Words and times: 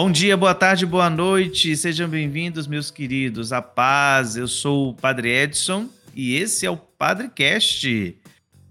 Bom 0.00 0.12
dia, 0.12 0.36
boa 0.36 0.54
tarde, 0.54 0.86
boa 0.86 1.10
noite, 1.10 1.76
sejam 1.76 2.08
bem-vindos, 2.08 2.68
meus 2.68 2.88
queridos. 2.88 3.52
A 3.52 3.60
paz, 3.60 4.36
eu 4.36 4.46
sou 4.46 4.90
o 4.90 4.94
Padre 4.94 5.28
Edson 5.28 5.88
e 6.14 6.36
esse 6.36 6.64
é 6.64 6.70
o 6.70 6.76
Padrecast. 6.76 8.16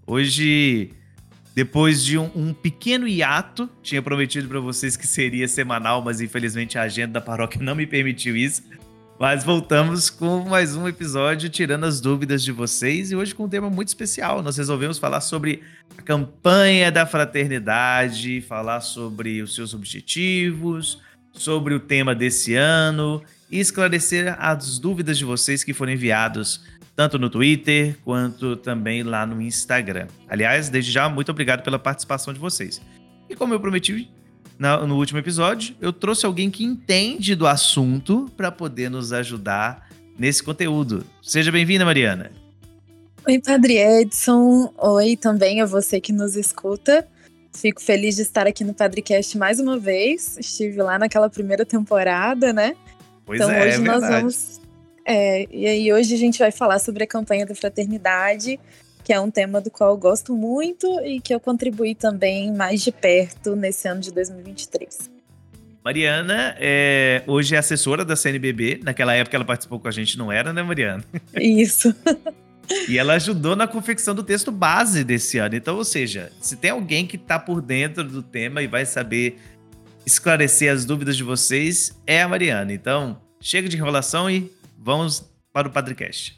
Hoje, 0.07 0.93
depois 1.53 2.01
de 2.05 2.17
um, 2.17 2.31
um 2.33 2.53
pequeno 2.53 3.05
hiato, 3.05 3.69
tinha 3.83 4.01
prometido 4.01 4.47
para 4.47 4.61
vocês 4.61 4.95
que 4.95 5.05
seria 5.05 5.49
semanal, 5.49 6.01
mas 6.01 6.21
infelizmente 6.21 6.77
a 6.77 6.83
agenda 6.83 7.19
da 7.19 7.21
paróquia 7.21 7.61
não 7.61 7.75
me 7.75 7.85
permitiu 7.85 8.37
isso. 8.37 8.63
Mas 9.19 9.43
voltamos 9.43 10.09
com 10.09 10.47
mais 10.47 10.77
um 10.77 10.87
episódio 10.87 11.49
tirando 11.49 11.83
as 11.83 11.99
dúvidas 11.99 12.41
de 12.41 12.53
vocês 12.53 13.11
e 13.11 13.17
hoje 13.17 13.35
com 13.35 13.43
um 13.43 13.49
tema 13.49 13.69
muito 13.69 13.89
especial. 13.89 14.41
Nós 14.41 14.55
resolvemos 14.55 14.97
falar 14.97 15.19
sobre 15.19 15.61
a 15.97 16.01
campanha 16.01 16.89
da 16.89 17.05
fraternidade, 17.05 18.39
falar 18.39 18.79
sobre 18.79 19.41
os 19.41 19.53
seus 19.53 19.73
objetivos, 19.73 21.05
sobre 21.37 21.73
o 21.73 21.79
tema 21.79 22.13
desse 22.13 22.55
ano 22.55 23.21
e 23.49 23.59
esclarecer 23.59 24.35
as 24.39 24.79
dúvidas 24.79 25.17
de 25.17 25.25
vocês 25.25 25.63
que 25.63 25.73
foram 25.73 25.93
enviados 25.93 26.61
tanto 26.97 27.19
no 27.19 27.29
Twitter 27.29 27.95
quanto 28.03 28.55
também 28.55 29.03
lá 29.03 29.23
no 29.23 29.39
Instagram. 29.39 30.07
Aliás, 30.27 30.67
desde 30.67 30.91
já, 30.91 31.07
muito 31.07 31.29
obrigado 31.29 31.61
pela 31.61 31.77
participação 31.77 32.33
de 32.33 32.39
vocês. 32.39 32.81
E 33.29 33.35
como 33.35 33.53
eu 33.53 33.59
prometi 33.59 34.09
no 34.57 34.97
último 34.97 35.19
episódio, 35.19 35.75
eu 35.79 35.93
trouxe 35.93 36.25
alguém 36.25 36.49
que 36.49 36.63
entende 36.63 37.35
do 37.35 37.45
assunto 37.45 38.27
para 38.35 38.51
poder 38.51 38.89
nos 38.89 39.13
ajudar 39.13 39.87
nesse 40.17 40.41
conteúdo. 40.41 41.05
Seja 41.21 41.51
bem-vinda, 41.51 41.85
Mariana. 41.85 42.31
Oi, 43.27 43.39
Padre 43.39 43.77
Edson. 43.77 44.73
Oi 44.79 45.15
também 45.15 45.61
a 45.61 45.67
você 45.67 46.01
que 46.01 46.11
nos 46.11 46.35
escuta. 46.35 47.07
Fico 47.57 47.81
feliz 47.81 48.15
de 48.15 48.21
estar 48.21 48.45
aqui 48.45 48.63
no 48.63 48.71
Padrecast 48.71 49.35
mais 49.35 49.59
uma 49.59 49.79
vez. 49.79 50.37
Estive 50.37 50.79
lá 50.79 50.99
naquela 50.99 51.27
primeira 51.27 51.65
temporada, 51.65 52.53
né? 52.53 52.75
Pois 53.25 53.41
então 53.41 53.51
é, 53.51 53.65
hoje 53.65 53.77
é 53.77 53.79
nós 53.79 54.07
vamos. 54.07 54.61
É, 55.03 55.47
e 55.49 55.65
aí 55.65 55.91
hoje 55.91 56.13
a 56.13 56.17
gente 56.17 56.37
vai 56.37 56.51
falar 56.51 56.77
sobre 56.77 57.03
a 57.03 57.07
campanha 57.07 57.47
da 57.47 57.55
fraternidade, 57.55 58.59
que 59.03 59.11
é 59.11 59.19
um 59.19 59.31
tema 59.31 59.59
do 59.59 59.71
qual 59.71 59.89
eu 59.89 59.97
gosto 59.97 60.35
muito 60.35 60.87
e 61.03 61.19
que 61.19 61.33
eu 61.33 61.39
contribuí 61.39 61.95
também 61.95 62.53
mais 62.53 62.83
de 62.83 62.91
perto 62.91 63.55
nesse 63.55 63.87
ano 63.87 64.01
de 64.01 64.13
2023. 64.13 65.09
Mariana 65.83 66.55
é, 66.59 67.23
hoje 67.25 67.55
é 67.55 67.57
assessora 67.57 68.05
da 68.05 68.15
CNBB. 68.15 68.81
Naquela 68.83 69.15
época 69.15 69.35
ela 69.35 69.45
participou 69.45 69.79
com 69.79 69.87
a 69.87 69.91
gente, 69.91 70.15
não 70.15 70.31
era, 70.31 70.53
né, 70.53 70.61
Mariana? 70.61 71.03
Isso. 71.33 71.95
E 72.87 72.97
ela 72.97 73.13
ajudou 73.13 73.55
na 73.55 73.67
confecção 73.67 74.13
do 74.13 74.23
texto 74.23 74.51
base 74.51 75.03
desse 75.03 75.37
ano. 75.37 75.55
Então, 75.55 75.75
ou 75.77 75.85
seja, 75.85 76.31
se 76.41 76.55
tem 76.55 76.71
alguém 76.71 77.05
que 77.05 77.15
está 77.15 77.39
por 77.39 77.61
dentro 77.61 78.03
do 78.03 78.21
tema 78.21 78.61
e 78.61 78.67
vai 78.67 78.85
saber 78.85 79.37
esclarecer 80.05 80.71
as 80.71 80.85
dúvidas 80.85 81.17
de 81.17 81.23
vocês, 81.23 81.97
é 82.05 82.21
a 82.21 82.27
Mariana. 82.27 82.73
Então, 82.73 83.21
chega 83.41 83.67
de 83.67 83.77
enrolação 83.77 84.29
e 84.29 84.51
vamos 84.77 85.29
para 85.51 85.67
o 85.67 85.71
Padrecast. 85.71 86.37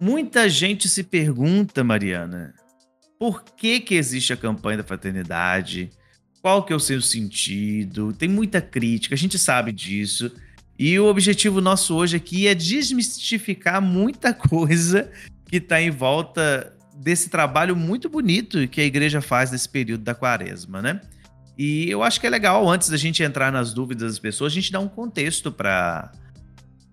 Muita 0.00 0.48
gente 0.48 0.88
se 0.88 1.02
pergunta, 1.02 1.84
Mariana, 1.84 2.54
por 3.18 3.44
que 3.44 3.80
que 3.80 3.94
existe 3.94 4.32
a 4.32 4.36
campanha 4.36 4.78
da 4.78 4.84
fraternidade? 4.84 5.90
Qual 6.40 6.64
que 6.64 6.72
é 6.72 6.76
o 6.76 6.80
seu 6.80 7.02
sentido? 7.02 8.10
Tem 8.14 8.26
muita 8.26 8.62
crítica, 8.62 9.14
a 9.14 9.18
gente 9.18 9.38
sabe 9.38 9.72
disso. 9.72 10.32
E 10.78 10.98
o 10.98 11.04
objetivo 11.04 11.60
nosso 11.60 11.94
hoje 11.94 12.16
aqui 12.16 12.46
é 12.46 12.54
desmistificar 12.54 13.82
muita 13.82 14.32
coisa 14.32 15.10
que 15.46 15.56
está 15.56 15.82
em 15.82 15.90
volta 15.90 16.74
desse 16.96 17.28
trabalho 17.28 17.76
muito 17.76 18.08
bonito 18.08 18.66
que 18.68 18.80
a 18.80 18.84
igreja 18.84 19.20
faz 19.20 19.50
nesse 19.50 19.68
período 19.68 20.02
da 20.02 20.14
quaresma, 20.14 20.80
né? 20.80 21.02
E 21.58 21.90
eu 21.90 22.02
acho 22.02 22.18
que 22.18 22.26
é 22.26 22.30
legal, 22.30 22.66
antes 22.66 22.88
da 22.88 22.96
gente 22.96 23.22
entrar 23.22 23.52
nas 23.52 23.74
dúvidas 23.74 24.12
das 24.12 24.18
pessoas, 24.18 24.50
a 24.50 24.54
gente 24.54 24.72
dar 24.72 24.80
um 24.80 24.88
contexto 24.88 25.52
para 25.52 26.10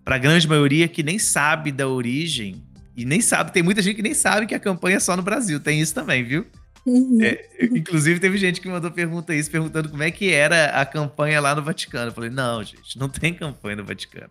a 0.05 0.17
grande 0.17 0.45
maioria 0.45 0.89
que 0.89 1.03
nem 1.03 1.17
sabe 1.17 1.71
da 1.71 1.87
origem 1.87 2.66
e 2.97 3.05
nem 3.05 3.21
sabe, 3.21 3.53
tem 3.53 3.61
muita 3.61 3.81
gente 3.81 3.95
que 3.95 4.01
nem 4.01 4.15
sabe 4.15 4.47
que 4.47 4.55
a 4.55 4.59
campanha 4.59 4.97
é 4.97 4.99
só 4.99 5.15
no 5.15 5.21
Brasil. 5.21 5.59
Tem 5.59 5.79
isso 5.79 5.93
também, 5.93 6.23
viu? 6.23 6.47
Uhum. 6.83 7.19
É, 7.21 7.47
inclusive, 7.61 8.19
teve 8.19 8.37
gente 8.37 8.59
que 8.59 8.67
mandou 8.67 8.89
pergunta 8.89 9.35
isso, 9.35 9.51
perguntando 9.51 9.89
como 9.89 10.01
é 10.01 10.09
que 10.09 10.33
era 10.33 10.67
a 10.81 10.85
campanha 10.85 11.39
lá 11.39 11.53
no 11.53 11.61
Vaticano. 11.61 12.07
Eu 12.09 12.13
falei, 12.13 12.31
não, 12.31 12.63
gente, 12.63 12.97
não 12.97 13.07
tem 13.07 13.33
campanha 13.33 13.75
no 13.75 13.85
Vaticano. 13.85 14.29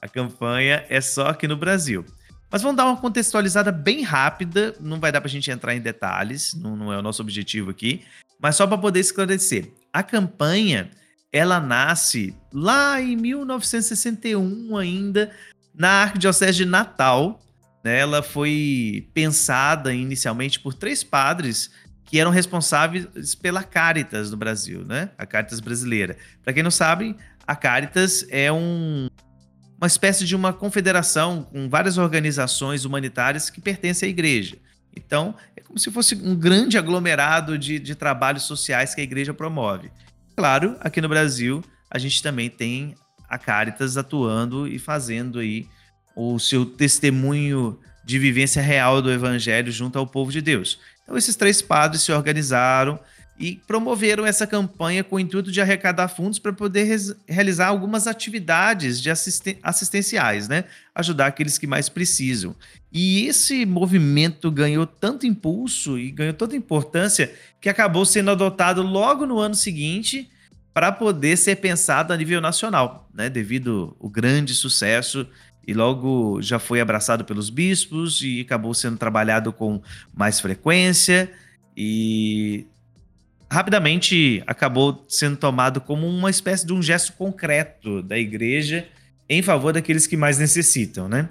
A 0.00 0.06
campanha 0.06 0.84
é 0.88 1.00
só 1.00 1.28
aqui 1.28 1.48
no 1.48 1.56
Brasil. 1.56 2.04
Mas 2.48 2.62
vamos 2.62 2.76
dar 2.76 2.86
uma 2.86 2.96
contextualizada 2.96 3.72
bem 3.72 4.02
rápida, 4.02 4.74
não 4.78 5.00
vai 5.00 5.10
dar 5.10 5.20
para 5.20 5.28
a 5.28 5.30
gente 5.30 5.50
entrar 5.50 5.74
em 5.74 5.80
detalhes, 5.80 6.54
não, 6.54 6.76
não 6.76 6.92
é 6.92 6.98
o 6.98 7.02
nosso 7.02 7.20
objetivo 7.20 7.70
aqui, 7.70 8.04
mas 8.40 8.54
só 8.54 8.66
para 8.66 8.78
poder 8.78 9.00
esclarecer. 9.00 9.72
A 9.92 10.02
campanha, 10.02 10.90
ela 11.32 11.58
nasce 11.58 12.36
lá 12.52 13.00
em 13.00 13.16
1961 13.16 14.76
ainda, 14.76 15.32
na 15.74 16.02
Arquidiocese 16.04 16.58
de 16.58 16.64
Natal, 16.66 17.40
ela 17.86 18.22
foi 18.22 19.08
pensada 19.12 19.92
inicialmente 19.94 20.60
por 20.60 20.74
três 20.74 21.04
padres 21.04 21.70
que 22.04 22.18
eram 22.18 22.30
responsáveis 22.30 23.34
pela 23.34 23.62
Caritas 23.62 24.30
no 24.30 24.36
Brasil, 24.36 24.84
né? 24.84 25.10
A 25.18 25.26
Caritas 25.26 25.60
brasileira. 25.60 26.16
Para 26.42 26.52
quem 26.52 26.62
não 26.62 26.70
sabe, 26.70 27.16
a 27.46 27.56
Caritas 27.56 28.24
é 28.30 28.50
um, 28.52 29.08
uma 29.76 29.86
espécie 29.86 30.24
de 30.24 30.34
uma 30.34 30.52
confederação 30.52 31.42
com 31.42 31.68
várias 31.68 31.98
organizações 31.98 32.84
humanitárias 32.84 33.50
que 33.50 33.60
pertencem 33.60 34.06
à 34.06 34.10
igreja. 34.10 34.56
Então, 34.96 35.34
é 35.56 35.60
como 35.60 35.78
se 35.78 35.90
fosse 35.90 36.14
um 36.14 36.34
grande 36.34 36.78
aglomerado 36.78 37.58
de, 37.58 37.78
de 37.78 37.94
trabalhos 37.94 38.44
sociais 38.44 38.94
que 38.94 39.00
a 39.00 39.04
igreja 39.04 39.34
promove. 39.34 39.90
Claro, 40.34 40.76
aqui 40.80 41.00
no 41.00 41.08
Brasil, 41.08 41.62
a 41.90 41.98
gente 41.98 42.22
também 42.22 42.48
tem 42.48 42.94
a 43.28 43.36
Caritas 43.36 43.96
atuando 43.96 44.66
e 44.66 44.78
fazendo 44.78 45.38
aí 45.38 45.68
o 46.16 46.38
seu 46.38 46.64
testemunho 46.64 47.78
de 48.02 48.18
vivência 48.18 48.62
real 48.62 49.02
do 49.02 49.12
evangelho 49.12 49.70
junto 49.70 49.98
ao 49.98 50.06
povo 50.06 50.32
de 50.32 50.40
Deus. 50.40 50.78
Então, 51.02 51.16
esses 51.16 51.36
três 51.36 51.60
padres 51.60 52.02
se 52.02 52.10
organizaram 52.10 52.98
e 53.38 53.60
promoveram 53.66 54.24
essa 54.24 54.46
campanha 54.46 55.04
com 55.04 55.16
o 55.16 55.20
intuito 55.20 55.52
de 55.52 55.60
arrecadar 55.60 56.08
fundos 56.08 56.38
para 56.38 56.54
poder 56.54 56.98
realizar 57.28 57.66
algumas 57.66 58.06
atividades 58.06 59.00
de 59.00 59.10
assisten 59.10 59.58
assistenciais, 59.62 60.48
né? 60.48 60.64
Ajudar 60.94 61.26
aqueles 61.26 61.58
que 61.58 61.66
mais 61.66 61.88
precisam. 61.88 62.56
E 62.90 63.26
esse 63.26 63.66
movimento 63.66 64.50
ganhou 64.50 64.86
tanto 64.86 65.26
impulso 65.26 65.98
e 65.98 66.10
ganhou 66.10 66.32
tanta 66.32 66.56
importância 66.56 67.30
que 67.60 67.68
acabou 67.68 68.06
sendo 68.06 68.30
adotado 68.30 68.80
logo 68.80 69.26
no 69.26 69.38
ano 69.38 69.54
seguinte 69.54 70.30
para 70.72 70.90
poder 70.90 71.36
ser 71.36 71.56
pensado 71.56 72.12
a 72.12 72.16
nível 72.16 72.40
nacional, 72.40 73.08
né? 73.12 73.28
Devido 73.28 73.94
ao 74.00 74.08
grande 74.08 74.54
sucesso 74.54 75.26
e 75.66 75.74
logo 75.74 76.40
já 76.40 76.58
foi 76.58 76.80
abraçado 76.80 77.24
pelos 77.24 77.50
bispos 77.50 78.22
e 78.22 78.40
acabou 78.40 78.72
sendo 78.72 78.96
trabalhado 78.96 79.52
com 79.52 79.82
mais 80.14 80.38
frequência 80.40 81.30
e 81.76 82.66
rapidamente 83.50 84.42
acabou 84.46 85.04
sendo 85.08 85.36
tomado 85.36 85.80
como 85.80 86.06
uma 86.06 86.30
espécie 86.30 86.66
de 86.66 86.72
um 86.72 86.82
gesto 86.82 87.12
concreto 87.14 88.02
da 88.02 88.18
igreja 88.18 88.86
em 89.28 89.42
favor 89.42 89.72
daqueles 89.72 90.06
que 90.06 90.16
mais 90.16 90.38
necessitam, 90.38 91.08
né? 91.08 91.28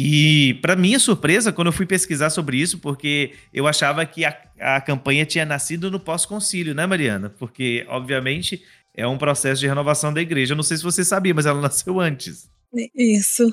E 0.00 0.54
para 0.62 0.76
minha 0.76 0.98
surpresa, 1.00 1.52
quando 1.52 1.66
eu 1.66 1.72
fui 1.72 1.84
pesquisar 1.84 2.30
sobre 2.30 2.56
isso, 2.56 2.78
porque 2.78 3.32
eu 3.52 3.66
achava 3.66 4.06
que 4.06 4.24
a, 4.24 4.36
a 4.60 4.80
campanha 4.80 5.26
tinha 5.26 5.44
nascido 5.44 5.90
no 5.90 5.98
pós-concílio, 5.98 6.72
né, 6.72 6.86
Mariana? 6.86 7.30
Porque, 7.36 7.84
obviamente, 7.88 8.62
é 8.94 9.04
um 9.08 9.18
processo 9.18 9.60
de 9.60 9.66
renovação 9.66 10.12
da 10.12 10.20
igreja. 10.20 10.52
Eu 10.52 10.56
não 10.56 10.62
sei 10.62 10.76
se 10.76 10.84
você 10.84 11.04
sabia, 11.04 11.34
mas 11.34 11.46
ela 11.46 11.58
nasceu 11.62 11.98
antes. 11.98 12.48
Isso. 12.94 13.50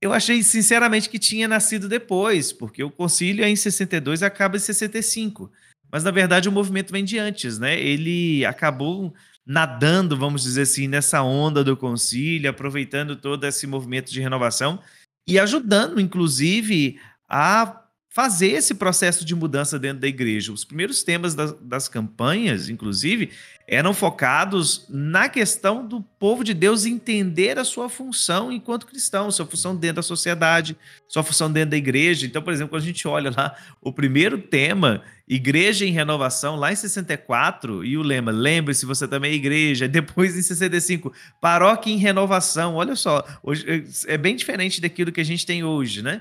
Eu 0.00 0.12
achei, 0.12 0.42
sinceramente, 0.42 1.08
que 1.08 1.18
tinha 1.18 1.48
nascido 1.48 1.88
depois, 1.88 2.52
porque 2.52 2.84
o 2.84 2.90
concílio 2.90 3.44
é 3.44 3.48
em 3.48 3.56
62 3.56 4.20
e 4.20 4.24
acaba 4.24 4.56
em 4.56 4.60
65. 4.60 5.50
Mas, 5.90 6.04
na 6.04 6.10
verdade, 6.10 6.48
o 6.48 6.52
movimento 6.52 6.92
vem 6.92 7.04
de 7.04 7.18
antes, 7.18 7.58
né? 7.58 7.80
Ele 7.80 8.44
acabou 8.44 9.14
nadando, 9.46 10.16
vamos 10.16 10.42
dizer 10.42 10.62
assim, 10.62 10.88
nessa 10.88 11.22
onda 11.22 11.62
do 11.62 11.76
concílio, 11.76 12.50
aproveitando 12.50 13.16
todo 13.16 13.44
esse 13.44 13.66
movimento 13.66 14.10
de 14.10 14.20
renovação 14.20 14.80
e 15.26 15.38
ajudando, 15.38 16.00
inclusive, 16.00 17.00
a 17.28 17.84
fazer 18.14 18.52
esse 18.52 18.74
processo 18.74 19.24
de 19.24 19.34
mudança 19.34 19.78
dentro 19.78 20.00
da 20.00 20.06
igreja. 20.06 20.52
Os 20.52 20.64
primeiros 20.64 21.02
temas 21.02 21.34
das, 21.34 21.52
das, 21.60 21.88
campanhas, 21.88 22.68
inclusive, 22.68 23.30
eram 23.66 23.94
focados 23.94 24.84
na 24.88 25.28
questão 25.28 25.86
do 25.86 26.00
povo 26.00 26.44
de 26.44 26.52
Deus 26.52 26.84
entender 26.84 27.58
a 27.58 27.64
sua 27.64 27.88
função 27.88 28.52
enquanto 28.52 28.86
cristão, 28.86 29.30
sua 29.30 29.46
função 29.46 29.74
dentro 29.74 29.96
da 29.96 30.02
sociedade, 30.02 30.76
sua 31.08 31.22
função 31.22 31.50
dentro 31.50 31.70
da 31.70 31.76
igreja. 31.76 32.26
Então, 32.26 32.42
por 32.42 32.52
exemplo, 32.52 32.70
quando 32.70 32.82
a 32.82 32.86
gente 32.86 33.08
olha 33.08 33.32
lá 33.34 33.56
o 33.80 33.92
primeiro 33.92 34.38
tema, 34.38 35.02
Igreja 35.26 35.86
em 35.86 35.90
Renovação, 35.90 36.56
lá 36.56 36.70
em 36.70 36.76
64, 36.76 37.82
e 37.82 37.96
o 37.96 38.02
lema, 38.02 38.30
lembre-se, 38.30 38.84
você 38.84 39.08
também 39.08 39.32
é 39.32 39.34
igreja. 39.34 39.88
Depois, 39.88 40.36
em 40.36 40.42
65, 40.42 41.12
Paróquia 41.40 41.90
em 41.90 41.96
Renovação. 41.96 42.74
Olha 42.74 42.94
só, 42.94 43.24
hoje, 43.42 43.86
é 44.06 44.18
bem 44.18 44.36
diferente 44.36 44.82
daquilo 44.82 45.10
que 45.10 45.20
a 45.20 45.24
gente 45.24 45.46
tem 45.46 45.64
hoje, 45.64 46.02
né? 46.02 46.20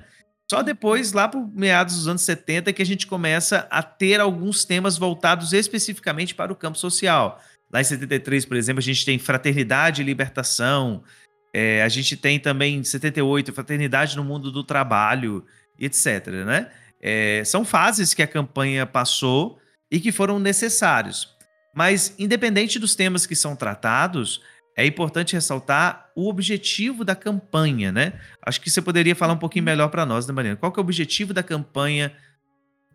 Só 0.54 0.62
depois, 0.62 1.14
lá 1.14 1.28
por 1.28 1.52
meados 1.52 1.96
dos 1.96 2.08
anos 2.08 2.22
70, 2.22 2.72
que 2.74 2.82
a 2.84 2.86
gente 2.86 3.08
começa 3.08 3.68
a 3.72 3.82
ter 3.82 4.20
alguns 4.20 4.64
temas 4.64 5.00
voltados 5.00 5.52
especificamente 5.52 6.36
para 6.36 6.54
o 6.54 6.56
campo 6.56 6.78
social. 6.78 7.42
Lá 7.72 7.82
em 7.82 7.84
73, 7.84 8.46
por 8.46 8.56
exemplo, 8.56 8.80
a 8.80 8.84
gente 8.84 9.04
tem 9.04 9.18
fraternidade 9.18 10.04
e 10.04 10.06
libertação. 10.06 11.04
É, 11.52 11.82
a 11.82 11.90
gente 11.90 12.16
tem 12.16 12.40
também 12.40 12.76
em 12.76 12.84
78, 12.84 13.52
fraternidade 13.52 14.16
no 14.16 14.24
mundo 14.24 14.52
do 14.52 14.64
trabalho, 14.64 15.44
etc. 15.80 16.28
Né? 16.46 16.70
É, 17.02 17.42
são 17.44 17.66
fases 17.66 18.14
que 18.14 18.22
a 18.22 18.28
campanha 18.28 18.86
passou 18.86 19.58
e 19.90 20.00
que 20.00 20.12
foram 20.12 20.38
necessários. 20.38 21.36
Mas, 21.76 22.14
independente 22.20 22.78
dos 22.78 22.94
temas 22.94 23.26
que 23.26 23.36
são 23.36 23.56
tratados, 23.56 24.40
é 24.76 24.86
importante 24.86 25.34
ressaltar 25.34 26.12
o 26.16 26.28
objetivo 26.28 27.04
da 27.04 27.16
campanha, 27.16 27.92
né? 27.92 28.14
Acho 28.42 28.60
que 28.60 28.70
você 28.70 28.82
poderia 28.82 29.16
falar 29.16 29.34
um 29.34 29.40
pouquinho 29.40 29.66
melhor 29.66 29.90
para 29.90 30.06
nós, 30.06 30.26
né, 30.28 30.34
Mariana? 30.34 30.58
Qual 30.58 30.72
que 30.72 30.80
é 30.80 30.82
o 30.82 30.84
objetivo 30.84 31.34
da 31.34 31.44
campanha 31.44 32.16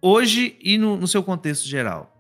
hoje 0.03 0.57
e 0.61 0.79
no, 0.79 0.97
no 0.97 1.07
seu 1.07 1.23
contexto 1.23 1.67
geral? 1.67 2.15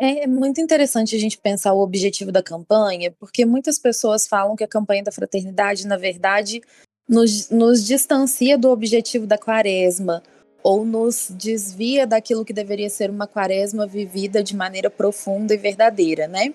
É 0.00 0.26
muito 0.26 0.60
interessante 0.60 1.14
a 1.14 1.18
gente 1.18 1.38
pensar 1.38 1.72
o 1.72 1.80
objetivo 1.80 2.32
da 2.32 2.42
campanha, 2.42 3.14
porque 3.20 3.44
muitas 3.44 3.78
pessoas 3.78 4.26
falam 4.26 4.56
que 4.56 4.64
a 4.64 4.68
campanha 4.68 5.04
da 5.04 5.12
fraternidade, 5.12 5.86
na 5.86 5.96
verdade, 5.96 6.60
nos, 7.08 7.50
nos 7.50 7.86
distancia 7.86 8.58
do 8.58 8.70
objetivo 8.70 9.26
da 9.28 9.38
quaresma, 9.38 10.20
ou 10.62 10.84
nos 10.84 11.28
desvia 11.30 12.06
daquilo 12.06 12.44
que 12.44 12.52
deveria 12.52 12.88
ser 12.88 13.10
uma 13.10 13.26
quaresma 13.26 13.86
vivida 13.86 14.42
de 14.42 14.56
maneira 14.56 14.88
profunda 14.88 15.54
e 15.54 15.56
verdadeira, 15.56 16.26
né? 16.26 16.52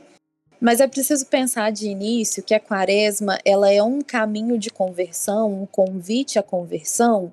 Mas 0.59 0.79
é 0.79 0.87
preciso 0.87 1.25
pensar 1.27 1.71
de 1.71 1.87
início 1.87 2.41
que 2.41 2.53
a 2.53 2.59
quaresma 2.59 3.37
ela 3.45 3.71
é 3.71 3.81
um 3.81 4.01
caminho 4.01 4.57
de 4.57 4.71
conversão, 4.71 5.61
um 5.61 5.65
convite 5.65 6.39
à 6.39 6.43
conversão, 6.43 7.31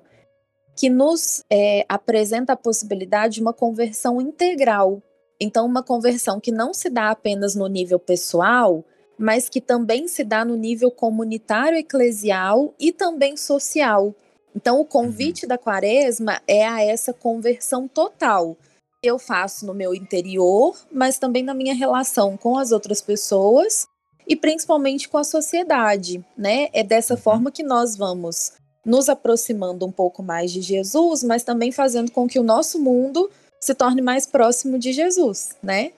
que 0.75 0.89
nos 0.89 1.43
é, 1.49 1.85
apresenta 1.89 2.53
a 2.53 2.57
possibilidade 2.57 3.35
de 3.35 3.41
uma 3.41 3.53
conversão 3.53 4.21
integral. 4.21 5.01
Então, 5.39 5.65
uma 5.65 5.81
conversão 5.81 6.39
que 6.39 6.51
não 6.51 6.73
se 6.73 6.89
dá 6.89 7.09
apenas 7.09 7.55
no 7.55 7.67
nível 7.67 7.97
pessoal, 7.97 8.83
mas 9.17 9.49
que 9.49 9.59
também 9.59 10.07
se 10.07 10.23
dá 10.23 10.45
no 10.45 10.55
nível 10.55 10.91
comunitário, 10.91 11.77
eclesial 11.77 12.73
e 12.79 12.91
também 12.91 13.35
social. 13.35 14.13
Então, 14.55 14.79
o 14.79 14.85
convite 14.85 15.43
uhum. 15.43 15.49
da 15.49 15.57
quaresma 15.57 16.41
é 16.47 16.65
a 16.67 16.83
essa 16.83 17.11
conversão 17.11 17.87
total 17.87 18.55
eu 19.05 19.19
faço 19.19 19.65
no 19.65 19.73
meu 19.73 19.93
interior, 19.93 20.75
mas 20.91 21.17
também 21.17 21.43
na 21.43 21.53
minha 21.53 21.73
relação 21.73 22.37
com 22.37 22.57
as 22.57 22.71
outras 22.71 23.01
pessoas 23.01 23.87
e 24.27 24.35
principalmente 24.35 25.07
com 25.07 25.17
a 25.17 25.23
sociedade, 25.23 26.23
né? 26.37 26.69
É 26.73 26.83
dessa 26.83 27.13
uhum. 27.13 27.19
forma 27.19 27.51
que 27.51 27.63
nós 27.63 27.95
vamos 27.95 28.53
nos 28.85 29.09
aproximando 29.09 29.85
um 29.85 29.91
pouco 29.91 30.21
mais 30.21 30.51
de 30.51 30.61
Jesus, 30.61 31.23
mas 31.23 31.43
também 31.43 31.71
fazendo 31.71 32.11
com 32.11 32.27
que 32.27 32.39
o 32.39 32.43
nosso 32.43 32.79
mundo 32.79 33.29
se 33.59 33.73
torne 33.73 34.01
mais 34.01 34.25
próximo 34.25 34.77
de 34.77 34.93
Jesus, 34.93 35.55
né? 35.61 35.91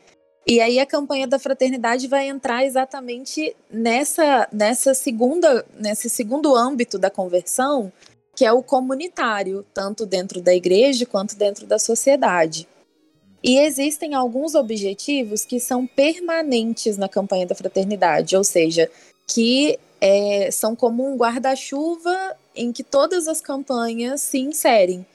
E 0.46 0.62
aí 0.62 0.80
a 0.80 0.86
campanha 0.86 1.28
da 1.28 1.38
fraternidade 1.38 2.08
vai 2.08 2.30
entrar 2.30 2.64
exatamente 2.64 3.54
nessa 3.70 4.48
nessa 4.50 4.94
segunda 4.94 5.66
nesse 5.78 6.10
segundo 6.10 6.56
âmbito 6.56 6.98
da 6.98 7.10
conversão, 7.10 7.92
que 8.34 8.46
é 8.46 8.54
o 8.54 8.64
comunitário, 8.64 9.66
tanto 9.74 10.06
dentro 10.06 10.40
da 10.40 10.56
igreja 10.56 11.06
quanto 11.06 11.36
dentro 11.36 11.68
da 11.68 11.78
sociedade. 11.78 12.66
E 13.44 13.60
existem 13.60 14.14
alguns 14.14 14.56
objetivos 14.56 15.46
que 15.46 15.60
são 15.60 15.86
permanentes 15.86 16.98
na 16.98 17.08
campanha 17.08 17.46
da 17.46 17.56
fraternidade, 17.56 18.36
ou 18.36 18.44
seja, 18.44 18.90
que 19.28 19.78
é, 20.02 20.50
são 20.52 20.76
como 20.76 21.08
um 21.08 21.16
guarda-chuva 21.16 22.36
em 22.56 22.72
que 22.72 22.84
todas 22.84 23.28
as 23.28 23.40
campanhas 23.40 24.22
se 24.22 24.40
inserem. 24.40 25.06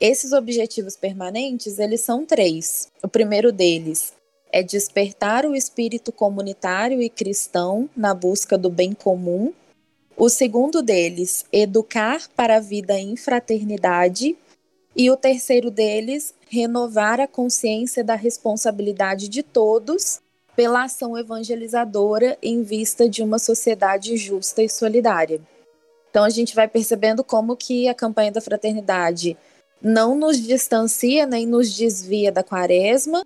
Esses 0.00 0.32
objetivos 0.32 0.96
permanentes, 0.96 1.78
eles 1.78 2.00
são 2.00 2.24
três. 2.24 2.86
O 3.02 3.08
primeiro 3.08 3.50
deles 3.50 4.12
é 4.52 4.62
despertar 4.62 5.44
o 5.44 5.54
espírito 5.54 6.12
comunitário 6.12 7.02
e 7.02 7.10
cristão 7.10 7.90
na 7.96 8.14
busca 8.14 8.56
do 8.56 8.70
bem 8.70 8.92
comum. 8.92 9.52
O 10.16 10.28
segundo 10.28 10.82
deles, 10.82 11.44
educar 11.52 12.28
para 12.34 12.56
a 12.56 12.60
vida 12.60 12.98
em 12.98 13.16
fraternidade. 13.16 14.36
E 14.98 15.12
o 15.12 15.16
terceiro 15.16 15.70
deles, 15.70 16.34
renovar 16.50 17.20
a 17.20 17.28
consciência 17.28 18.02
da 18.02 18.16
responsabilidade 18.16 19.28
de 19.28 19.44
todos 19.44 20.20
pela 20.56 20.82
ação 20.82 21.16
evangelizadora 21.16 22.36
em 22.42 22.64
vista 22.64 23.08
de 23.08 23.22
uma 23.22 23.38
sociedade 23.38 24.16
justa 24.16 24.60
e 24.60 24.68
solidária. 24.68 25.40
Então 26.10 26.24
a 26.24 26.30
gente 26.30 26.52
vai 26.52 26.66
percebendo 26.66 27.22
como 27.22 27.56
que 27.56 27.86
a 27.86 27.94
campanha 27.94 28.32
da 28.32 28.40
fraternidade 28.40 29.36
não 29.80 30.16
nos 30.16 30.40
distancia 30.40 31.24
nem 31.26 31.46
nos 31.46 31.72
desvia 31.72 32.32
da 32.32 32.42
quaresma, 32.42 33.24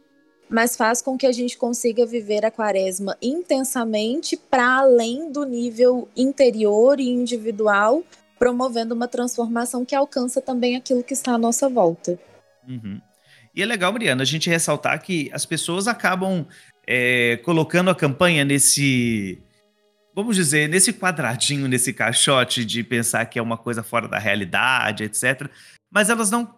mas 0.51 0.77
faz 0.77 1.01
com 1.01 1.17
que 1.17 1.27
a 1.27 1.33
gente 1.33 1.57
consiga 1.57 2.05
viver 2.05 2.45
a 2.45 2.51
quaresma 2.51 3.17
intensamente 3.23 4.37
para 4.37 4.81
além 4.81 5.33
do 5.33 5.47
nível 5.47 6.07
interior 6.15 7.01
e 7.01 7.09
individual, 7.09 8.03
promovendo 8.43 8.93
uma 8.93 9.07
transformação 9.07 9.85
que 9.85 9.95
alcança 9.95 10.43
também 10.43 10.75
aquilo 10.75 11.05
que 11.05 11.15
está 11.15 11.35
à 11.35 11.39
nossa 11.39 11.69
volta. 11.69 12.19
Uhum. 12.67 13.01
E 13.55 13.63
é 13.63 13.65
legal, 13.65 13.93
Mariana, 13.93 14.23
a 14.23 14.27
gente 14.27 14.51
ressaltar 14.51 15.01
que 15.01 15.31
as 15.33 15.47
pessoas 15.47 15.87
acabam 15.87 16.45
é, 16.85 17.37
colocando 17.45 17.89
a 17.89 17.95
campanha 17.95 18.45
nesse, 18.45 19.41
vamos 20.13 20.35
dizer, 20.35 20.69
nesse 20.69 20.93
quadradinho, 20.93 21.69
nesse 21.69 21.93
caixote 21.93 22.65
de 22.65 22.83
pensar 22.83 23.27
que 23.27 23.39
é 23.39 23.43
uma 23.43 23.57
coisa 23.57 23.81
fora 23.81 24.09
da 24.09 24.19
realidade, 24.19 25.05
etc. 25.05 25.49
Mas 25.89 26.11
elas 26.11 26.29
não. 26.29 26.53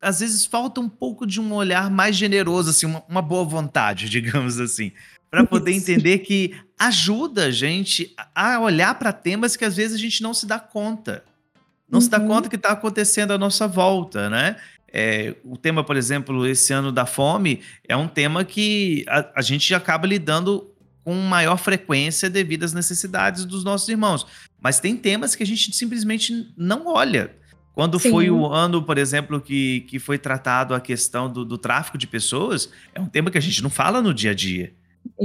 Às 0.00 0.18
vezes 0.18 0.44
falta 0.44 0.80
um 0.80 0.88
pouco 0.88 1.24
de 1.24 1.40
um 1.40 1.52
olhar 1.52 1.88
mais 1.88 2.16
generoso, 2.16 2.70
assim, 2.70 2.86
uma, 2.86 3.04
uma 3.08 3.22
boa 3.22 3.44
vontade, 3.44 4.08
digamos 4.10 4.58
assim, 4.58 4.90
para 5.30 5.44
poder 5.46 5.70
entender 5.70 6.18
que 6.18 6.56
ajuda 6.76 7.44
a 7.44 7.50
gente 7.52 8.12
a 8.34 8.58
olhar 8.58 8.98
para 8.98 9.12
temas 9.12 9.54
que 9.54 9.64
às 9.64 9.76
vezes 9.76 9.94
a 9.96 10.00
gente 10.00 10.20
não 10.20 10.34
se 10.34 10.44
dá 10.44 10.58
conta. 10.58 11.28
Não 11.90 11.98
uhum. 11.98 12.00
se 12.00 12.10
dá 12.10 12.18
uhum. 12.18 12.28
conta 12.28 12.48
que 12.48 12.56
está 12.56 12.70
acontecendo 12.70 13.32
à 13.32 13.38
nossa 13.38 13.66
volta, 13.66 14.28
né? 14.28 14.56
É, 14.90 15.34
o 15.44 15.56
tema, 15.56 15.84
por 15.84 15.96
exemplo, 15.96 16.46
esse 16.46 16.72
ano 16.72 16.90
da 16.90 17.04
fome, 17.04 17.60
é 17.86 17.96
um 17.96 18.08
tema 18.08 18.44
que 18.44 19.04
a, 19.08 19.32
a 19.36 19.42
gente 19.42 19.74
acaba 19.74 20.06
lidando 20.06 20.70
com 21.04 21.14
maior 21.14 21.56
frequência 21.56 22.28
devido 22.28 22.64
às 22.64 22.72
necessidades 22.72 23.44
dos 23.44 23.64
nossos 23.64 23.88
irmãos. 23.88 24.26
Mas 24.60 24.80
tem 24.80 24.96
temas 24.96 25.34
que 25.34 25.42
a 25.42 25.46
gente 25.46 25.74
simplesmente 25.74 26.52
não 26.56 26.86
olha. 26.86 27.34
Quando 27.72 27.98
Sim. 27.98 28.10
foi 28.10 28.30
o 28.30 28.46
ano, 28.46 28.82
por 28.82 28.98
exemplo, 28.98 29.40
que, 29.40 29.82
que 29.82 29.98
foi 29.98 30.18
tratado 30.18 30.74
a 30.74 30.80
questão 30.80 31.32
do, 31.32 31.44
do, 31.44 31.56
tráfico 31.56 31.96
de 31.96 32.06
pessoas, 32.06 32.68
é 32.92 33.00
um 33.00 33.06
tema 33.06 33.30
que 33.30 33.38
a 33.38 33.40
gente 33.40 33.62
não 33.62 33.70
fala 33.70 34.02
no 34.02 34.12
dia 34.12 34.32
a 34.32 34.34
dia. 34.34 34.74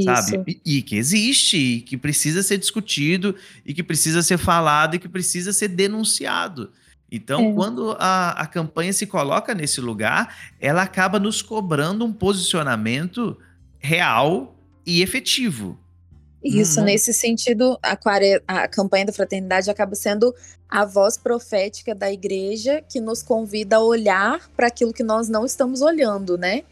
Sabe? 0.04 0.60
E, 0.66 0.78
e 0.78 0.82
que 0.82 0.96
existe, 0.96 1.58
e 1.58 1.82
que 1.82 1.98
precisa 1.98 2.42
ser 2.42 2.58
discutido, 2.58 3.36
e 3.66 3.74
que 3.74 3.84
precisa 3.84 4.24
ser 4.24 4.38
falado, 4.38 4.96
e 4.96 5.00
que 5.00 5.10
precisa 5.10 5.54
ser 5.54 5.68
denunciado. 5.68 6.72
Então, 7.12 7.52
é. 7.52 7.54
quando 7.54 7.96
a, 8.00 8.32
a 8.32 8.48
campanha 8.48 8.92
se 8.92 9.06
coloca 9.06 9.54
nesse 9.54 9.80
lugar, 9.80 10.36
ela 10.60 10.82
acaba 10.82 11.20
nos 11.20 11.44
cobrando 11.44 12.04
um 12.04 12.12
posicionamento 12.12 13.38
real 13.78 14.56
e 14.84 15.04
efetivo. 15.04 15.78
Isso, 16.44 16.80
uhum. 16.80 16.88
nesse 16.88 17.14
sentido, 17.14 17.78
a, 17.82 17.98
a 18.48 18.68
campanha 18.68 19.06
da 19.06 19.14
fraternidade 19.14 19.70
acaba 19.70 19.96
sendo 19.96 20.34
a 20.68 20.84
voz 20.84 21.18
profética 21.18 21.94
da 21.94 22.12
igreja 22.12 22.84
que 22.90 23.00
nos 23.00 23.22
convida 23.22 23.76
a 23.76 23.80
olhar 23.80 24.50
para 24.58 24.68
aquilo 24.68 24.92
que 24.92 25.04
nós 25.04 25.30
não 25.30 25.46
estamos 25.46 25.82
olhando, 25.82 26.38
né? 26.38 26.64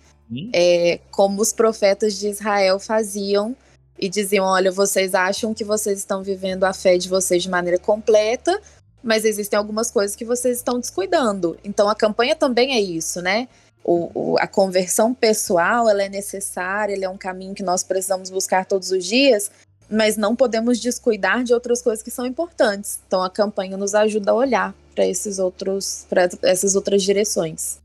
É, 0.53 0.99
como 1.11 1.41
os 1.41 1.51
profetas 1.51 2.17
de 2.17 2.29
Israel 2.29 2.79
faziam 2.79 3.55
e 3.99 4.07
diziam: 4.07 4.45
olha, 4.45 4.71
vocês 4.71 5.13
acham 5.13 5.53
que 5.53 5.63
vocês 5.63 5.99
estão 5.99 6.23
vivendo 6.23 6.63
a 6.63 6.73
fé 6.73 6.97
de 6.97 7.09
vocês 7.09 7.43
de 7.43 7.49
maneira 7.49 7.77
completa, 7.77 8.59
mas 9.03 9.25
existem 9.25 9.57
algumas 9.57 9.91
coisas 9.91 10.15
que 10.15 10.23
vocês 10.23 10.57
estão 10.57 10.79
descuidando. 10.79 11.57
Então 11.63 11.89
a 11.89 11.95
campanha 11.95 12.35
também 12.35 12.75
é 12.75 12.79
isso, 12.79 13.21
né? 13.21 13.47
O, 13.83 14.11
o, 14.13 14.37
a 14.39 14.47
conversão 14.47 15.13
pessoal 15.13 15.89
ela 15.89 16.03
é 16.03 16.09
necessária, 16.09 16.93
ele 16.93 17.03
é 17.03 17.09
um 17.09 17.17
caminho 17.17 17.55
que 17.55 17.63
nós 17.63 17.83
precisamos 17.83 18.29
buscar 18.29 18.65
todos 18.65 18.91
os 18.91 19.03
dias, 19.03 19.49
mas 19.89 20.17
não 20.17 20.35
podemos 20.35 20.79
descuidar 20.79 21.43
de 21.43 21.53
outras 21.53 21.81
coisas 21.81 22.03
que 22.03 22.11
são 22.11 22.25
importantes. 22.25 22.99
Então 23.07 23.23
a 23.23 23.29
campanha 23.29 23.75
nos 23.75 23.95
ajuda 23.95 24.31
a 24.31 24.35
olhar 24.35 24.75
para 24.93 25.05
esses 25.05 25.39
outros, 25.39 26.05
para 26.07 26.29
essas 26.43 26.75
outras 26.75 27.01
direções. 27.01 27.80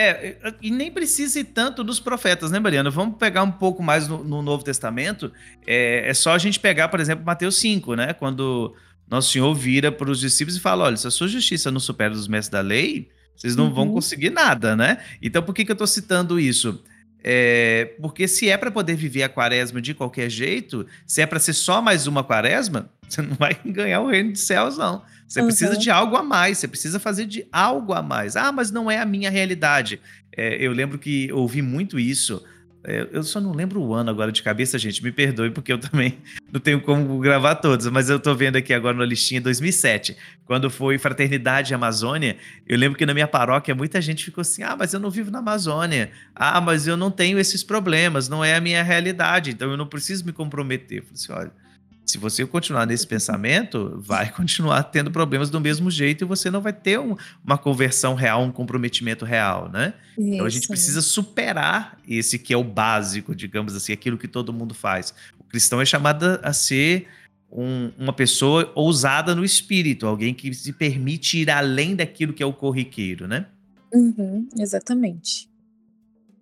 É, 0.00 0.54
e 0.62 0.70
nem 0.70 0.92
precisa 0.92 1.40
ir 1.40 1.44
tanto 1.44 1.82
dos 1.82 1.98
profetas, 1.98 2.52
né, 2.52 2.60
Mariana? 2.60 2.88
Vamos 2.88 3.18
pegar 3.18 3.42
um 3.42 3.50
pouco 3.50 3.82
mais 3.82 4.06
no, 4.06 4.22
no 4.22 4.40
Novo 4.40 4.62
Testamento. 4.62 5.32
É, 5.66 6.08
é, 6.08 6.14
só 6.14 6.34
a 6.34 6.38
gente 6.38 6.60
pegar, 6.60 6.86
por 6.86 7.00
exemplo, 7.00 7.26
Mateus 7.26 7.56
5, 7.56 7.96
né? 7.96 8.12
Quando 8.12 8.76
Nosso 9.10 9.32
Senhor 9.32 9.52
vira 9.52 9.90
para 9.90 10.08
os 10.08 10.20
discípulos 10.20 10.56
e 10.56 10.60
fala: 10.60 10.84
olha, 10.84 10.96
se 10.96 11.08
a 11.08 11.10
sua 11.10 11.26
justiça 11.26 11.72
não 11.72 11.80
supera 11.80 12.14
dos 12.14 12.28
mestres 12.28 12.52
da 12.52 12.60
lei, 12.60 13.08
vocês 13.34 13.56
não 13.56 13.64
uhum. 13.64 13.74
vão 13.74 13.92
conseguir 13.92 14.30
nada, 14.30 14.76
né? 14.76 14.98
Então, 15.20 15.42
por 15.42 15.52
que, 15.52 15.64
que 15.64 15.72
eu 15.72 15.74
estou 15.74 15.86
citando 15.88 16.38
isso? 16.38 16.80
É, 17.24 17.96
porque 18.00 18.28
se 18.28 18.48
é 18.48 18.56
para 18.56 18.70
poder 18.70 18.94
viver 18.94 19.24
a 19.24 19.28
quaresma 19.28 19.82
de 19.82 19.94
qualquer 19.94 20.30
jeito, 20.30 20.86
se 21.08 21.20
é 21.20 21.26
para 21.26 21.40
ser 21.40 21.54
só 21.54 21.82
mais 21.82 22.06
uma 22.06 22.22
quaresma, 22.22 22.88
você 23.08 23.20
não 23.20 23.34
vai 23.34 23.58
ganhar 23.66 24.00
o 24.00 24.08
reino 24.08 24.30
dos 24.30 24.42
céus, 24.42 24.78
não. 24.78 25.02
Você 25.28 25.40
uhum. 25.40 25.46
precisa 25.46 25.76
de 25.76 25.90
algo 25.90 26.16
a 26.16 26.22
mais, 26.22 26.56
você 26.56 26.66
precisa 26.66 26.98
fazer 26.98 27.26
de 27.26 27.46
algo 27.52 27.92
a 27.92 28.02
mais. 28.02 28.34
Ah, 28.34 28.50
mas 28.50 28.70
não 28.70 28.90
é 28.90 28.98
a 28.98 29.04
minha 29.04 29.30
realidade. 29.30 30.00
É, 30.34 30.56
eu 30.56 30.72
lembro 30.72 30.98
que 30.98 31.30
ouvi 31.32 31.60
muito 31.60 31.98
isso. 31.98 32.42
É, 32.82 33.06
eu 33.12 33.22
só 33.22 33.38
não 33.38 33.52
lembro 33.52 33.82
o 33.82 33.92
ano 33.92 34.08
agora 34.08 34.32
de 34.32 34.42
cabeça, 34.42 34.78
gente. 34.78 35.04
Me 35.04 35.12
perdoe, 35.12 35.50
porque 35.50 35.70
eu 35.70 35.76
também 35.78 36.16
não 36.50 36.58
tenho 36.58 36.80
como 36.80 37.18
gravar 37.18 37.56
todos. 37.56 37.86
Mas 37.88 38.08
eu 38.08 38.18
tô 38.18 38.34
vendo 38.34 38.56
aqui 38.56 38.72
agora 38.72 38.96
na 38.96 39.04
listinha 39.04 39.38
2007, 39.38 40.16
quando 40.46 40.70
foi 40.70 40.96
Fraternidade 40.96 41.74
Amazônia. 41.74 42.38
Eu 42.66 42.78
lembro 42.78 42.96
que 42.96 43.04
na 43.04 43.12
minha 43.12 43.28
paróquia 43.28 43.74
muita 43.74 44.00
gente 44.00 44.24
ficou 44.24 44.40
assim: 44.40 44.62
ah, 44.62 44.76
mas 44.78 44.94
eu 44.94 45.00
não 45.00 45.10
vivo 45.10 45.30
na 45.30 45.40
Amazônia. 45.40 46.10
Ah, 46.34 46.58
mas 46.58 46.86
eu 46.86 46.96
não 46.96 47.10
tenho 47.10 47.38
esses 47.38 47.62
problemas. 47.62 48.30
Não 48.30 48.42
é 48.42 48.54
a 48.54 48.60
minha 48.62 48.82
realidade. 48.82 49.50
Então 49.50 49.70
eu 49.70 49.76
não 49.76 49.86
preciso 49.86 50.24
me 50.24 50.32
comprometer. 50.32 50.98
Eu 50.98 51.02
falei 51.02 51.14
assim: 51.14 51.32
olha 51.32 51.67
se 52.08 52.16
você 52.16 52.46
continuar 52.46 52.86
nesse 52.86 53.06
pensamento, 53.06 54.00
vai 54.00 54.30
continuar 54.32 54.82
tendo 54.84 55.10
problemas 55.10 55.50
do 55.50 55.60
mesmo 55.60 55.90
jeito 55.90 56.24
e 56.24 56.26
você 56.26 56.50
não 56.50 56.60
vai 56.60 56.72
ter 56.72 56.98
um, 56.98 57.14
uma 57.44 57.58
conversão 57.58 58.14
real, 58.14 58.42
um 58.42 58.50
comprometimento 58.50 59.26
real, 59.26 59.70
né? 59.70 59.92
Isso. 60.16 60.34
Então 60.34 60.46
a 60.46 60.48
gente 60.48 60.66
precisa 60.66 61.02
superar 61.02 61.98
esse 62.08 62.38
que 62.38 62.54
é 62.54 62.56
o 62.56 62.64
básico, 62.64 63.34
digamos 63.34 63.74
assim, 63.74 63.92
aquilo 63.92 64.16
que 64.16 64.26
todo 64.26 64.52
mundo 64.52 64.74
faz. 64.74 65.12
O 65.38 65.44
cristão 65.44 65.80
é 65.82 65.84
chamado 65.84 66.40
a 66.42 66.52
ser 66.54 67.06
um, 67.52 67.90
uma 67.98 68.12
pessoa 68.12 68.72
ousada 68.74 69.34
no 69.34 69.44
espírito, 69.44 70.06
alguém 70.06 70.32
que 70.32 70.52
se 70.54 70.72
permite 70.72 71.38
ir 71.38 71.50
além 71.50 71.94
daquilo 71.94 72.32
que 72.32 72.42
é 72.42 72.46
o 72.46 72.54
corriqueiro, 72.54 73.28
né? 73.28 73.46
Uhum, 73.92 74.48
exatamente. 74.58 75.48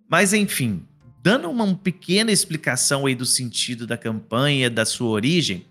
Mas 0.09 0.31
enfim, 0.31 0.81
dando 1.27 1.49
uma 1.49 1.75
pequena 1.75 2.31
explicação 2.31 3.05
aí 3.05 3.13
do 3.13 3.25
sentido 3.25 3.85
da 3.85 3.97
campanha, 3.97 4.69
da 4.69 4.85
sua 4.85 5.09
origem, 5.09 5.65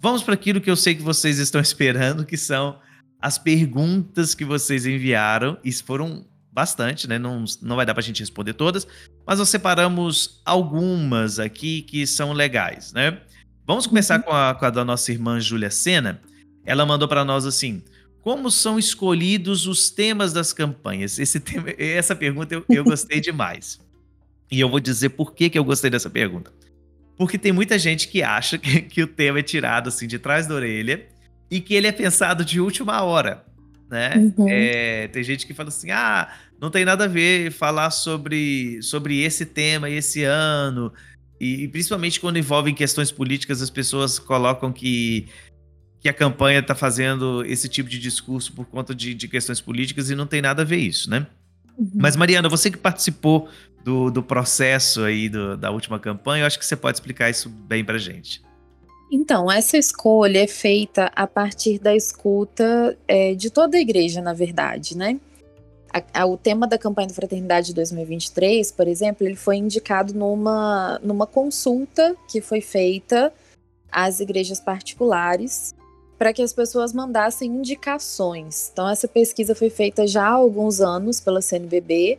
vamos 0.00 0.22
para 0.22 0.32
aquilo 0.32 0.62
que 0.62 0.70
eu 0.70 0.76
sei 0.76 0.94
que 0.94 1.02
vocês 1.02 1.38
estão 1.38 1.60
esperando, 1.60 2.24
que 2.24 2.38
são 2.38 2.78
as 3.20 3.36
perguntas 3.36 4.34
que 4.34 4.46
vocês 4.46 4.86
enviaram, 4.86 5.58
e 5.62 5.70
foram 5.70 6.24
bastante, 6.50 7.06
né? 7.06 7.18
Não, 7.18 7.44
não 7.60 7.76
vai 7.76 7.84
dar 7.84 7.92
para 7.92 8.00
a 8.00 8.04
gente 8.04 8.20
responder 8.20 8.54
todas, 8.54 8.86
mas 9.26 9.38
nós 9.38 9.50
separamos 9.50 10.40
algumas 10.42 11.38
aqui 11.38 11.82
que 11.82 12.06
são 12.06 12.32
legais, 12.32 12.94
né? 12.94 13.20
Vamos 13.66 13.86
começar 13.86 14.20
uhum. 14.20 14.22
com, 14.22 14.32
a, 14.32 14.54
com 14.54 14.64
a 14.64 14.70
da 14.70 14.86
nossa 14.86 15.12
irmã 15.12 15.38
Júlia 15.38 15.70
Sena. 15.70 16.18
Ela 16.64 16.86
mandou 16.86 17.06
para 17.06 17.26
nós 17.26 17.44
assim: 17.44 17.82
como 18.22 18.50
são 18.50 18.78
escolhidos 18.78 19.66
os 19.66 19.90
temas 19.90 20.32
das 20.32 20.54
campanhas? 20.54 21.18
Esse 21.18 21.40
tema, 21.40 21.68
essa 21.76 22.16
pergunta 22.16 22.54
eu, 22.54 22.64
eu 22.70 22.84
gostei 22.84 23.20
demais. 23.20 23.83
E 24.50 24.60
eu 24.60 24.68
vou 24.68 24.80
dizer 24.80 25.10
por 25.10 25.34
que, 25.34 25.50
que 25.50 25.58
eu 25.58 25.64
gostei 25.64 25.90
dessa 25.90 26.10
pergunta. 26.10 26.52
Porque 27.16 27.38
tem 27.38 27.52
muita 27.52 27.78
gente 27.78 28.08
que 28.08 28.22
acha 28.22 28.58
que, 28.58 28.82
que 28.82 29.02
o 29.02 29.06
tema 29.06 29.38
é 29.38 29.42
tirado 29.42 29.88
assim 29.88 30.06
de 30.06 30.18
trás 30.18 30.46
da 30.46 30.54
orelha 30.54 31.06
e 31.50 31.60
que 31.60 31.74
ele 31.74 31.86
é 31.86 31.92
pensado 31.92 32.44
de 32.44 32.60
última 32.60 33.02
hora, 33.02 33.44
né? 33.90 34.32
Uhum. 34.36 34.46
É, 34.48 35.08
tem 35.08 35.22
gente 35.22 35.46
que 35.46 35.54
fala 35.54 35.68
assim, 35.68 35.90
ah, 35.90 36.32
não 36.60 36.70
tem 36.70 36.84
nada 36.84 37.04
a 37.04 37.08
ver 37.08 37.52
falar 37.52 37.90
sobre, 37.90 38.82
sobre 38.82 39.22
esse 39.22 39.46
tema 39.46 39.88
esse 39.88 40.24
ano. 40.24 40.92
E, 41.40 41.64
e 41.64 41.68
principalmente 41.68 42.20
quando 42.20 42.38
envolvem 42.38 42.74
questões 42.74 43.12
políticas, 43.12 43.62
as 43.62 43.70
pessoas 43.70 44.18
colocam 44.18 44.72
que, 44.72 45.28
que 46.00 46.08
a 46.08 46.12
campanha 46.12 46.60
está 46.60 46.74
fazendo 46.74 47.44
esse 47.44 47.68
tipo 47.68 47.88
de 47.88 47.98
discurso 47.98 48.52
por 48.52 48.66
conta 48.66 48.94
de, 48.94 49.14
de 49.14 49.28
questões 49.28 49.60
políticas 49.60 50.10
e 50.10 50.14
não 50.14 50.26
tem 50.26 50.42
nada 50.42 50.62
a 50.62 50.64
ver 50.64 50.78
isso, 50.78 51.08
né? 51.08 51.26
Uhum. 51.78 51.90
Mas, 51.94 52.16
Mariana, 52.16 52.48
você 52.48 52.70
que 52.70 52.78
participou 52.78 53.48
do, 53.82 54.10
do 54.10 54.22
processo 54.22 55.02
aí 55.02 55.28
do, 55.28 55.56
da 55.56 55.70
última 55.70 55.98
campanha, 55.98 56.42
eu 56.42 56.46
acho 56.46 56.58
que 56.58 56.64
você 56.64 56.76
pode 56.76 56.96
explicar 56.96 57.28
isso 57.30 57.48
bem 57.48 57.84
pra 57.84 57.98
gente. 57.98 58.42
Então, 59.12 59.52
essa 59.52 59.76
escolha 59.76 60.42
é 60.42 60.46
feita 60.46 61.12
a 61.14 61.26
partir 61.26 61.78
da 61.78 61.94
escuta 61.94 62.96
é, 63.06 63.34
de 63.34 63.50
toda 63.50 63.76
a 63.76 63.80
igreja, 63.80 64.20
na 64.20 64.32
verdade, 64.32 64.96
né? 64.96 65.20
A, 65.92 66.22
a, 66.22 66.26
o 66.26 66.36
tema 66.36 66.66
da 66.66 66.78
campanha 66.78 67.06
da 67.06 67.14
Fraternidade 67.14 67.72
2023, 67.72 68.72
por 68.72 68.88
exemplo, 68.88 69.24
ele 69.24 69.36
foi 69.36 69.56
indicado 69.56 70.12
numa, 70.14 70.98
numa 71.02 71.26
consulta 71.26 72.16
que 72.28 72.40
foi 72.40 72.60
feita 72.60 73.32
às 73.92 74.18
igrejas 74.18 74.58
particulares 74.58 75.74
para 76.24 76.32
que 76.32 76.40
as 76.40 76.54
pessoas 76.54 76.94
mandassem 76.94 77.50
indicações. 77.50 78.70
Então, 78.72 78.88
essa 78.88 79.06
pesquisa 79.06 79.54
foi 79.54 79.68
feita 79.68 80.06
já 80.06 80.26
há 80.26 80.32
alguns 80.32 80.80
anos 80.80 81.20
pela 81.20 81.42
CNBB 81.42 82.18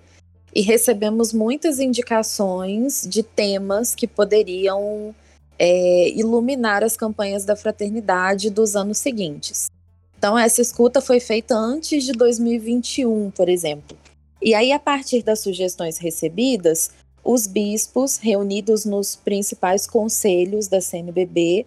e 0.54 0.62
recebemos 0.62 1.34
muitas 1.34 1.80
indicações 1.80 3.08
de 3.10 3.24
temas 3.24 3.96
que 3.96 4.06
poderiam 4.06 5.16
é, 5.58 6.10
iluminar 6.10 6.84
as 6.84 6.96
campanhas 6.96 7.46
da 7.46 7.56
fraternidade 7.56 8.52
dos 8.52 8.76
anos 8.76 9.00
seguintes. 9.00 9.72
Então, 10.16 10.38
essa 10.38 10.62
escuta 10.62 11.02
foi 11.02 11.20
feita 11.20 11.56
antes 11.56 12.04
de 12.04 12.12
2021, 12.12 13.32
por 13.32 13.50
exemplo. 13.50 13.98
E 14.40 14.54
aí, 14.54 14.72
a 14.72 14.78
partir 14.78 15.24
das 15.24 15.40
sugestões 15.40 15.98
recebidas, 15.98 16.92
os 17.24 17.48
bispos, 17.48 18.18
reunidos 18.18 18.86
nos 18.86 19.16
principais 19.16 19.88
conselhos 19.88 20.68
da 20.68 20.80
CNBB, 20.80 21.66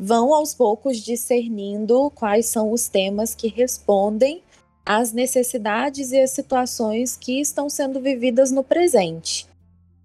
vão 0.00 0.32
aos 0.32 0.54
poucos 0.54 0.96
discernindo 0.96 2.10
quais 2.14 2.46
são 2.46 2.72
os 2.72 2.88
temas 2.88 3.34
que 3.34 3.48
respondem 3.48 4.42
às 4.84 5.12
necessidades 5.12 6.10
e 6.10 6.18
às 6.18 6.30
situações 6.30 7.16
que 7.16 7.38
estão 7.38 7.68
sendo 7.68 8.00
vividas 8.00 8.50
no 8.50 8.64
presente. 8.64 9.46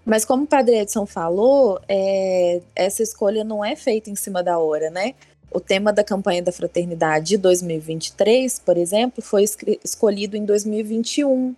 Mas 0.06 0.26
como 0.26 0.44
o 0.44 0.48
Padre 0.48 0.80
Edson 0.80 1.06
falou, 1.06 1.80
é, 1.88 2.62
essa 2.76 3.02
escolha 3.02 3.44
não 3.44 3.64
é 3.64 3.76
feita 3.76 4.10
em 4.10 4.16
cima 4.16 4.44
da 4.44 4.60
hora, 4.60 4.90
né? 4.90 5.16
O 5.50 5.62
tema 5.62 5.94
da 5.94 6.04
campanha 6.04 6.44
da 6.44 6.52
fraternidade 6.52 7.30
de 7.30 7.38
2023, 7.38 8.60
por 8.60 8.78
exemplo, 8.78 9.24
foi 9.24 9.46
escolhido 9.84 10.36
em 10.36 10.44
2021. 10.44 11.56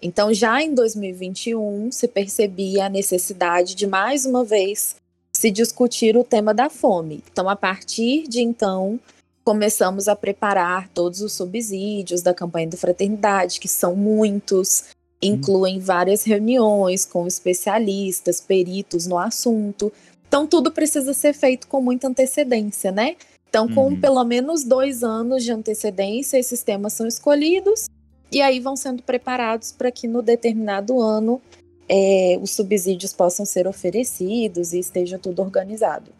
Então, 0.00 0.32
já 0.32 0.62
em 0.62 0.74
2021, 0.74 1.92
se 1.92 2.08
percebia 2.08 2.86
a 2.86 2.88
necessidade 2.88 3.74
de, 3.74 3.86
mais 3.86 4.24
uma 4.24 4.42
vez, 4.42 4.96
se 5.44 5.50
discutir 5.50 6.16
o 6.16 6.24
tema 6.24 6.54
da 6.54 6.70
fome. 6.70 7.22
Então, 7.30 7.50
a 7.50 7.54
partir 7.54 8.26
de 8.26 8.40
então, 8.40 8.98
começamos 9.44 10.08
a 10.08 10.16
preparar 10.16 10.88
todos 10.88 11.20
os 11.20 11.34
subsídios 11.34 12.22
da 12.22 12.32
campanha 12.32 12.68
da 12.68 12.78
fraternidade, 12.78 13.60
que 13.60 13.68
são 13.68 13.94
muitos, 13.94 14.84
incluem 15.20 15.78
várias 15.78 16.24
reuniões 16.24 17.04
com 17.04 17.26
especialistas, 17.26 18.40
peritos 18.40 19.06
no 19.06 19.18
assunto. 19.18 19.92
Então, 20.26 20.46
tudo 20.46 20.72
precisa 20.72 21.12
ser 21.12 21.34
feito 21.34 21.68
com 21.68 21.82
muita 21.82 22.08
antecedência, 22.08 22.90
né? 22.90 23.14
Então, 23.46 23.68
com 23.68 23.88
uhum. 23.88 24.00
pelo 24.00 24.24
menos 24.24 24.64
dois 24.64 25.02
anos 25.02 25.44
de 25.44 25.52
antecedência, 25.52 26.38
esses 26.38 26.62
temas 26.62 26.94
são 26.94 27.06
escolhidos 27.06 27.84
e 28.32 28.40
aí 28.40 28.60
vão 28.60 28.76
sendo 28.76 29.02
preparados 29.02 29.72
para 29.72 29.90
que 29.90 30.08
no 30.08 30.22
determinado 30.22 31.02
ano 31.02 31.38
é, 31.88 32.38
os 32.40 32.50
subsídios 32.50 33.12
possam 33.12 33.44
ser 33.44 33.66
oferecidos 33.66 34.72
e 34.72 34.78
esteja 34.78 35.18
tudo 35.18 35.42
organizado. 35.42 36.10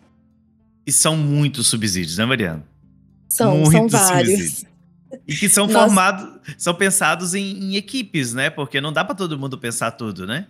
E 0.86 0.92
são 0.92 1.16
muitos 1.16 1.66
subsídios, 1.66 2.18
né, 2.18 2.24
Mariana? 2.24 2.64
São, 3.28 3.56
muitos 3.58 3.72
são 3.72 3.88
vários. 3.88 4.40
Subsídios. 4.40 4.74
E 5.26 5.34
que 5.34 5.48
são 5.48 5.68
formados, 5.70 6.40
são 6.58 6.74
pensados 6.74 7.34
em, 7.34 7.58
em, 7.58 7.76
equipes, 7.76 8.34
né? 8.34 8.50
Porque 8.50 8.80
não 8.80 8.92
dá 8.92 9.04
para 9.04 9.14
todo 9.14 9.38
mundo 9.38 9.58
pensar 9.58 9.92
tudo, 9.92 10.26
né? 10.26 10.46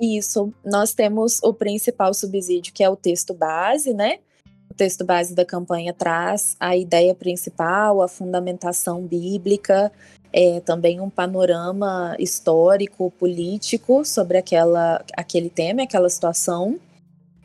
Isso. 0.00 0.52
Nós 0.64 0.92
temos 0.92 1.38
o 1.42 1.52
principal 1.52 2.14
subsídio, 2.14 2.72
que 2.72 2.82
é 2.82 2.88
o 2.88 2.96
texto 2.96 3.34
base, 3.34 3.92
né? 3.92 4.18
O 4.70 4.74
texto 4.74 5.04
base 5.04 5.34
da 5.34 5.44
campanha 5.44 5.92
traz 5.92 6.56
a 6.58 6.76
ideia 6.76 7.14
principal, 7.14 8.02
a 8.02 8.08
fundamentação 8.08 9.06
bíblica, 9.06 9.92
é, 10.36 10.58
também 10.58 11.00
um 11.00 11.08
panorama 11.08 12.16
histórico, 12.18 13.08
político 13.12 14.04
sobre 14.04 14.36
aquela, 14.36 15.00
aquele 15.16 15.48
tema, 15.48 15.84
aquela 15.84 16.10
situação. 16.10 16.76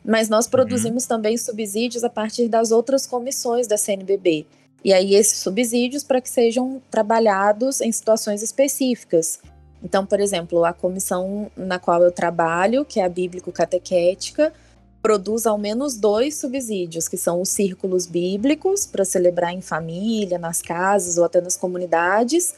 Mas 0.04 0.28
nós 0.28 0.46
uhum. 0.46 0.50
produzimos 0.50 1.04
uhum. 1.04 1.08
também 1.08 1.38
subsídios 1.38 2.02
a 2.02 2.10
partir 2.10 2.48
das 2.48 2.72
outras 2.72 3.06
comissões 3.06 3.68
da 3.68 3.78
CNBB. 3.78 4.44
E 4.84 4.92
aí, 4.92 5.14
esses 5.14 5.38
subsídios 5.38 6.02
para 6.02 6.20
que 6.20 6.28
sejam 6.28 6.82
trabalhados 6.90 7.80
em 7.80 7.92
situações 7.92 8.42
específicas. 8.42 9.38
Então, 9.84 10.04
por 10.04 10.18
exemplo, 10.18 10.64
a 10.64 10.72
comissão 10.72 11.48
na 11.56 11.78
qual 11.78 12.02
eu 12.02 12.10
trabalho, 12.10 12.84
que 12.84 12.98
é 12.98 13.04
a 13.04 13.08
Bíblico-Catequética, 13.08 14.52
produz 15.00 15.46
ao 15.46 15.56
menos 15.56 15.96
dois 15.96 16.40
subsídios, 16.40 17.06
que 17.06 17.16
são 17.16 17.40
os 17.40 17.50
círculos 17.50 18.04
bíblicos, 18.04 18.84
para 18.84 19.04
celebrar 19.04 19.52
em 19.52 19.60
família, 19.60 20.38
nas 20.38 20.60
casas 20.60 21.18
ou 21.18 21.24
até 21.24 21.40
nas 21.40 21.56
comunidades, 21.56 22.54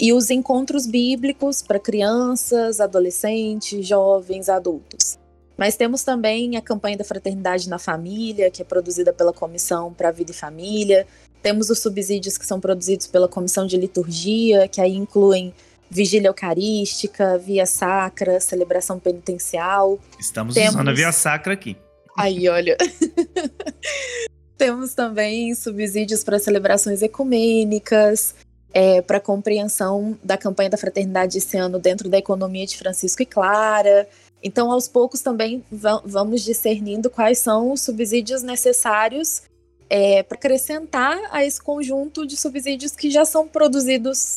e 0.00 0.12
os 0.12 0.30
encontros 0.30 0.86
bíblicos 0.86 1.62
para 1.62 1.78
crianças, 1.78 2.80
adolescentes, 2.80 3.86
jovens, 3.86 4.48
adultos. 4.48 5.18
Mas 5.56 5.76
temos 5.76 6.02
também 6.02 6.56
a 6.56 6.60
campanha 6.60 6.96
da 6.96 7.04
Fraternidade 7.04 7.68
na 7.68 7.78
Família, 7.78 8.50
que 8.50 8.62
é 8.62 8.64
produzida 8.64 9.12
pela 9.12 9.32
Comissão 9.32 9.92
para 9.92 10.08
a 10.08 10.12
Vida 10.12 10.30
e 10.30 10.34
Família. 10.34 11.06
Temos 11.42 11.70
os 11.70 11.78
subsídios 11.78 12.38
que 12.38 12.46
são 12.46 12.58
produzidos 12.58 13.06
pela 13.06 13.28
Comissão 13.28 13.66
de 13.66 13.76
Liturgia, 13.76 14.66
que 14.66 14.80
aí 14.80 14.96
incluem 14.96 15.54
vigília 15.90 16.28
eucarística, 16.28 17.36
via 17.38 17.66
sacra, 17.66 18.40
celebração 18.40 18.98
penitencial. 18.98 19.98
Estamos 20.18 20.54
Temos... 20.54 20.74
usando 20.74 20.88
a 20.88 20.94
via 20.94 21.12
sacra 21.12 21.52
aqui. 21.52 21.76
Aí, 22.16 22.48
olha. 22.48 22.76
Temos 24.56 24.94
também 24.94 25.54
subsídios 25.54 26.22
para 26.22 26.38
celebrações 26.38 27.02
ecumênicas, 27.02 28.34
é, 28.72 29.02
para 29.02 29.20
compreensão 29.20 30.18
da 30.22 30.36
campanha 30.38 30.70
da 30.70 30.78
fraternidade 30.78 31.38
esse 31.38 31.56
ano 31.56 31.78
dentro 31.78 32.08
da 32.08 32.18
economia 32.18 32.66
de 32.66 32.76
Francisco 32.76 33.22
e 33.22 33.26
Clara. 33.26 34.08
Então, 34.42 34.72
aos 34.72 34.88
poucos 34.88 35.20
também 35.20 35.64
vamos 36.04 36.42
discernindo 36.42 37.10
quais 37.10 37.38
são 37.38 37.72
os 37.72 37.82
subsídios 37.82 38.42
necessários 38.42 39.42
é, 39.88 40.22
para 40.22 40.36
acrescentar 40.36 41.18
a 41.30 41.44
esse 41.44 41.62
conjunto 41.62 42.26
de 42.26 42.36
subsídios 42.36 42.96
que 42.96 43.10
já 43.10 43.24
são 43.24 43.46
produzidos 43.46 44.36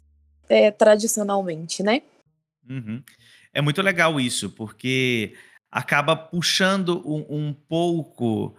é, 0.49 0.69
tradicionalmente, 0.69 1.81
né? 1.81 2.01
Uhum. 2.69 3.01
É 3.53 3.61
muito 3.61 3.81
legal 3.81 4.19
isso, 4.19 4.49
porque 4.49 5.33
acaba 5.71 6.15
puxando 6.15 7.01
um, 7.05 7.25
um 7.29 7.53
pouco 7.53 8.55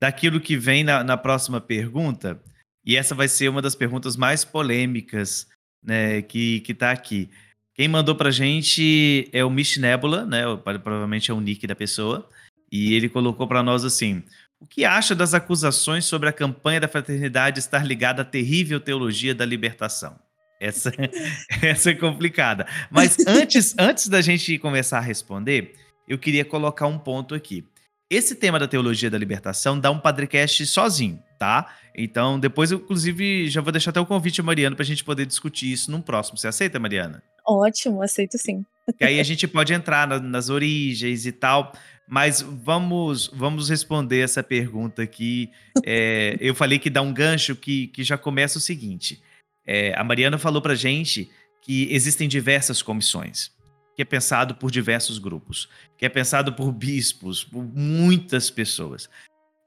daquilo 0.00 0.40
que 0.40 0.56
vem 0.56 0.82
na, 0.82 1.04
na, 1.04 1.16
próxima 1.16 1.60
pergunta, 1.60 2.40
e 2.84 2.96
essa 2.96 3.14
vai 3.14 3.28
ser 3.28 3.48
uma 3.48 3.62
das 3.62 3.74
perguntas 3.74 4.16
mais 4.16 4.44
polêmicas 4.44 5.46
né, 5.82 6.22
que, 6.22 6.60
que 6.60 6.74
tá 6.74 6.90
aqui. 6.90 7.28
Quem 7.74 7.88
mandou 7.88 8.14
pra 8.14 8.30
gente 8.30 9.28
é 9.32 9.44
o 9.44 9.50
Mish 9.50 9.78
Nebula, 9.78 10.26
né? 10.26 10.42
Provavelmente 10.82 11.30
é 11.30 11.34
o 11.34 11.40
nick 11.40 11.66
da 11.66 11.74
pessoa. 11.74 12.28
E 12.70 12.94
ele 12.94 13.08
colocou 13.08 13.48
para 13.48 13.62
nós 13.62 13.84
assim: 13.84 14.22
o 14.60 14.66
que 14.66 14.84
acha 14.84 15.14
das 15.14 15.32
acusações 15.32 16.04
sobre 16.04 16.28
a 16.28 16.32
campanha 16.32 16.80
da 16.80 16.88
fraternidade 16.88 17.58
estar 17.58 17.84
ligada 17.86 18.22
à 18.22 18.24
terrível 18.24 18.78
teologia 18.78 19.34
da 19.34 19.46
libertação? 19.46 20.18
Essa, 20.60 20.92
essa 21.62 21.90
é 21.90 21.94
complicada. 21.94 22.66
Mas 22.90 23.16
antes, 23.26 23.74
antes 23.78 24.08
da 24.08 24.20
gente 24.20 24.58
começar 24.58 24.98
a 24.98 25.02
responder, 25.02 25.74
eu 26.06 26.18
queria 26.18 26.44
colocar 26.44 26.86
um 26.86 26.98
ponto 26.98 27.34
aqui. 27.34 27.64
Esse 28.10 28.34
tema 28.34 28.58
da 28.58 28.66
teologia 28.66 29.08
da 29.08 29.16
libertação 29.16 29.78
dá 29.78 29.88
um 29.88 30.00
Padrecast 30.00 30.66
sozinho, 30.66 31.22
tá? 31.38 31.72
Então, 31.94 32.40
depois 32.40 32.72
eu, 32.72 32.78
inclusive, 32.78 33.48
já 33.48 33.60
vou 33.60 33.70
deixar 33.70 33.90
até 33.90 34.00
o 34.00 34.06
convite 34.06 34.40
a 34.40 34.44
Mariana 34.44 34.74
para 34.74 34.82
a 34.82 34.86
gente 34.86 35.04
poder 35.04 35.24
discutir 35.24 35.70
isso 35.70 35.92
num 35.92 36.02
próximo. 36.02 36.36
Você 36.36 36.48
aceita, 36.48 36.80
Mariana? 36.80 37.22
Ótimo, 37.46 38.02
aceito 38.02 38.36
sim. 38.36 38.64
Que 38.98 39.04
aí 39.04 39.20
a 39.20 39.22
gente 39.22 39.46
pode 39.46 39.72
entrar 39.72 40.08
na, 40.08 40.18
nas 40.18 40.48
origens 40.48 41.24
e 41.24 41.30
tal, 41.30 41.72
mas 42.08 42.42
vamos 42.42 43.28
vamos 43.32 43.68
responder 43.68 44.18
essa 44.18 44.42
pergunta 44.42 45.00
aqui. 45.00 45.48
É, 45.84 46.36
eu 46.42 46.56
falei 46.56 46.80
que 46.80 46.90
dá 46.90 47.00
um 47.00 47.14
gancho 47.14 47.54
que, 47.54 47.86
que 47.86 48.02
já 48.02 48.18
começa 48.18 48.58
o 48.58 48.60
seguinte. 48.60 49.22
É, 49.64 49.94
a 49.96 50.02
Mariana 50.02 50.36
falou 50.36 50.60
para 50.60 50.74
gente 50.74 51.30
que 51.62 51.86
existem 51.94 52.28
diversas 52.28 52.82
comissões 52.82 53.52
que 54.00 54.02
é 54.02 54.06
pensado 54.06 54.54
por 54.54 54.70
diversos 54.70 55.18
grupos, 55.18 55.68
que 55.98 56.06
é 56.06 56.08
pensado 56.08 56.54
por 56.54 56.72
bispos, 56.72 57.44
por 57.44 57.62
muitas 57.62 58.48
pessoas. 58.48 59.10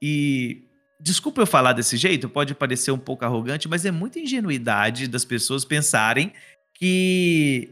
E 0.02 0.64
desculpa 1.00 1.40
eu 1.40 1.46
falar 1.46 1.72
desse 1.72 1.96
jeito, 1.96 2.28
pode 2.28 2.52
parecer 2.52 2.90
um 2.90 2.98
pouco 2.98 3.24
arrogante, 3.24 3.68
mas 3.68 3.84
é 3.84 3.92
muita 3.92 4.18
ingenuidade 4.18 5.06
das 5.06 5.24
pessoas 5.24 5.64
pensarem 5.64 6.32
que 6.74 7.70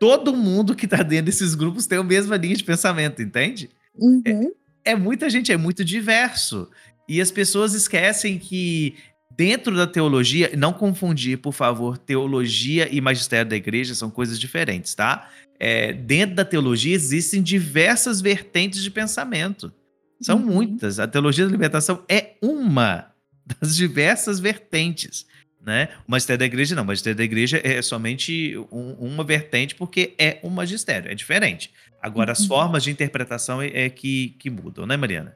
todo 0.00 0.34
mundo 0.34 0.74
que 0.74 0.86
está 0.86 1.02
dentro 1.02 1.26
desses 1.26 1.54
grupos 1.54 1.86
tem 1.86 1.98
a 1.98 2.02
mesma 2.02 2.38
linha 2.38 2.56
de 2.56 2.64
pensamento, 2.64 3.20
entende? 3.20 3.68
Uhum. 3.94 4.50
É, 4.86 4.92
é 4.92 4.96
muita 4.96 5.28
gente, 5.28 5.52
é 5.52 5.56
muito 5.58 5.84
diverso. 5.84 6.70
E 7.06 7.20
as 7.20 7.30
pessoas 7.30 7.74
esquecem 7.74 8.38
que 8.38 8.96
dentro 9.38 9.74
da 9.74 9.86
teologia, 9.86 10.50
não 10.54 10.74
confundir, 10.74 11.38
por 11.38 11.52
favor, 11.52 11.96
teologia 11.96 12.88
e 12.92 13.00
magistério 13.00 13.48
da 13.48 13.56
igreja 13.56 13.94
são 13.94 14.10
coisas 14.10 14.38
diferentes, 14.38 14.94
tá? 14.94 15.30
é, 15.58 15.92
dentro 15.92 16.36
da 16.36 16.44
teologia 16.44 16.94
existem 16.94 17.42
diversas 17.42 18.20
vertentes 18.20 18.82
de 18.82 18.90
pensamento. 18.90 19.72
São 20.20 20.38
uhum. 20.38 20.46
muitas. 20.46 20.98
A 20.98 21.06
teologia 21.06 21.44
da 21.44 21.50
libertação 21.50 22.04
é 22.08 22.34
uma 22.40 23.12
das 23.60 23.76
diversas 23.76 24.38
vertentes. 24.38 25.26
Né? 25.60 25.88
O 26.06 26.10
magistério 26.10 26.38
da 26.38 26.46
igreja 26.46 26.74
não. 26.74 26.84
O 26.84 26.86
magistério 26.86 27.16
da 27.16 27.24
igreja 27.24 27.60
é 27.62 27.82
somente 27.82 28.56
um, 28.70 28.92
uma 28.92 29.24
vertente 29.24 29.74
porque 29.74 30.14
é 30.18 30.38
um 30.42 30.50
magistério, 30.50 31.10
é 31.10 31.14
diferente. 31.14 31.72
Agora, 32.00 32.32
as 32.32 32.40
uhum. 32.40 32.48
formas 32.48 32.84
de 32.84 32.90
interpretação 32.90 33.60
é, 33.60 33.70
é 33.74 33.90
que, 33.90 34.36
que 34.38 34.48
mudam, 34.48 34.86
né, 34.86 34.96
Mariana? 34.96 35.34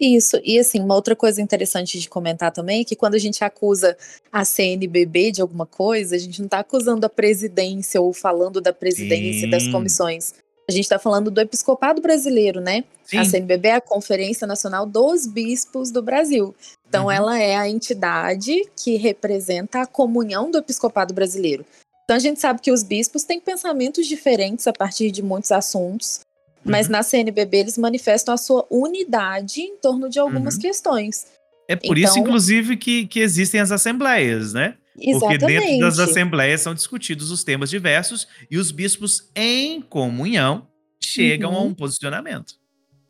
Isso, 0.00 0.40
e 0.42 0.58
assim, 0.58 0.80
uma 0.80 0.94
outra 0.94 1.14
coisa 1.14 1.40
interessante 1.40 2.00
de 2.00 2.08
comentar 2.08 2.50
também 2.50 2.80
é 2.80 2.84
que 2.84 2.96
quando 2.96 3.14
a 3.14 3.18
gente 3.18 3.44
acusa 3.44 3.96
a 4.32 4.44
CNBB 4.44 5.30
de 5.30 5.40
alguma 5.40 5.66
coisa, 5.66 6.16
a 6.16 6.18
gente 6.18 6.40
não 6.40 6.46
está 6.46 6.58
acusando 6.58 7.06
a 7.06 7.08
presidência 7.08 8.00
ou 8.00 8.12
falando 8.12 8.60
da 8.60 8.72
presidência 8.72 9.42
Sim. 9.42 9.50
das 9.50 9.68
comissões. 9.68 10.34
A 10.68 10.72
gente 10.72 10.84
está 10.84 10.98
falando 10.98 11.30
do 11.30 11.40
episcopado 11.40 12.00
brasileiro, 12.00 12.60
né? 12.60 12.84
Sim. 13.04 13.18
A 13.18 13.24
CNBB 13.24 13.68
é 13.68 13.74
a 13.74 13.80
Conferência 13.80 14.46
Nacional 14.46 14.86
dos 14.86 15.26
Bispos 15.26 15.90
do 15.90 16.02
Brasil. 16.02 16.54
Então, 16.88 17.04
uhum. 17.04 17.10
ela 17.10 17.38
é 17.38 17.54
a 17.54 17.68
entidade 17.68 18.62
que 18.76 18.96
representa 18.96 19.82
a 19.82 19.86
comunhão 19.86 20.50
do 20.50 20.58
episcopado 20.58 21.12
brasileiro. 21.12 21.64
Então, 22.04 22.16
a 22.16 22.20
gente 22.20 22.40
sabe 22.40 22.60
que 22.60 22.72
os 22.72 22.82
bispos 22.82 23.24
têm 23.24 23.40
pensamentos 23.40 24.06
diferentes 24.06 24.66
a 24.66 24.72
partir 24.72 25.10
de 25.10 25.22
muitos 25.22 25.52
assuntos. 25.52 26.20
Mas 26.64 26.86
uhum. 26.86 26.92
na 26.92 27.02
CNBB 27.02 27.58
eles 27.58 27.78
manifestam 27.78 28.34
a 28.34 28.36
sua 28.36 28.66
unidade 28.70 29.60
em 29.60 29.76
torno 29.76 30.08
de 30.08 30.18
algumas 30.18 30.54
uhum. 30.54 30.60
questões. 30.60 31.26
É 31.68 31.76
por 31.76 31.96
então, 31.96 32.10
isso, 32.10 32.18
inclusive, 32.18 32.76
que, 32.76 33.06
que 33.06 33.20
existem 33.20 33.60
as 33.60 33.70
assembleias, 33.70 34.52
né? 34.52 34.76
Exatamente. 34.98 35.40
Porque 35.40 35.60
dentro 35.60 35.78
das 35.80 35.98
assembleias 35.98 36.60
são 36.60 36.74
discutidos 36.74 37.30
os 37.30 37.42
temas 37.42 37.70
diversos 37.70 38.28
e 38.50 38.58
os 38.58 38.70
bispos, 38.70 39.28
em 39.34 39.80
comunhão, 39.80 40.66
chegam 41.02 41.52
uhum. 41.52 41.58
a 41.58 41.62
um 41.62 41.74
posicionamento. 41.74 42.54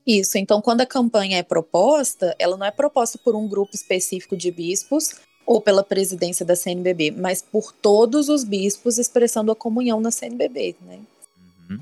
Isso, 0.07 0.37
então 0.37 0.61
quando 0.61 0.83
a 0.83 0.87
campanha 0.87 1.39
é 1.39 1.43
proposta, 1.43 2.35
ela 2.39 2.57
não 2.57 2.67
é 2.67 2.71
proposta 2.71 3.19
por 3.19 3.35
um 3.35 3.49
grupo 3.49 3.75
específico 3.75 4.37
de 4.37 4.51
bispos 4.51 5.15
ou 5.47 5.61
pela 5.61 5.83
presidência 5.83 6.45
da 6.45 6.55
CNBB, 6.55 7.11
mas 7.11 7.43
por 7.43 7.73
todos 7.73 8.29
os 8.29 8.45
bispos 8.45 8.99
expressando 8.99 9.51
a 9.51 9.57
comunhão 9.57 10.01
na 10.01 10.11
CNBB, 10.11 10.77
né? 10.83 11.01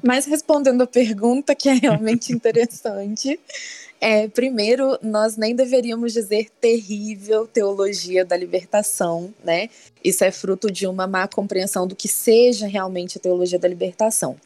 Mas 0.02 0.26
respondendo 0.26 0.82
a 0.82 0.86
pergunta, 0.86 1.54
que 1.54 1.68
é 1.68 1.74
realmente 1.74 2.32
interessante, 2.34 3.38
é, 4.00 4.26
primeiro, 4.26 4.98
nós 5.00 5.36
nem 5.36 5.54
deveríamos 5.54 6.12
dizer 6.12 6.48
terrível 6.60 7.46
teologia 7.46 8.24
da 8.24 8.36
libertação, 8.36 9.32
né? 9.44 9.68
Isso 10.02 10.24
é 10.24 10.32
fruto 10.32 10.70
de 10.70 10.86
uma 10.86 11.06
má 11.06 11.28
compreensão 11.28 11.86
do 11.86 11.94
que 11.94 12.08
seja 12.08 12.66
realmente 12.66 13.18
a 13.18 13.20
teologia 13.20 13.58
da 13.58 13.68
libertação. 13.68 14.36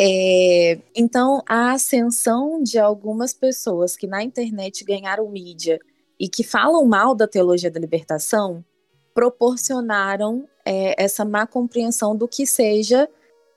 É, 0.00 0.78
então, 0.94 1.42
a 1.46 1.72
ascensão 1.72 2.62
de 2.62 2.78
algumas 2.78 3.34
pessoas 3.34 3.96
que 3.96 4.06
na 4.06 4.22
internet 4.22 4.84
ganharam 4.84 5.28
mídia 5.28 5.78
e 6.18 6.28
que 6.28 6.42
falam 6.42 6.84
mal 6.86 7.14
da 7.14 7.26
teologia 7.26 7.70
da 7.70 7.80
libertação 7.80 8.64
proporcionaram 9.12 10.48
é, 10.64 10.94
essa 10.96 11.24
má 11.24 11.46
compreensão 11.46 12.16
do 12.16 12.28
que 12.28 12.46
seja 12.46 13.08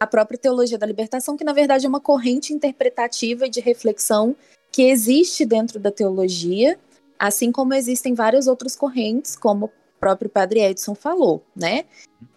a 0.01 0.07
própria 0.07 0.35
teologia 0.35 0.79
da 0.79 0.87
libertação, 0.87 1.37
que 1.37 1.43
na 1.43 1.53
verdade 1.53 1.85
é 1.85 1.89
uma 1.89 1.99
corrente 1.99 2.51
interpretativa 2.51 3.45
e 3.45 3.49
de 3.51 3.59
reflexão 3.59 4.35
que 4.71 4.81
existe 4.81 5.45
dentro 5.45 5.79
da 5.79 5.91
teologia, 5.91 6.75
assim 7.19 7.51
como 7.51 7.75
existem 7.75 8.15
várias 8.15 8.47
outras 8.47 8.75
correntes, 8.75 9.35
como 9.35 9.67
o 9.67 9.71
próprio 9.99 10.27
Padre 10.27 10.59
Edson 10.59 10.95
falou, 10.95 11.43
né? 11.55 11.85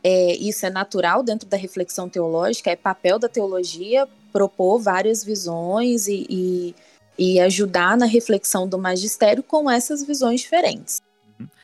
É, 0.02 0.36
isso 0.36 0.66
é 0.66 0.70
natural 0.70 1.22
dentro 1.22 1.48
da 1.48 1.56
reflexão 1.56 2.06
teológica, 2.06 2.70
é 2.70 2.76
papel 2.76 3.18
da 3.18 3.30
teologia 3.30 4.06
propor 4.30 4.78
várias 4.78 5.24
visões 5.24 6.06
e, 6.06 6.26
e, 6.28 6.74
e 7.18 7.40
ajudar 7.40 7.96
na 7.96 8.04
reflexão 8.04 8.68
do 8.68 8.76
magistério 8.76 9.42
com 9.42 9.70
essas 9.70 10.04
visões 10.04 10.42
diferentes. 10.42 11.00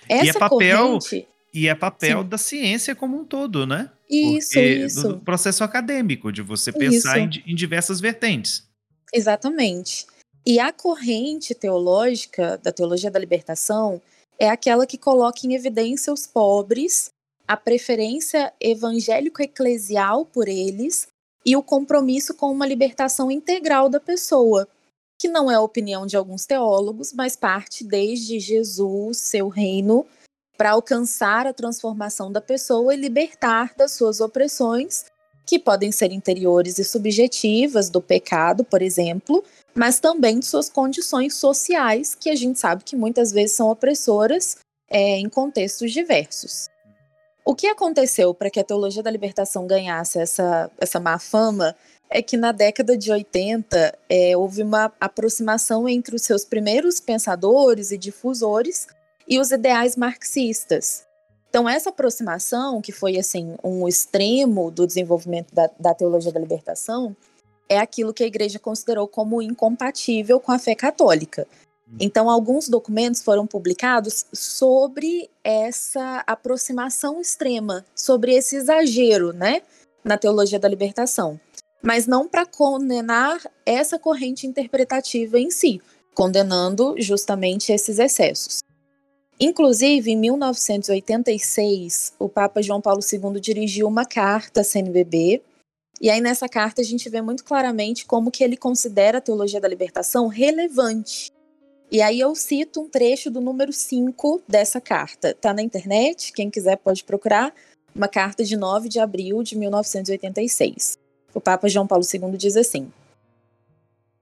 Essa 0.08 0.24
e 0.24 0.28
é 0.30 0.32
papel, 0.32 0.78
corrente, 0.78 1.28
e 1.52 1.68
é 1.68 1.74
papel 1.74 2.22
Sim. 2.22 2.28
da 2.28 2.38
ciência 2.38 2.94
como 2.94 3.18
um 3.18 3.24
todo, 3.24 3.66
né? 3.66 3.90
Isso, 4.08 4.54
Porque 4.54 4.60
isso. 4.60 5.08
Do 5.08 5.20
processo 5.20 5.62
acadêmico, 5.62 6.32
de 6.32 6.42
você 6.42 6.72
pensar 6.72 7.18
em, 7.18 7.30
em, 7.46 7.54
diversas 7.54 8.00
vertentes. 8.00 8.68
Exatamente. 9.12 10.06
E 10.46 10.58
a 10.58 10.72
corrente 10.72 11.54
teológica 11.54 12.58
da 12.58 12.72
teologia 12.72 13.10
da 13.10 13.18
libertação 13.18 14.00
é 14.38 14.48
aquela 14.48 14.86
que 14.86 14.96
coloca 14.96 15.46
em 15.46 15.54
evidência 15.54 16.12
os 16.12 16.26
pobres, 16.26 17.10
a 17.46 17.56
preferência 17.56 18.52
evangélico-eclesial 18.60 20.24
por 20.24 20.48
eles 20.48 21.08
e 21.44 21.56
o 21.56 21.62
compromisso 21.62 22.34
com 22.34 22.50
uma 22.50 22.66
libertação 22.66 23.30
integral 23.30 23.88
da 23.88 24.00
pessoa, 24.00 24.68
que 25.18 25.28
não 25.28 25.50
é 25.50 25.54
a 25.54 25.60
opinião 25.60 26.06
de 26.06 26.16
alguns 26.16 26.46
teólogos, 26.46 27.12
mas 27.12 27.36
parte 27.36 27.84
desde 27.84 28.38
Jesus, 28.38 29.18
seu 29.18 29.48
reino 29.48 30.06
para 30.60 30.72
alcançar 30.72 31.46
a 31.46 31.54
transformação 31.54 32.30
da 32.30 32.38
pessoa 32.38 32.92
e 32.92 32.96
libertar 32.98 33.72
das 33.78 33.92
suas 33.92 34.20
opressões, 34.20 35.06
que 35.46 35.58
podem 35.58 35.90
ser 35.90 36.12
interiores 36.12 36.78
e 36.78 36.84
subjetivas, 36.84 37.88
do 37.88 37.98
pecado, 37.98 38.62
por 38.62 38.82
exemplo, 38.82 39.42
mas 39.74 40.00
também 40.00 40.38
de 40.38 40.44
suas 40.44 40.68
condições 40.68 41.32
sociais, 41.32 42.14
que 42.14 42.28
a 42.28 42.36
gente 42.36 42.58
sabe 42.58 42.84
que 42.84 42.94
muitas 42.94 43.32
vezes 43.32 43.56
são 43.56 43.70
opressoras 43.70 44.58
é, 44.90 45.16
em 45.16 45.30
contextos 45.30 45.92
diversos. 45.92 46.68
O 47.42 47.54
que 47.54 47.66
aconteceu 47.66 48.34
para 48.34 48.50
que 48.50 48.60
a 48.60 48.64
teologia 48.64 49.02
da 49.02 49.10
libertação 49.10 49.66
ganhasse 49.66 50.18
essa, 50.18 50.70
essa 50.78 51.00
má 51.00 51.18
fama 51.18 51.74
é 52.10 52.20
que 52.20 52.36
na 52.36 52.52
década 52.52 52.98
de 52.98 53.10
80 53.10 53.98
é, 54.10 54.36
houve 54.36 54.62
uma 54.62 54.92
aproximação 55.00 55.88
entre 55.88 56.14
os 56.14 56.20
seus 56.20 56.44
primeiros 56.44 57.00
pensadores 57.00 57.92
e 57.92 57.96
difusores 57.96 58.86
e 59.30 59.38
os 59.38 59.52
ideais 59.52 59.94
marxistas. 59.94 61.06
Então, 61.48 61.68
essa 61.68 61.90
aproximação, 61.90 62.80
que 62.80 62.90
foi 62.90 63.16
assim 63.16 63.54
um 63.62 63.86
extremo 63.86 64.70
do 64.70 64.86
desenvolvimento 64.86 65.54
da, 65.54 65.70
da 65.78 65.94
teologia 65.94 66.32
da 66.32 66.40
libertação, 66.40 67.16
é 67.68 67.78
aquilo 67.78 68.12
que 68.12 68.24
a 68.24 68.26
igreja 68.26 68.58
considerou 68.58 69.06
como 69.06 69.40
incompatível 69.40 70.40
com 70.40 70.50
a 70.50 70.58
fé 70.58 70.74
católica. 70.74 71.46
Hum. 71.88 71.96
Então, 72.00 72.28
alguns 72.28 72.68
documentos 72.68 73.22
foram 73.22 73.46
publicados 73.46 74.26
sobre 74.32 75.30
essa 75.44 76.24
aproximação 76.26 77.20
extrema, 77.20 77.84
sobre 77.94 78.34
esse 78.34 78.56
exagero, 78.56 79.32
né, 79.32 79.62
na 80.04 80.18
teologia 80.18 80.58
da 80.58 80.68
libertação. 80.68 81.38
Mas 81.82 82.06
não 82.06 82.28
para 82.28 82.44
condenar 82.44 83.40
essa 83.64 83.98
corrente 83.98 84.46
interpretativa 84.46 85.38
em 85.38 85.50
si, 85.50 85.80
condenando 86.14 86.94
justamente 86.98 87.72
esses 87.72 87.98
excessos. 87.98 88.60
Inclusive, 89.42 90.10
em 90.10 90.16
1986, 90.18 92.12
o 92.18 92.28
Papa 92.28 92.60
João 92.60 92.78
Paulo 92.78 93.00
II 93.00 93.40
dirigiu 93.40 93.88
uma 93.88 94.04
carta 94.04 94.60
à 94.60 94.64
CNBB, 94.64 95.42
e 95.98 96.10
aí 96.10 96.20
nessa 96.20 96.46
carta 96.46 96.82
a 96.82 96.84
gente 96.84 97.08
vê 97.08 97.22
muito 97.22 97.42
claramente 97.42 98.04
como 98.04 98.30
que 98.30 98.44
ele 98.44 98.54
considera 98.56 99.16
a 99.16 99.20
teologia 99.20 99.58
da 99.58 99.66
libertação 99.66 100.26
relevante. 100.28 101.32
E 101.90 102.02
aí 102.02 102.20
eu 102.20 102.34
cito 102.34 102.82
um 102.82 102.88
trecho 102.88 103.30
do 103.30 103.40
número 103.40 103.72
5 103.72 104.42
dessa 104.46 104.78
carta. 104.78 105.30
Está 105.30 105.54
na 105.54 105.62
internet, 105.62 106.32
quem 106.34 106.50
quiser 106.50 106.76
pode 106.76 107.02
procurar, 107.02 107.54
uma 107.94 108.08
carta 108.08 108.44
de 108.44 108.56
9 108.56 108.90
de 108.90 109.00
abril 109.00 109.42
de 109.42 109.56
1986. 109.56 110.98
O 111.34 111.40
Papa 111.40 111.66
João 111.66 111.86
Paulo 111.86 112.04
II 112.04 112.36
diz 112.36 112.56
assim: 112.56 112.92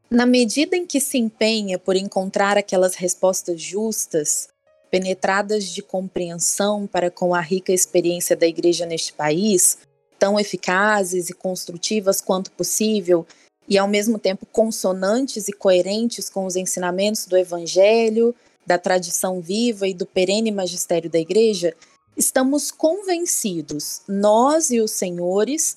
Na 0.08 0.24
medida 0.24 0.76
em 0.76 0.86
que 0.86 1.00
se 1.00 1.18
empenha 1.18 1.76
por 1.76 1.96
encontrar 1.96 2.56
aquelas 2.56 2.94
respostas 2.94 3.60
justas, 3.60 4.48
penetradas 4.90 5.64
de 5.64 5.82
compreensão 5.82 6.86
para 6.86 7.10
com 7.10 7.34
a 7.34 7.40
rica 7.40 7.72
experiência 7.72 8.36
da 8.36 8.46
Igreja 8.46 8.86
neste 8.86 9.12
país, 9.12 9.78
tão 10.18 10.38
eficazes 10.38 11.28
e 11.28 11.32
construtivas 11.32 12.20
quanto 12.20 12.50
possível, 12.52 13.26
e 13.68 13.76
ao 13.76 13.86
mesmo 13.86 14.18
tempo 14.18 14.46
consonantes 14.46 15.46
e 15.48 15.52
coerentes 15.52 16.30
com 16.30 16.46
os 16.46 16.56
ensinamentos 16.56 17.26
do 17.26 17.36
Evangelho, 17.36 18.34
da 18.66 18.78
tradição 18.78 19.40
viva 19.40 19.86
e 19.86 19.94
do 19.94 20.06
perene 20.06 20.50
magistério 20.50 21.10
da 21.10 21.18
Igreja, 21.18 21.74
estamos 22.16 22.70
convencidos, 22.70 24.02
nós 24.08 24.70
e 24.70 24.80
os 24.80 24.90
senhores, 24.90 25.76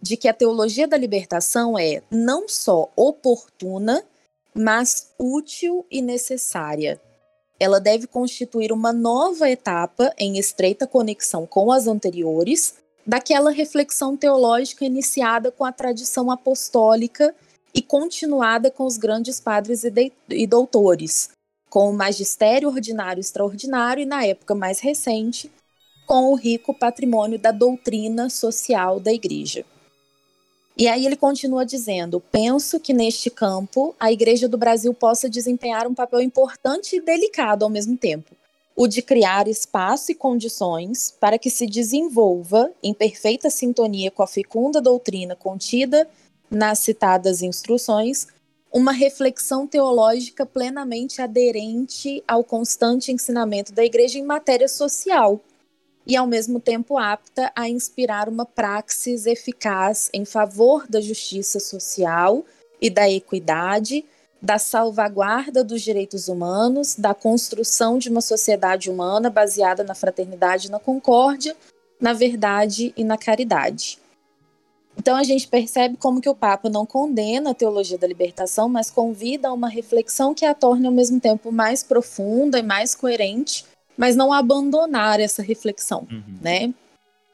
de 0.00 0.16
que 0.16 0.28
a 0.28 0.34
teologia 0.34 0.88
da 0.88 0.96
libertação 0.96 1.78
é 1.78 2.02
não 2.10 2.48
só 2.48 2.90
oportuna, 2.96 4.04
mas 4.54 5.12
útil 5.18 5.86
e 5.90 6.02
necessária 6.02 7.00
ela 7.58 7.78
deve 7.80 8.06
constituir 8.06 8.72
uma 8.72 8.92
nova 8.92 9.48
etapa 9.48 10.12
em 10.18 10.38
estreita 10.38 10.86
conexão 10.86 11.46
com 11.46 11.70
as 11.70 11.86
anteriores, 11.86 12.74
daquela 13.06 13.50
reflexão 13.50 14.16
teológica 14.16 14.84
iniciada 14.84 15.50
com 15.50 15.64
a 15.64 15.72
tradição 15.72 16.30
apostólica 16.30 17.34
e 17.74 17.82
continuada 17.82 18.70
com 18.70 18.84
os 18.84 18.96
grandes 18.96 19.40
padres 19.40 19.84
e, 19.84 20.12
e 20.28 20.46
doutores, 20.46 21.30
com 21.70 21.88
o 21.90 21.92
magistério 21.92 22.68
ordinário 22.68 23.20
extraordinário 23.20 24.02
e, 24.02 24.06
na 24.06 24.24
época 24.24 24.54
mais 24.54 24.80
recente, 24.80 25.50
com 26.06 26.30
o 26.30 26.34
rico 26.34 26.74
patrimônio 26.74 27.38
da 27.38 27.50
doutrina 27.50 28.28
social 28.28 29.00
da 29.00 29.12
Igreja. 29.12 29.64
E 30.76 30.88
aí 30.88 31.04
ele 31.06 31.16
continua 31.16 31.64
dizendo: 31.64 32.20
penso 32.20 32.80
que 32.80 32.92
neste 32.92 33.30
campo 33.30 33.94
a 33.98 34.10
Igreja 34.10 34.48
do 34.48 34.58
Brasil 34.58 34.92
possa 34.94 35.28
desempenhar 35.28 35.86
um 35.86 35.94
papel 35.94 36.20
importante 36.20 36.96
e 36.96 37.00
delicado 37.00 37.64
ao 37.64 37.70
mesmo 37.70 37.96
tempo. 37.96 38.34
O 38.74 38.86
de 38.86 39.02
criar 39.02 39.48
espaço 39.48 40.12
e 40.12 40.14
condições 40.14 41.14
para 41.20 41.38
que 41.38 41.50
se 41.50 41.66
desenvolva, 41.66 42.70
em 42.82 42.94
perfeita 42.94 43.50
sintonia 43.50 44.10
com 44.10 44.22
a 44.22 44.26
fecunda 44.26 44.80
doutrina 44.80 45.36
contida 45.36 46.08
nas 46.50 46.78
citadas 46.78 47.42
instruções, 47.42 48.26
uma 48.72 48.92
reflexão 48.92 49.66
teológica 49.66 50.46
plenamente 50.46 51.20
aderente 51.20 52.24
ao 52.26 52.42
constante 52.42 53.12
ensinamento 53.12 53.72
da 53.72 53.84
Igreja 53.84 54.18
em 54.18 54.24
matéria 54.24 54.68
social, 54.68 55.38
e 56.06 56.16
ao 56.16 56.26
mesmo 56.26 56.58
tempo 56.60 56.98
apta 56.98 57.52
a 57.54 57.68
inspirar 57.68 58.28
uma 58.28 58.44
praxis 58.44 59.26
eficaz 59.26 60.10
em 60.12 60.24
favor 60.24 60.86
da 60.88 61.00
justiça 61.00 61.60
social 61.60 62.44
e 62.80 62.90
da 62.90 63.08
equidade, 63.08 64.04
da 64.40 64.58
salvaguarda 64.58 65.62
dos 65.62 65.82
direitos 65.82 66.26
humanos, 66.26 66.96
da 66.96 67.14
construção 67.14 67.98
de 67.98 68.08
uma 68.08 68.20
sociedade 68.20 68.90
humana 68.90 69.30
baseada 69.30 69.84
na 69.84 69.94
fraternidade 69.94 70.66
e 70.66 70.70
na 70.70 70.80
concórdia, 70.80 71.56
na 72.00 72.12
verdade 72.12 72.92
e 72.96 73.04
na 73.04 73.16
caridade. 73.16 74.00
Então 74.98 75.16
a 75.16 75.22
gente 75.22 75.48
percebe 75.48 75.96
como 75.96 76.20
que 76.20 76.28
o 76.28 76.34
Papa 76.34 76.68
não 76.68 76.84
condena 76.84 77.50
a 77.50 77.54
teologia 77.54 77.96
da 77.96 78.06
libertação, 78.06 78.68
mas 78.68 78.90
convida 78.90 79.48
a 79.48 79.52
uma 79.52 79.68
reflexão 79.68 80.34
que 80.34 80.44
a 80.44 80.54
torne 80.54 80.86
ao 80.86 80.92
mesmo 80.92 81.18
tempo 81.18 81.50
mais 81.50 81.82
profunda 81.82 82.58
e 82.58 82.62
mais 82.62 82.94
coerente 82.94 83.64
mas 83.96 84.16
não 84.16 84.32
abandonar 84.32 85.20
essa 85.20 85.42
reflexão, 85.42 86.06
uhum. 86.10 86.38
né? 86.40 86.72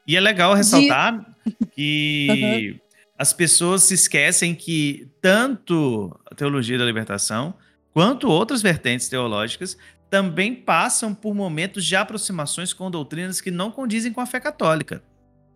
E 0.06 0.16
é 0.16 0.20
legal 0.20 0.54
ressaltar 0.54 1.24
De... 1.44 1.56
que 1.74 2.70
uhum. 2.72 2.80
as 3.18 3.32
pessoas 3.32 3.82
se 3.84 3.94
esquecem 3.94 4.54
que 4.54 5.08
tanto 5.20 6.18
a 6.30 6.34
teologia 6.34 6.78
da 6.78 6.84
libertação 6.84 7.54
quanto 7.92 8.28
outras 8.28 8.62
vertentes 8.62 9.08
teológicas 9.08 9.76
também 10.10 10.54
passam 10.54 11.14
por 11.14 11.34
momentos 11.34 11.84
de 11.84 11.94
aproximações 11.94 12.72
com 12.72 12.90
doutrinas 12.90 13.40
que 13.40 13.50
não 13.50 13.70
condizem 13.70 14.12
com 14.12 14.20
a 14.20 14.26
fé 14.26 14.40
católica, 14.40 15.02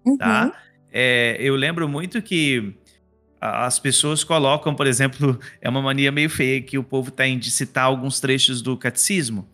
uhum. 0.04 0.16
tá? 0.16 0.52
É, 0.92 1.36
eu 1.40 1.56
lembro 1.56 1.88
muito 1.88 2.20
que 2.20 2.74
as 3.40 3.78
pessoas 3.78 4.22
colocam, 4.22 4.74
por 4.74 4.86
exemplo, 4.86 5.40
é 5.60 5.68
uma 5.68 5.80
mania 5.80 6.12
meio 6.12 6.28
feia 6.28 6.60
que 6.60 6.76
o 6.76 6.84
povo 6.84 7.10
tem 7.10 7.38
de 7.38 7.50
citar 7.50 7.84
alguns 7.84 8.20
trechos 8.20 8.60
do 8.60 8.76
catecismo 8.76 9.48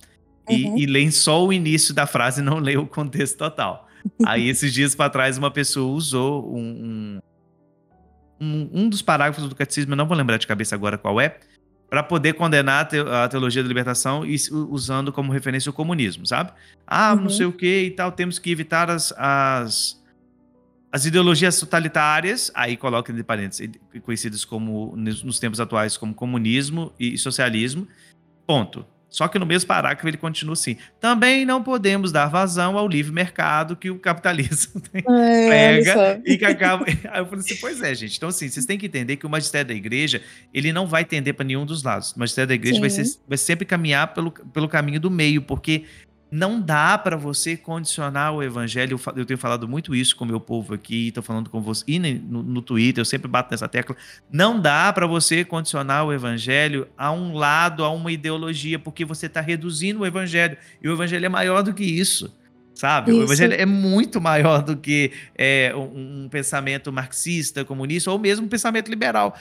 uhum. 0.49 0.79
e 0.79 0.87
leem 0.87 1.11
só 1.11 1.45
o 1.45 1.53
início 1.53 1.95
da 1.95 2.07
frase 2.07 2.41
e 2.41 2.45
não 2.45 2.59
lê 2.59 2.77
o 2.77 2.87
contexto 2.87 3.39
total. 3.39 3.89
Aí, 4.27 4.49
esses 4.51 4.73
dias 4.73 4.95
para 4.95 5.11
trás, 5.11 5.39
uma 5.39 5.51
pessoa 5.51 5.95
usou 5.95 6.55
um, 6.55 7.19
um, 8.41 8.71
um, 8.73 8.89
dos 8.89 9.03
parágrafos 9.03 9.49
do 9.49 9.55
catecismo, 9.55 9.93
eu 9.93 9.97
não 9.97 10.07
vou 10.07 10.17
lembrar 10.17 10.37
de 10.37 10.47
cabeça 10.47 10.75
agora 10.75 10.97
qual 10.97 11.21
é, 11.21 11.39
para 11.89 12.03
poder 12.03 12.35
condenar 12.35 12.89
a 13.23 13.29
teologia 13.29 13.63
da 13.63 13.69
libertação 13.69 14.25
e 14.25 14.37
usando 14.51 15.13
como 15.13 15.33
referência 15.33 15.71
o 15.71 15.73
comunismo, 15.73 16.27
sabe? 16.27 16.53
Ah, 16.87 17.15
uhum. 17.15 17.23
não 17.23 17.31
sei 17.31 17.47
o 17.47 17.53
que 17.53 17.85
e 17.85 17.91
tal, 17.91 18.13
temos 18.13 18.39
que 18.39 18.51
evitar 18.51 18.91
as, 18.91 19.13
as, 19.17 20.03
as 20.93 21.07
ideologias 21.07 21.59
totalitárias, 21.59 22.51
aí 22.55 22.77
coloca 22.77 23.11
entre 23.11 23.25
parênteses, 23.25 23.71
conhecidas 24.03 24.45
como, 24.45 24.95
nos 24.97 25.39
tempos 25.39 25.61
atuais 25.61 25.97
como 25.97 26.15
comunismo 26.15 26.93
e 27.01 27.17
socialismo, 27.17 27.89
ponto. 28.47 28.85
Só 29.11 29.27
que 29.27 29.39
no 29.39 29.47
mesmo 29.47 29.67
parágrafo 29.67 30.07
ele 30.07 30.17
continua 30.17 30.53
assim: 30.53 30.77
também 31.01 31.45
não 31.47 31.63
podemos 31.63 32.13
dar 32.13 32.27
vazão 32.27 32.77
ao 32.77 32.87
livre 32.87 33.13
mercado 33.13 33.75
que 33.75 33.91
o 33.91 33.99
capitalismo 33.99 34.83
é, 34.93 35.03
prega 35.03 36.23
e 36.27 36.37
que 36.37 36.45
acaba. 36.45 36.85
Aí 37.11 37.21
eu 37.21 37.27
falei 37.27 37.41
assim: 37.41 37.57
pois 37.57 37.83
é, 37.83 37.95
gente. 37.95 38.17
Então, 38.17 38.29
assim, 38.29 38.49
vocês 38.49 38.67
têm 38.67 38.79
que 38.79 38.87
entender 38.87 39.17
que 39.17 39.27
o 39.27 39.31
magistério 39.31 39.69
da 39.69 39.75
igreja 39.75 40.21
ele 40.53 40.73
não 40.73 40.87
vai 40.87 41.05
tender 41.05 41.35
para 41.35 41.45
nenhum 41.45 41.65
dos 41.65 41.83
lados. 41.83 42.13
O 42.13 42.19
magistério 42.19 42.49
da 42.49 42.55
igreja 42.55 42.81
vai, 42.81 42.91
ser, 42.91 43.05
vai 43.27 43.39
sempre 43.39 43.65
caminhar 43.65 44.13
pelo, 44.13 44.31
pelo 44.31 44.69
caminho 44.69 45.01
do 45.01 45.11
meio, 45.11 45.41
porque 45.41 45.85
não 46.31 46.61
dá 46.61 46.99
para 46.99 47.17
você 47.17 47.57
condicionar 47.57 48.35
o 48.35 48.43
evangelho. 48.43 49.01
Eu 49.17 49.25
tenho 49.25 49.39
falado 49.39 49.67
muito 49.67 49.95
isso 49.95 50.15
com 50.15 50.25
o 50.25 50.29
meu 50.29 50.39
povo 50.39 50.75
aqui, 50.75 51.09
estou 51.09 51.23
falando 51.23 51.49
com 51.49 51.61
você 51.61 51.85
e 51.87 51.99
no, 51.99 52.43
no, 52.43 52.61
Twitter, 52.61 53.01
eu 53.01 53.05
sempre 53.05 53.29
bato 53.29 53.51
nessa 53.51 53.69
tecla. 53.69 53.97
Não 54.31 54.61
dá 54.61 54.93
para 54.93 55.07
você 55.07 55.45
condicionar 55.45 56.05
o 56.05 56.13
evangelho 56.13 56.87
a 56.97 57.11
um 57.11 57.35
lado, 57.35 57.83
a 57.83 57.91
uma 57.91 58.13
ideologia, 58.13 58.79
porque 58.79 59.05
você 59.05 59.27
está 59.27 59.41
reduzindo 59.41 60.01
o 60.01 60.07
evangelho. 60.07 60.57
E 60.83 60.89
o 60.89 60.93
evangelho 60.93 61.25
é 61.25 61.29
maior 61.31 61.63
do 61.63 61.73
que 61.73 61.85
isso. 61.85 62.37
Sabe? 62.75 63.11
Isso. 63.11 63.21
O 63.21 63.25
evangelho 63.25 63.55
é 63.55 63.67
muito 63.67 64.21
maior 64.21 64.63
do 64.63 64.77
que 64.77 65.11
é, 65.35 65.73
um, 65.75 66.25
um 66.25 66.29
pensamento 66.29 66.93
marxista, 66.93 67.65
comunista, 67.65 68.11
ou 68.11 68.19
mesmo 68.19 68.47
um 68.47 68.49
pensamento 68.49 68.89
liberal. 68.89 69.35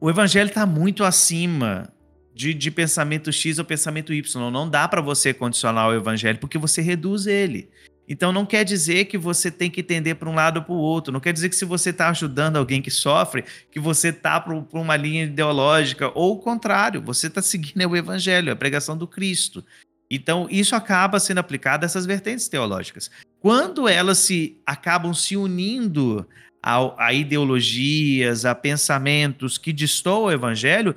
O 0.00 0.08
evangelho 0.08 0.48
está 0.48 0.64
muito 0.64 1.04
acima 1.04 1.92
de, 2.38 2.54
de 2.54 2.70
pensamento 2.70 3.32
X 3.32 3.58
ou 3.58 3.64
pensamento 3.64 4.14
Y. 4.14 4.48
Não 4.52 4.70
dá 4.70 4.86
para 4.86 5.00
você 5.00 5.34
condicionar 5.34 5.88
o 5.88 5.94
evangelho, 5.94 6.38
porque 6.38 6.56
você 6.56 6.80
reduz 6.80 7.26
ele. 7.26 7.68
Então 8.08 8.30
não 8.30 8.46
quer 8.46 8.64
dizer 8.64 9.06
que 9.06 9.18
você 9.18 9.50
tem 9.50 9.68
que 9.68 9.80
entender 9.80 10.14
para 10.14 10.30
um 10.30 10.34
lado 10.36 10.58
ou 10.58 10.62
para 10.62 10.72
o 10.72 10.78
outro. 10.78 11.12
Não 11.12 11.18
quer 11.18 11.32
dizer 11.32 11.48
que 11.48 11.56
se 11.56 11.64
você 11.64 11.90
está 11.90 12.08
ajudando 12.10 12.56
alguém 12.56 12.80
que 12.80 12.92
sofre, 12.92 13.44
que 13.72 13.80
você 13.80 14.10
está 14.10 14.40
para 14.40 14.54
uma 14.54 14.96
linha 14.96 15.24
ideológica, 15.24 16.12
ou 16.14 16.34
o 16.34 16.38
contrário, 16.38 17.02
você 17.02 17.26
está 17.26 17.42
seguindo 17.42 17.84
o 17.84 17.96
evangelho, 17.96 18.52
a 18.52 18.56
pregação 18.56 18.96
do 18.96 19.08
Cristo. 19.08 19.64
Então, 20.08 20.46
isso 20.48 20.76
acaba 20.76 21.18
sendo 21.18 21.38
aplicado 21.38 21.84
a 21.84 21.86
essas 21.86 22.06
vertentes 22.06 22.46
teológicas. 22.46 23.10
Quando 23.40 23.88
elas 23.88 24.18
se 24.18 24.56
acabam 24.64 25.12
se 25.12 25.36
unindo 25.36 26.24
a, 26.62 27.06
a 27.08 27.12
ideologias, 27.12 28.44
a 28.44 28.54
pensamentos 28.54 29.58
que 29.58 29.72
destoam 29.72 30.24
o 30.24 30.32
evangelho, 30.32 30.94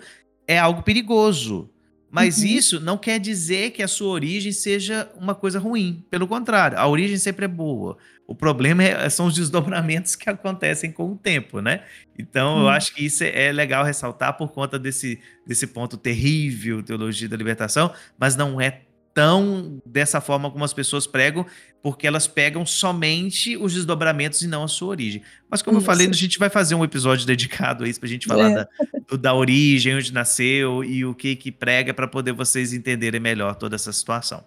é 0.52 0.58
algo 0.58 0.84
perigoso. 0.84 1.70
Mas 2.10 2.40
uhum. 2.40 2.48
isso 2.48 2.80
não 2.82 2.98
quer 2.98 3.20
dizer 3.20 3.72
que 3.72 3.82
a 3.82 3.88
sua 3.88 4.10
origem 4.10 4.52
seja 4.52 5.10
uma 5.16 5.34
coisa 5.34 5.60
ruim. 5.60 6.04
Pelo 6.10 6.28
contrário, 6.28 6.78
a 6.78 6.86
origem 6.86 7.18
sempre 7.18 7.46
é 7.46 7.48
boa. 7.48 7.98
O 8.28 8.36
problema 8.36 8.84
é, 8.84 9.10
são 9.10 9.28
os 9.28 9.36
desdobramentos 9.36 10.14
que 10.18 10.30
acontecem 10.30 10.92
com 10.92 11.14
o 11.14 11.16
tempo, 11.16 11.62
né? 11.62 11.84
Então, 12.20 12.58
uhum. 12.58 12.62
eu 12.64 12.70
acho 12.70 12.94
que 12.94 13.06
isso 13.06 13.24
é, 13.24 13.46
é 13.46 13.52
legal 13.54 13.86
ressaltar 13.86 14.38
por 14.38 14.52
conta 14.52 14.78
desse, 14.78 15.22
desse 15.48 15.66
ponto 15.66 15.96
terrível, 15.96 16.84
teologia 16.84 17.30
da 17.30 17.38
libertação, 17.38 17.94
mas 18.20 18.36
não 18.36 18.60
é 18.60 18.82
tão 19.14 19.82
dessa 19.86 20.22
forma 20.22 20.50
como 20.50 20.64
as 20.64 20.74
pessoas 20.74 21.06
pregam, 21.06 21.46
porque 21.82 22.06
elas 22.06 22.28
pegam 22.28 22.66
somente 22.66 23.58
os 23.58 23.74
desdobramentos 23.74 24.42
e 24.42 24.48
não 24.48 24.64
a 24.64 24.68
sua 24.68 24.90
origem. 24.90 25.22
Mas 25.50 25.62
como 25.62 25.78
isso. 25.78 25.84
eu 25.84 25.86
falei, 25.86 26.08
a 26.08 26.14
gente 26.14 26.38
vai 26.38 26.50
fazer 26.50 26.76
um 26.76 26.84
episódio 26.84 27.26
dedicado 27.26 27.84
a 27.84 27.88
isso, 27.88 28.00
para 28.00 28.08
a 28.08 28.12
gente 28.12 28.28
falar 28.28 28.52
é. 28.52 28.56
da, 28.56 29.18
da 29.18 29.34
origem, 29.34 29.96
onde 29.96 30.14
nasceu 30.14 30.84
e 30.84 31.04
o 31.06 31.14
que 31.14 31.36
que 31.36 31.52
prega, 31.52 31.94
para 31.94 32.08
poder 32.08 32.34
vocês 32.34 32.74
entenderem 32.74 33.20
melhor 33.20 33.56
toda 33.56 33.76
essa 33.76 33.92
situação. 33.92 34.44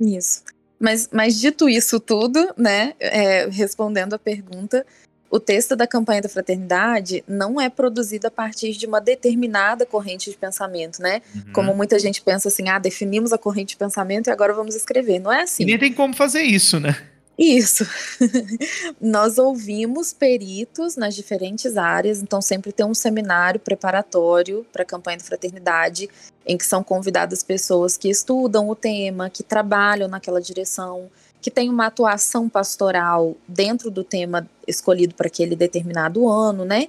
Isso. 0.00 0.42
Mas, 0.80 1.08
mas 1.12 1.40
dito 1.40 1.68
isso 1.68 1.98
tudo, 1.98 2.54
né, 2.56 2.94
é, 3.00 3.48
respondendo 3.48 4.14
a 4.14 4.18
pergunta, 4.18 4.86
o 5.30 5.38
texto 5.38 5.76
da 5.76 5.86
campanha 5.86 6.22
da 6.22 6.28
fraternidade 6.28 7.22
não 7.28 7.60
é 7.60 7.68
produzido 7.68 8.26
a 8.26 8.30
partir 8.30 8.72
de 8.72 8.86
uma 8.86 9.00
determinada 9.00 9.84
corrente 9.84 10.30
de 10.30 10.36
pensamento, 10.36 11.00
né? 11.00 11.20
Uhum. 11.34 11.52
Como 11.52 11.74
muita 11.74 11.98
gente 11.98 12.22
pensa 12.22 12.48
assim, 12.48 12.68
ah, 12.68 12.78
definimos 12.78 13.32
a 13.32 13.38
corrente 13.38 13.70
de 13.70 13.76
pensamento 13.76 14.28
e 14.28 14.30
agora 14.30 14.54
vamos 14.54 14.74
escrever. 14.74 15.18
Não 15.18 15.32
é 15.32 15.42
assim. 15.42 15.62
E 15.62 15.66
nem 15.66 15.78
tem 15.78 15.92
como 15.92 16.14
fazer 16.14 16.42
isso, 16.42 16.80
né? 16.80 16.96
Isso. 17.38 17.86
Nós 19.00 19.38
ouvimos 19.38 20.12
peritos 20.12 20.96
nas 20.96 21.14
diferentes 21.14 21.76
áreas, 21.76 22.20
então 22.20 22.42
sempre 22.42 22.72
tem 22.72 22.84
um 22.84 22.94
seminário 22.94 23.60
preparatório 23.60 24.66
para 24.72 24.82
a 24.82 24.86
campanha 24.86 25.18
da 25.18 25.24
fraternidade, 25.24 26.08
em 26.44 26.58
que 26.58 26.66
são 26.66 26.82
convidadas 26.82 27.44
pessoas 27.44 27.96
que 27.96 28.08
estudam 28.08 28.68
o 28.68 28.74
tema, 28.74 29.30
que 29.30 29.44
trabalham 29.44 30.08
naquela 30.08 30.40
direção, 30.40 31.08
que 31.40 31.50
tem 31.50 31.68
uma 31.68 31.86
atuação 31.86 32.48
pastoral 32.48 33.36
dentro 33.46 33.90
do 33.90 34.02
tema 34.02 34.48
escolhido 34.66 35.14
para 35.14 35.28
aquele 35.28 35.54
determinado 35.54 36.28
ano, 36.28 36.64
né? 36.64 36.88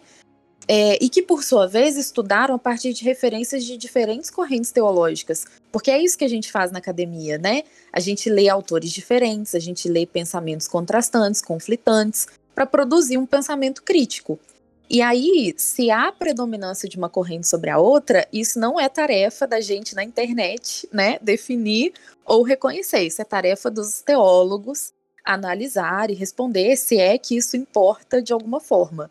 É, 0.67 1.03
e 1.03 1.09
que, 1.09 1.23
por 1.23 1.43
sua 1.43 1.67
vez, 1.67 1.97
estudaram 1.97 2.53
a 2.53 2.59
partir 2.59 2.93
de 2.93 3.03
referências 3.03 3.65
de 3.65 3.75
diferentes 3.75 4.29
correntes 4.29 4.71
teológicas. 4.71 5.45
Porque 5.71 5.89
é 5.89 5.99
isso 5.99 6.15
que 6.15 6.23
a 6.23 6.29
gente 6.29 6.51
faz 6.51 6.71
na 6.71 6.77
academia, 6.77 7.39
né? 7.39 7.63
A 7.91 7.99
gente 7.99 8.29
lê 8.29 8.47
autores 8.47 8.91
diferentes, 8.91 9.55
a 9.55 9.59
gente 9.59 9.89
lê 9.89 10.05
pensamentos 10.05 10.67
contrastantes, 10.67 11.41
conflitantes, 11.41 12.27
para 12.53 12.67
produzir 12.67 13.17
um 13.17 13.25
pensamento 13.25 13.81
crítico. 13.81 14.39
E 14.89 15.03
aí, 15.03 15.53
se 15.55 15.91
há 15.91 16.11
predominância 16.11 16.89
de 16.89 16.97
uma 16.97 17.09
corrente 17.09 17.47
sobre 17.47 17.69
a 17.69 17.77
outra, 17.77 18.27
isso 18.33 18.59
não 18.59 18.79
é 18.79 18.89
tarefa 18.89 19.45
da 19.45 19.61
gente 19.61 19.93
na 19.93 20.03
internet, 20.03 20.89
né, 20.91 21.19
definir 21.21 21.93
ou 22.25 22.41
reconhecer. 22.41 23.01
Isso 23.01 23.21
é 23.21 23.25
tarefa 23.25 23.69
dos 23.69 24.01
teólogos 24.01 24.91
analisar 25.23 26.09
e 26.09 26.15
responder 26.15 26.75
se 26.75 26.97
é 26.97 27.17
que 27.17 27.37
isso 27.37 27.55
importa 27.55 28.19
de 28.19 28.33
alguma 28.33 28.59
forma. 28.59 29.09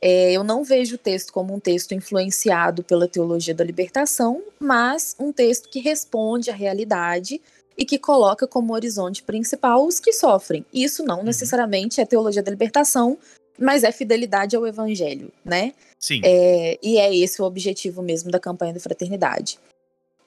É, 0.00 0.32
eu 0.32 0.42
não 0.42 0.64
vejo 0.64 0.94
o 0.96 0.98
texto 0.98 1.32
como 1.32 1.54
um 1.54 1.60
texto 1.60 1.92
influenciado 1.92 2.82
pela 2.82 3.06
teologia 3.06 3.54
da 3.54 3.62
libertação, 3.62 4.42
mas 4.58 5.14
um 5.18 5.30
texto 5.30 5.68
que 5.68 5.78
responde 5.78 6.50
à 6.50 6.54
realidade 6.54 7.40
e 7.76 7.84
que 7.84 7.98
coloca 7.98 8.46
como 8.46 8.72
horizonte 8.72 9.22
principal 9.22 9.86
os 9.86 10.00
que 10.00 10.12
sofrem. 10.12 10.64
Isso 10.72 11.04
não 11.04 11.18
uhum. 11.18 11.24
necessariamente 11.24 12.00
é 12.00 12.06
teologia 12.06 12.42
da 12.42 12.50
libertação, 12.50 13.18
mas 13.58 13.84
é 13.84 13.92
fidelidade 13.92 14.56
ao 14.56 14.66
evangelho, 14.66 15.30
né? 15.44 15.74
Sim. 15.98 16.20
É, 16.24 16.78
e 16.82 16.98
é 16.98 17.14
esse 17.14 17.40
o 17.40 17.44
objetivo 17.44 18.02
mesmo 18.02 18.30
da 18.30 18.40
campanha 18.40 18.72
da 18.72 18.80
fraternidade. 18.80 19.58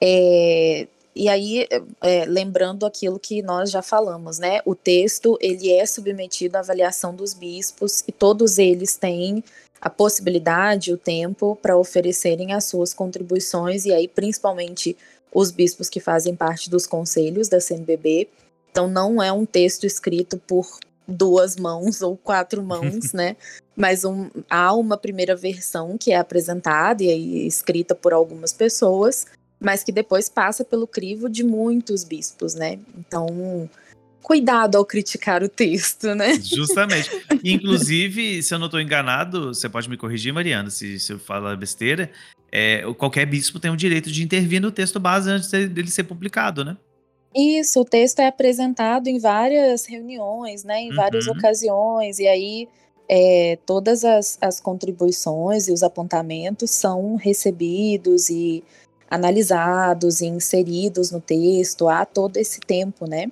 É, 0.00 0.86
e 1.14 1.30
aí, 1.30 1.66
é, 2.02 2.24
lembrando 2.26 2.84
aquilo 2.84 3.18
que 3.18 3.40
nós 3.40 3.70
já 3.70 3.80
falamos, 3.80 4.38
né? 4.38 4.60
O 4.66 4.74
texto 4.74 5.38
ele 5.40 5.72
é 5.72 5.86
submetido 5.86 6.56
à 6.56 6.60
avaliação 6.60 7.14
dos 7.14 7.32
bispos 7.32 8.04
e 8.06 8.12
todos 8.12 8.58
eles 8.58 8.96
têm 8.96 9.42
a 9.80 9.88
possibilidade, 9.88 10.92
o 10.92 10.98
tempo 10.98 11.56
para 11.56 11.76
oferecerem 11.76 12.52
as 12.52 12.64
suas 12.64 12.92
contribuições 12.92 13.86
e 13.86 13.94
aí 13.94 14.06
principalmente 14.08 14.96
os 15.32 15.50
bispos 15.50 15.88
que 15.88 16.00
fazem 16.00 16.34
parte 16.34 16.68
dos 16.68 16.86
conselhos 16.86 17.48
da 17.48 17.60
CNBB. 17.60 18.28
Então 18.70 18.86
não 18.86 19.22
é 19.22 19.32
um 19.32 19.46
texto 19.46 19.84
escrito 19.84 20.36
por 20.46 20.78
duas 21.06 21.56
mãos 21.56 22.02
ou 22.02 22.16
quatro 22.16 22.62
mãos, 22.64 23.12
né? 23.12 23.36
Mas 23.76 24.04
um, 24.04 24.30
há 24.48 24.72
uma 24.72 24.96
primeira 24.96 25.36
versão 25.36 25.98
que 25.98 26.12
é 26.12 26.16
apresentada 26.16 27.02
e 27.02 27.46
escrita 27.46 27.94
por 27.94 28.12
algumas 28.12 28.52
pessoas, 28.52 29.26
mas 29.60 29.84
que 29.84 29.92
depois 29.92 30.28
passa 30.28 30.64
pelo 30.64 30.86
crivo 30.86 31.28
de 31.28 31.44
muitos 31.44 32.04
bispos, 32.04 32.54
né? 32.54 32.78
Então, 32.96 33.68
cuidado 34.22 34.76
ao 34.76 34.84
criticar 34.84 35.42
o 35.42 35.48
texto, 35.48 36.14
né? 36.14 36.34
Justamente. 36.42 37.10
Inclusive, 37.44 38.42
se 38.42 38.52
eu 38.52 38.58
não 38.58 38.66
estou 38.66 38.80
enganado, 38.80 39.54
você 39.54 39.68
pode 39.68 39.88
me 39.88 39.96
corrigir, 39.96 40.32
Mariana, 40.32 40.68
se, 40.68 40.98
se 40.98 41.12
eu 41.12 41.18
falar 41.18 41.56
besteira, 41.56 42.10
é, 42.50 42.82
qualquer 42.94 43.26
bispo 43.26 43.60
tem 43.60 43.70
o 43.70 43.76
direito 43.76 44.10
de 44.10 44.22
intervir 44.24 44.60
no 44.60 44.72
texto 44.72 44.98
base 44.98 45.30
antes 45.30 45.50
dele 45.50 45.90
ser 45.90 46.04
publicado, 46.04 46.64
né? 46.64 46.76
Isso, 47.36 47.80
o 47.80 47.84
texto 47.84 48.20
é 48.20 48.26
apresentado 48.28 49.08
em 49.08 49.18
várias 49.18 49.84
reuniões, 49.84 50.64
né, 50.64 50.80
em 50.80 50.90
uhum. 50.90 50.96
várias 50.96 51.26
ocasiões, 51.26 52.18
e 52.18 52.26
aí 52.26 52.68
é, 53.08 53.58
todas 53.66 54.04
as, 54.04 54.38
as 54.40 54.58
contribuições 54.58 55.68
e 55.68 55.72
os 55.72 55.82
apontamentos 55.82 56.70
são 56.70 57.14
recebidos 57.16 58.30
e 58.30 58.64
analisados 59.10 60.20
e 60.20 60.26
inseridos 60.26 61.10
no 61.10 61.20
texto 61.20 61.88
há 61.88 62.04
todo 62.04 62.38
esse 62.38 62.58
tempo, 62.58 63.06
né? 63.06 63.30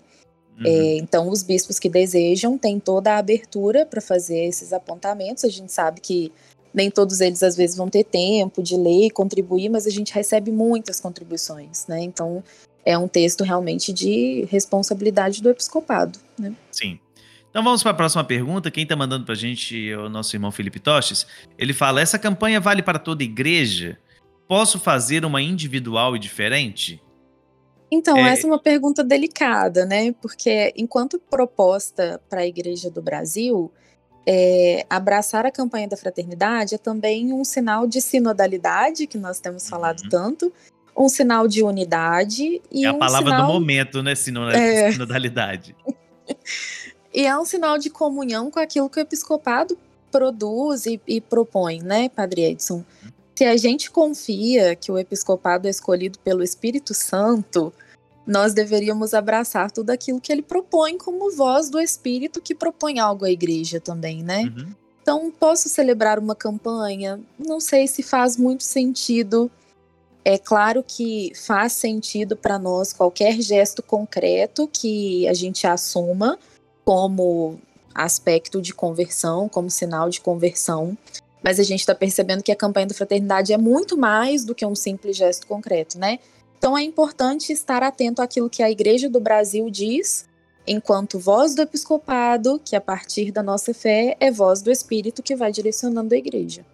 Uhum. 0.59 0.67
É, 0.67 0.97
então, 0.99 1.29
os 1.29 1.43
bispos 1.43 1.79
que 1.79 1.89
desejam 1.89 2.57
têm 2.57 2.79
toda 2.79 3.15
a 3.15 3.19
abertura 3.19 3.85
para 3.85 4.01
fazer 4.01 4.45
esses 4.45 4.73
apontamentos. 4.73 5.45
A 5.45 5.49
gente 5.49 5.73
sabe 5.73 6.01
que 6.01 6.33
nem 6.73 6.91
todos 6.91 7.21
eles, 7.21 7.43
às 7.43 7.57
vezes, 7.57 7.77
vão 7.77 7.89
ter 7.89 8.05
tempo 8.05 8.63
de 8.63 8.77
ler 8.77 9.07
e 9.07 9.11
contribuir, 9.11 9.69
mas 9.69 9.87
a 9.87 9.91
gente 9.91 10.15
recebe 10.15 10.53
muitas 10.53 11.01
contribuições, 11.01 11.87
né? 11.89 12.01
Então, 12.03 12.43
é 12.85 12.97
um 12.99 13.09
texto 13.09 13.45
realmente 13.45 13.93
de 13.93 14.47
responsabilidade 14.51 15.43
do 15.43 15.51
episcopado. 15.51 16.19
Né? 16.39 16.53
Sim. 16.71 16.99
Então 17.51 17.63
vamos 17.63 17.83
para 17.83 17.93
a 17.93 17.95
próxima 17.95 18.25
pergunta. 18.25 18.71
Quem 18.71 18.83
está 18.83 18.97
mandando 18.97 19.25
para 19.25 19.35
a 19.35 19.37
gente 19.37 19.91
é 19.91 19.97
o 19.97 20.09
nosso 20.09 20.35
irmão 20.35 20.51
Felipe 20.51 20.81
Toches. 20.81 21.27
Ele 21.57 21.73
fala: 21.73 22.01
essa 22.01 22.19
campanha 22.19 22.61
vale 22.61 22.83
para 22.83 22.99
toda 22.99 23.23
igreja? 23.23 23.99
Posso 24.49 24.79
fazer 24.79 25.25
uma 25.25 25.41
individual 25.41 26.17
e 26.17 26.19
diferente? 26.19 27.01
Então, 27.91 28.17
é... 28.17 28.33
essa 28.33 28.47
é 28.47 28.51
uma 28.51 28.59
pergunta 28.59 29.05
delicada, 29.05 29.87
né? 29.87 30.13
Porque 30.21 30.73
enquanto 30.77 31.19
proposta 31.19 32.21
para 32.29 32.41
a 32.41 32.47
Igreja 32.47 32.91
do 32.91 33.01
Brasil, 33.01 33.73
é, 34.27 34.85
abraçar 34.89 35.47
a 35.47 35.51
campanha 35.51 35.87
da 35.87 35.97
fraternidade 35.97 36.75
é 36.75 36.79
também 36.79 37.33
um 37.33 37.45
sinal 37.45 37.87
de 37.87 38.01
sinodalidade, 38.01 39.07
que 39.07 39.19
nós 39.19 39.39
temos 39.39 39.69
falado 39.69 40.03
uhum. 40.03 40.09
tanto, 40.09 40.53
um 40.97 41.09
sinal 41.09 41.49
de 41.49 41.63
unidade 41.63 42.63
e 42.71 42.85
é 42.85 42.89
a 42.89 42.93
um 42.93 42.99
palavra 42.99 43.31
sinal... 43.31 43.47
do 43.47 43.53
momento, 43.53 44.03
né? 44.03 44.13
É. 44.55 44.93
Sinodalidade. 44.93 45.75
e 47.13 47.27
é 47.27 47.37
um 47.39 47.45
sinal 47.45 47.79
de 47.79 47.91
comunhão 47.91 48.51
com 48.51 48.61
aquilo 48.61 48.89
que 48.89 48.99
o 48.99 49.03
episcopado 49.03 49.77
produz 50.11 50.87
e, 50.87 51.01
e 51.07 51.21
propõe, 51.21 51.83
né, 51.83 52.09
Padre 52.09 52.45
Edson? 52.45 52.85
Se 53.35 53.45
a 53.45 53.57
gente 53.57 53.91
confia 53.91 54.77
que 54.77 54.93
o 54.93 54.99
episcopado 54.99 55.67
é 55.67 55.71
escolhido 55.71 56.21
pelo 56.21 56.43
Espírito 56.43 56.95
Santo, 56.95 57.73
nós 58.25 58.55
deveríamos 58.55 59.13
abraçar 59.13 59.73
tudo 59.73 59.91
aquilo 59.91 60.21
que 60.21 60.31
ele 60.31 60.43
propõe 60.43 60.97
como 60.97 61.33
voz 61.33 61.69
do 61.69 61.81
Espírito 61.81 62.41
que 62.41 62.55
propõe 62.55 63.01
algo 63.01 63.25
à 63.25 63.31
igreja 63.31 63.81
também, 63.81 64.23
né? 64.23 64.45
Uhum. 64.45 64.73
Então, 65.03 65.33
posso 65.39 65.69
celebrar 65.69 66.19
uma 66.19 66.35
campanha? 66.35 67.21
Não 67.39 67.61
sei 67.61 67.87
se 67.87 68.03
faz 68.03 68.37
muito 68.37 68.63
sentido 68.63 69.51
é 70.25 70.39
claro 70.39 70.83
que 70.83 71.33
faz 71.35 71.73
sentido 71.75 72.35
para 72.35 72.59
nós 72.59 72.93
qualquer 72.93 73.41
gesto 73.43 73.83
concreto 73.83 74.67
que 74.73 75.29
a 75.29 75.35
gente 75.35 75.67
assuma 75.67 76.39
como 76.85 77.59
aspecto 77.95 78.61
de 78.61 78.73
conversão, 78.73 79.49
como 79.49 79.71
sinal 79.71 80.09
de 80.09 80.21
conversão. 80.21 80.97
mas 81.43 81.61
a 81.61 81.63
gente 81.63 81.81
está 81.81 81.95
percebendo 81.95 82.43
que 82.43 82.51
a 82.51 82.57
campanha 82.57 82.87
da 82.87 82.95
fraternidade 82.95 83.53
é 83.53 83.59
muito 83.59 83.99
mais 83.99 84.47
do 84.47 84.55
que 84.55 84.65
um 84.65 84.75
simples 84.75 85.15
gesto 85.15 85.47
concreto, 85.47 85.99
né? 85.99 86.19
Então 86.57 86.77
é 86.79 86.83
importante 86.83 87.53
estar 87.53 87.83
atento 87.83 88.23
àquilo 88.23 88.49
que 88.49 88.63
a 88.63 88.71
Igreja 88.71 89.11
do 89.11 89.21
Brasil 89.21 89.69
diz, 89.69 90.27
enquanto 90.67 91.19
voz 91.19 91.55
do 91.55 91.61
episcopado, 91.61 92.59
que 92.65 92.75
a 92.75 92.81
partir 92.81 93.31
da 93.31 93.43
nossa 93.43 93.75
fé 93.75 94.17
é 94.19 94.31
voz 94.31 94.63
do 94.63 94.71
Espírito 94.71 95.23
que 95.23 95.37
vai 95.37 95.53
direcionando 95.53 96.15
a 96.15 96.17
Igreja. 96.17 96.65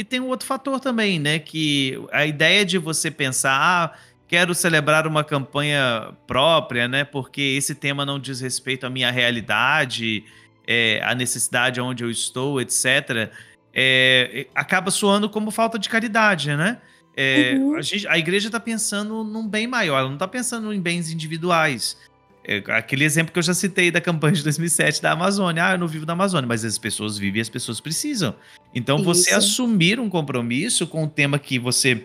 E 0.00 0.04
tem 0.04 0.20
um 0.20 0.28
outro 0.28 0.46
fator 0.46 0.80
também, 0.80 1.18
né? 1.18 1.38
Que 1.38 2.00
a 2.10 2.24
ideia 2.24 2.64
de 2.64 2.78
você 2.78 3.10
pensar, 3.10 3.52
ah, 3.52 3.98
quero 4.26 4.54
celebrar 4.54 5.06
uma 5.06 5.22
campanha 5.22 6.12
própria, 6.26 6.88
né? 6.88 7.04
Porque 7.04 7.40
esse 7.40 7.74
tema 7.74 8.06
não 8.06 8.18
diz 8.18 8.40
respeito 8.40 8.86
à 8.86 8.90
minha 8.90 9.10
realidade, 9.10 10.24
é, 10.66 11.02
à 11.04 11.14
necessidade 11.14 11.80
onde 11.80 12.02
eu 12.02 12.10
estou, 12.10 12.60
etc 12.60 13.30
é, 13.72 14.46
acaba 14.54 14.90
soando 14.90 15.28
como 15.28 15.50
falta 15.50 15.78
de 15.78 15.88
caridade, 15.88 16.54
né? 16.56 16.78
É, 17.16 17.54
uhum. 17.56 17.76
a, 17.76 17.82
gente, 17.82 18.06
a, 18.06 18.16
igreja 18.18 18.48
está 18.48 18.60
pensando 18.60 19.24
num 19.24 19.46
bem 19.46 19.66
maior, 19.66 19.98
ela 19.98 20.06
não 20.06 20.14
está 20.14 20.28
pensando 20.28 20.72
em 20.72 20.80
bens 20.80 21.10
individuais. 21.10 21.96
É, 22.42 22.62
aquele 22.68 23.04
exemplo 23.04 23.32
que 23.32 23.38
eu 23.38 23.42
já 23.42 23.52
citei 23.52 23.90
da 23.90 24.00
campanha 24.00 24.34
de 24.34 24.42
2007 24.42 25.02
da 25.02 25.12
Amazônia. 25.12 25.66
Ah, 25.66 25.72
eu 25.72 25.78
não 25.78 25.86
vivo 25.86 26.06
da 26.06 26.14
Amazônia, 26.14 26.46
mas 26.46 26.64
as 26.64 26.78
pessoas 26.78 27.18
vivem 27.18 27.38
e 27.38 27.42
as 27.42 27.48
pessoas 27.48 27.80
precisam. 27.80 28.34
Então, 28.74 28.96
Isso. 28.96 29.04
você 29.04 29.34
assumir 29.34 30.00
um 30.00 30.08
compromisso 30.08 30.86
com 30.86 31.04
um 31.04 31.08
tema 31.08 31.38
que 31.38 31.58
você 31.58 32.04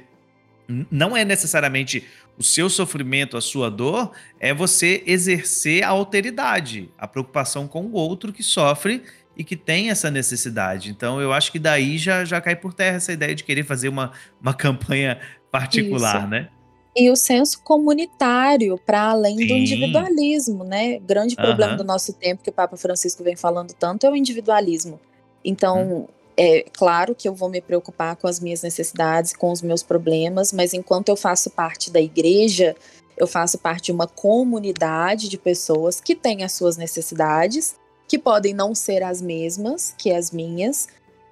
não 0.91 1.15
é 1.15 1.23
necessariamente 1.23 2.03
o 2.37 2.43
seu 2.43 2.69
sofrimento, 2.69 3.37
a 3.37 3.41
sua 3.41 3.69
dor, 3.69 4.11
é 4.39 4.53
você 4.53 5.03
exercer 5.05 5.83
a 5.83 5.89
alteridade, 5.89 6.89
a 6.97 7.07
preocupação 7.07 7.67
com 7.67 7.83
o 7.83 7.93
outro 7.93 8.33
que 8.33 8.43
sofre 8.43 9.03
e 9.37 9.43
que 9.43 9.55
tem 9.55 9.89
essa 9.89 10.09
necessidade. 10.09 10.89
Então, 10.89 11.21
eu 11.21 11.31
acho 11.31 11.51
que 11.51 11.59
daí 11.59 11.97
já, 11.97 12.25
já 12.25 12.41
cai 12.41 12.55
por 12.55 12.73
terra 12.73 12.97
essa 12.97 13.13
ideia 13.13 13.35
de 13.35 13.43
querer 13.43 13.63
fazer 13.63 13.89
uma, 13.89 14.11
uma 14.41 14.53
campanha 14.55 15.19
particular, 15.51 16.19
Isso. 16.19 16.27
né? 16.27 16.49
E 16.95 17.09
o 17.09 17.15
senso 17.15 17.61
comunitário, 17.61 18.79
para 18.85 19.09
além 19.09 19.37
Sim. 19.37 19.47
do 19.47 19.53
individualismo, 19.53 20.63
né? 20.63 20.97
Grande 20.99 21.35
problema 21.35 21.71
uhum. 21.71 21.77
do 21.77 21.83
nosso 21.83 22.13
tempo, 22.13 22.41
que 22.41 22.49
o 22.49 22.53
Papa 22.53 22.77
Francisco 22.77 23.23
vem 23.23 23.35
falando 23.35 23.73
tanto, 23.73 24.05
é 24.05 24.09
o 24.09 24.15
individualismo. 24.15 24.99
Então, 25.43 25.83
hum. 25.83 26.07
é 26.37 26.65
claro 26.73 27.13
que 27.13 27.27
eu 27.27 27.35
vou 27.35 27.49
me 27.49 27.59
preocupar 27.59 28.15
com 28.15 28.27
as 28.27 28.39
minhas 28.39 28.61
necessidades, 28.61 29.35
com 29.35 29.51
os 29.51 29.61
meus 29.61 29.83
problemas, 29.83 30.53
mas 30.53 30.73
enquanto 30.73 31.09
eu 31.09 31.17
faço 31.17 31.49
parte 31.49 31.91
da 31.91 31.99
igreja, 31.99 32.75
eu 33.17 33.27
faço 33.27 33.57
parte 33.57 33.85
de 33.85 33.91
uma 33.91 34.07
comunidade 34.07 35.27
de 35.27 35.37
pessoas 35.37 35.99
que 35.99 36.15
têm 36.15 36.43
as 36.43 36.53
suas 36.53 36.77
necessidades 36.77 37.75
que 38.07 38.19
podem 38.19 38.53
não 38.53 38.75
ser 38.75 39.03
as 39.03 39.21
mesmas 39.21 39.93
que 39.97 40.11
as 40.11 40.31
minhas, 40.31 40.87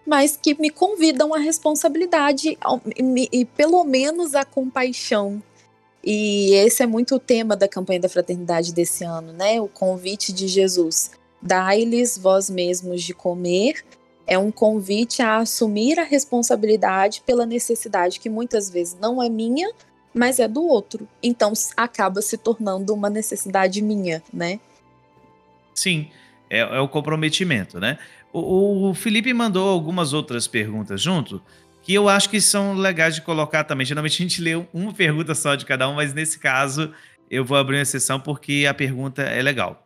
mas 0.06 0.38
que 0.42 0.60
me 0.60 0.70
convidam 0.70 1.34
à 1.34 1.38
responsabilidade 1.38 2.58
e, 2.98 3.30
e 3.32 3.46
pelo 3.46 3.84
menos 3.84 4.36
à 4.36 4.44
compaixão. 4.44 5.42
E 6.04 6.54
esse 6.56 6.84
é 6.84 6.86
muito 6.86 7.16
o 7.16 7.20
tema 7.20 7.56
da 7.56 7.68
campanha 7.68 8.02
da 8.02 8.10
fraternidade 8.10 8.74
desse 8.74 9.04
ano, 9.04 9.32
né? 9.32 9.62
O 9.62 9.68
convite 9.68 10.34
de 10.34 10.48
Jesus. 10.48 11.12
Dai-lhes 11.42 12.18
vós 12.18 12.50
mesmos 12.50 13.04
de 13.04 13.14
comer 13.14 13.84
é 14.26 14.38
um 14.38 14.52
convite 14.52 15.22
a 15.22 15.38
assumir 15.38 16.00
a 16.00 16.04
responsabilidade 16.04 17.22
pela 17.26 17.46
necessidade 17.46 18.22
que 18.22 18.30
muitas 18.30 18.70
vezes 18.70 18.98
não 18.98 19.22
é 19.22 19.28
minha, 19.28 19.70
mas 20.14 20.40
é 20.40 20.48
do 20.48 20.64
outro. 20.64 21.08
Então 21.22 21.52
acaba 21.76 22.22
se 22.22 22.38
tornando 22.38 22.94
uma 22.94 23.10
necessidade 23.10 23.82
minha, 23.82 24.24
né? 24.34 24.60
Sim 25.76 26.08
é, 26.54 26.60
é 26.60 26.80
o 26.80 26.88
comprometimento, 26.88 27.80
né? 27.80 27.98
O, 28.32 28.90
o, 28.90 28.94
Felipe 28.94 29.34
mandou 29.34 29.68
algumas 29.70 30.14
outras 30.14 30.48
perguntas 30.48 31.02
junto, 31.02 31.42
que 31.84 31.94
eu 31.94 32.08
acho 32.08 32.30
que 32.30 32.40
são 32.40 32.74
legais 32.74 33.14
de 33.14 33.22
colocar 33.22 33.66
também. 33.66 33.86
Geralmente 33.86 34.14
a 34.14 34.26
gente 34.26 34.42
lê 34.42 34.56
uma 34.74 34.94
pergunta 34.94 35.36
só 35.36 35.54
de 35.54 35.66
cada 35.66 35.88
um, 35.88 35.96
mas 35.96 36.14
nesse 36.14 36.40
caso 36.40 36.92
eu 37.30 37.44
vou 37.44 37.58
abrir 37.58 37.76
uma 37.76 37.82
exceção 37.82 38.20
porque 38.20 38.66
a 38.68 38.74
pergunta 38.74 39.22
é 39.22 39.42
legal. 39.42 39.86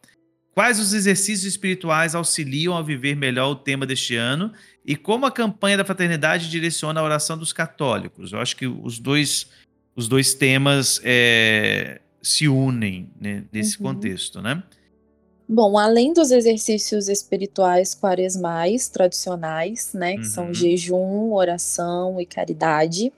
Quais 0.54 0.80
os 0.80 0.94
exercícios 0.94 1.44
espirituais 1.44 2.16
auxiliam 2.16 2.76
a 2.76 2.82
viver 2.82 3.16
melhor 3.16 3.50
o 3.50 3.56
tema 3.56 3.86
deste 3.86 4.16
ano 4.16 4.52
e 4.86 4.96
como 4.96 5.26
a 5.26 5.32
campanha 5.32 5.78
da 5.78 5.86
fraternidade 5.86 6.50
direciona 6.50 7.00
a 7.00 7.04
oração 7.04 7.38
dos 7.38 7.52
católicos? 7.52 8.32
Eu 8.32 8.40
acho 8.40 8.56
que 8.56 8.68
os 8.68 9.00
dois, 9.00 9.50
os 9.96 10.08
dois 10.08 10.34
temas 10.34 11.02
é, 11.04 12.02
se 12.22 12.48
unem 12.48 13.10
né, 13.20 13.44
nesse 13.52 13.78
uhum. 13.78 13.84
contexto, 13.84 14.42
né? 14.42 14.64
Bom, 15.50 15.78
além 15.78 16.12
dos 16.12 16.30
exercícios 16.30 17.08
espirituais 17.08 17.96
quaresmais 17.96 18.90
tradicionais, 18.90 19.94
né, 19.94 20.16
que 20.16 20.24
uhum. 20.24 20.26
são 20.26 20.54
jejum, 20.54 21.32
oração 21.32 22.20
e 22.20 22.26
caridade, 22.26 23.14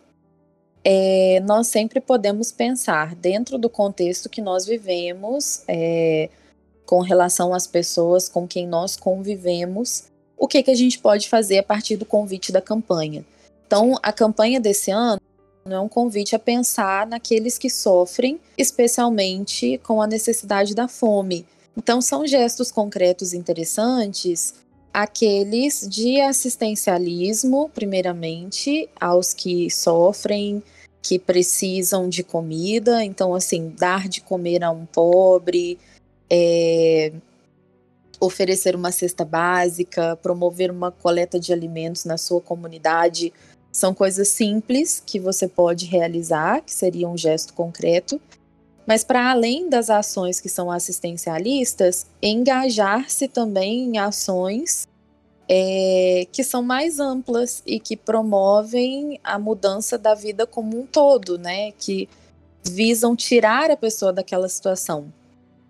é, 0.84 1.42
nós 1.44 1.68
sempre 1.68 2.00
podemos 2.00 2.52
pensar 2.52 3.16
dentro 3.16 3.58
do 3.58 3.68
contexto 3.68 4.30
que 4.30 4.42
nós 4.42 4.68
vivemos, 4.68 5.64
é, 5.68 6.30
com 6.86 7.00
relação 7.00 7.52
às 7.52 7.66
pessoas 7.66 8.30
com 8.30 8.48
quem 8.48 8.68
nós 8.68 8.96
convivemos, 8.96 10.04
o 10.38 10.48
que, 10.48 10.62
que 10.62 10.72
a 10.72 10.76
gente 10.76 11.00
pode 11.00 11.28
fazer 11.28 11.58
a 11.58 11.64
partir 11.64 11.98
do 11.98 12.06
convite 12.06 12.52
da 12.52 12.62
campanha. 12.62 13.26
Então, 13.66 13.96
a 14.04 14.14
campanha 14.14 14.60
desse 14.60 14.92
ano 14.92 15.20
é 15.66 15.80
um 15.80 15.90
convite 15.90 16.36
a 16.36 16.40
pensar 16.40 17.08
naqueles 17.08 17.58
que 17.58 17.70
sofrem, 17.72 18.40
especialmente 18.56 19.80
com 19.80 20.00
a 20.00 20.08
necessidade 20.08 20.76
da 20.76 20.88
fome 20.88 21.46
então, 21.78 22.02
são 22.02 22.28
gestos 22.28 22.72
concretos 22.72 23.34
interessantes 23.34 24.54
aqueles 24.94 25.88
de 25.88 26.20
assistencialismo, 26.20 27.70
primeiramente, 27.70 28.90
aos 29.00 29.34
que 29.34 29.70
sofrem, 29.70 30.64
que 31.02 31.18
precisam 31.18 32.10
de 32.10 32.24
comida. 32.24 33.04
Então, 33.04 33.34
assim, 33.34 33.74
dar 33.78 34.08
de 34.08 34.22
comer 34.22 34.64
a 34.64 34.72
um 34.72 34.86
pobre, 34.86 35.80
é, 36.30 37.14
oferecer 38.20 38.76
uma 38.76 38.92
cesta 38.92 39.24
básica, 39.24 40.18
promover 40.18 40.72
uma 40.72 40.92
coleta 40.92 41.40
de 41.40 41.54
alimentos 41.54 42.04
na 42.04 42.18
sua 42.18 42.42
comunidade. 42.42 43.32
São 43.72 43.94
coisas 43.94 44.28
simples 44.28 45.02
que 45.06 45.20
você 45.20 45.48
pode 45.48 45.86
realizar, 45.86 46.62
que 46.62 46.74
seria 46.74 47.08
um 47.08 47.18
gesto 47.18 47.54
concreto 47.54 48.20
mas 48.90 49.04
para 49.04 49.30
além 49.30 49.70
das 49.70 49.88
ações 49.92 50.40
que 50.40 50.50
são 50.50 50.72
assistencialistas, 50.72 52.08
engajar-se 52.24 53.28
também 53.28 53.84
em 53.84 54.00
ações 54.00 54.88
é, 55.48 56.26
que 56.32 56.44
são 56.44 56.64
mais 56.64 57.00
amplas 57.00 57.62
e 57.68 57.80
que 57.80 57.96
promovem 57.96 59.20
a 59.24 59.38
mudança 59.38 59.96
da 59.96 60.16
vida 60.16 60.48
como 60.48 60.80
um 60.80 60.88
todo, 60.88 61.38
né? 61.38 61.72
Que 61.74 62.10
visam 62.64 63.16
tirar 63.16 63.70
a 63.70 63.78
pessoa 63.78 64.12
daquela 64.12 64.50
situação. 64.50 65.14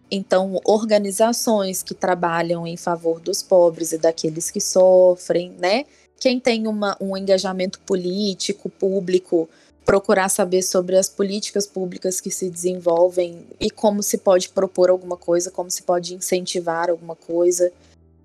Então, 0.09 0.57
organizações 0.63 1.83
que 1.83 1.93
trabalham 1.93 2.65
em 2.65 2.77
favor 2.77 3.19
dos 3.19 3.43
pobres 3.43 3.91
e 3.91 3.97
daqueles 3.97 4.49
que 4.49 4.61
sofrem, 4.61 5.53
né? 5.59 5.83
Quem 6.17 6.39
tem 6.39 6.67
uma, 6.67 6.95
um 7.01 7.17
engajamento 7.17 7.81
político, 7.81 8.69
público, 8.69 9.49
procurar 9.89 10.29
saber 10.29 10.61
sobre 10.61 10.95
as 10.95 11.09
políticas 11.09 11.65
públicas 11.65 12.21
que 12.21 12.29
se 12.29 12.47
desenvolvem 12.47 13.47
e 13.59 13.71
como 13.71 14.03
se 14.03 14.19
pode 14.19 14.49
propor 14.49 14.91
alguma 14.91 15.17
coisa, 15.17 15.49
como 15.49 15.71
se 15.71 15.81
pode 15.81 16.13
incentivar 16.13 16.91
alguma 16.91 17.15
coisa. 17.15 17.71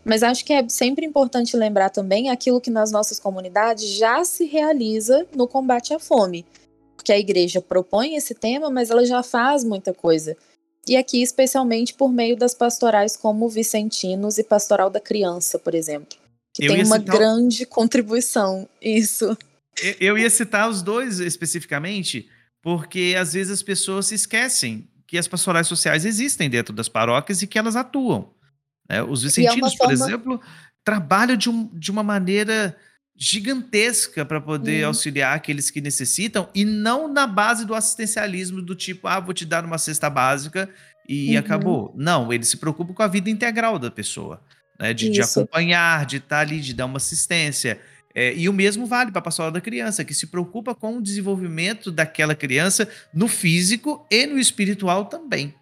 Mas 0.05 0.23
acho 0.23 0.45
que 0.45 0.53
é 0.53 0.69
sempre 0.69 1.07
importante 1.07 1.57
lembrar 1.57 1.89
também 1.89 2.29
aquilo 2.29 2.61
que 2.61 2.69
nas 2.69 2.93
nossas 2.93 3.19
comunidades 3.19 3.89
já 3.97 4.23
se 4.27 4.45
realiza 4.45 5.27
no 5.35 5.49
combate 5.49 5.95
à 5.95 5.99
fome. 5.99 6.45
Porque 6.97 7.11
a 7.11 7.19
igreja 7.19 7.63
propõe 7.63 8.15
esse 8.15 8.35
tema, 8.35 8.69
mas 8.69 8.91
ela 8.91 9.07
já 9.07 9.23
faz 9.23 9.65
muita 9.65 9.95
coisa. 9.95 10.37
E 10.87 10.99
aqui, 10.99 11.23
especialmente 11.23 11.95
por 11.95 12.13
meio 12.13 12.37
das 12.37 12.55
pastorais 12.55 13.17
como 13.17 13.49
Vicentinos 13.49 14.37
e 14.37 14.45
Pastoral 14.45 14.91
da 14.91 15.01
Criança, 15.01 15.59
por 15.59 15.75
exemplo. 15.75 16.19
Que 16.53 16.67
Eu 16.67 16.75
tem 16.75 16.85
uma 16.85 16.99
citar... 16.99 17.17
grande 17.17 17.65
contribuição. 17.65 18.69
Isso. 18.83 19.35
Eu 20.01 20.17
ia 20.19 20.31
citar 20.31 20.69
os 20.69 20.83
dois 20.83 21.21
especificamente, 21.21 22.29
porque 22.63 23.15
às 23.19 23.33
vezes 23.33 23.53
as 23.53 23.63
pessoas 23.63 24.07
se 24.07 24.15
esquecem 24.15 24.89
que 25.07 25.19
as 25.19 25.29
pastorais 25.29 25.67
sociais 25.67 26.05
existem 26.05 26.49
dentro 26.49 26.75
das 26.75 26.89
paróquias 26.89 27.43
e 27.43 27.47
que 27.47 27.59
elas 27.59 27.77
atuam. 27.77 28.33
Né? 28.89 29.03
Os 29.03 29.23
é 29.23 29.27
vicentinos, 29.27 29.75
é 29.75 29.77
por 29.77 29.93
exemplo, 29.93 30.41
trabalham 30.85 31.37
de, 31.37 31.49
um, 31.49 31.67
de 31.73 31.91
uma 31.91 32.03
maneira 32.03 32.77
gigantesca 33.17 34.25
para 34.25 34.41
poder 34.41 34.85
hum. 34.85 34.89
auxiliar 34.89 35.37
aqueles 35.37 35.71
que 35.71 35.81
necessitam 35.81 36.49
e 36.55 36.65
não 36.65 37.07
na 37.07 37.27
base 37.27 37.65
do 37.65 37.75
assistencialismo 37.75 38.61
do 38.61 38.75
tipo, 38.75 39.07
ah, 39.07 39.21
vou 39.21 39.33
te 39.33 39.45
dar 39.45 39.65
uma 39.65 39.79
cesta 39.79 40.11
básica 40.11 40.69
e 41.09 41.33
uhum. 41.33 41.39
acabou. 41.39 41.95
Não, 41.97 42.33
eles 42.33 42.49
se 42.49 42.57
preocupam 42.57 42.93
com 42.93 43.03
a 43.03 43.07
vida 43.07 43.31
integral 43.31 43.79
da 43.79 43.91
pessoa, 43.91 44.43
né? 44.79 44.93
de, 44.93 45.11
de 45.11 45.21
acompanhar, 45.21 46.07
de 46.07 46.17
estar 46.17 46.37
tá 46.37 46.41
ali, 46.41 46.61
de 46.61 46.75
dar 46.75 46.87
uma 46.87 46.97
assistência. 46.97 47.81
É, 48.15 48.33
e 48.35 48.49
o 48.49 48.53
mesmo 48.53 48.87
vale 48.87 49.11
para 49.11 49.19
a 49.19 49.23
pastoral 49.23 49.51
da 49.51 49.61
criança, 49.61 50.05
que 50.05 50.15
se 50.15 50.29
preocupa 50.29 50.75
com 50.75 50.99
o 50.99 51.03
desenvolvimento 51.03 51.91
daquela 51.91 52.35
criança 52.35 52.89
no 53.13 53.27
físico 53.27 54.07
e 54.11 54.25
no 54.27 54.39
espiritual 54.39 55.07
também. 55.07 55.55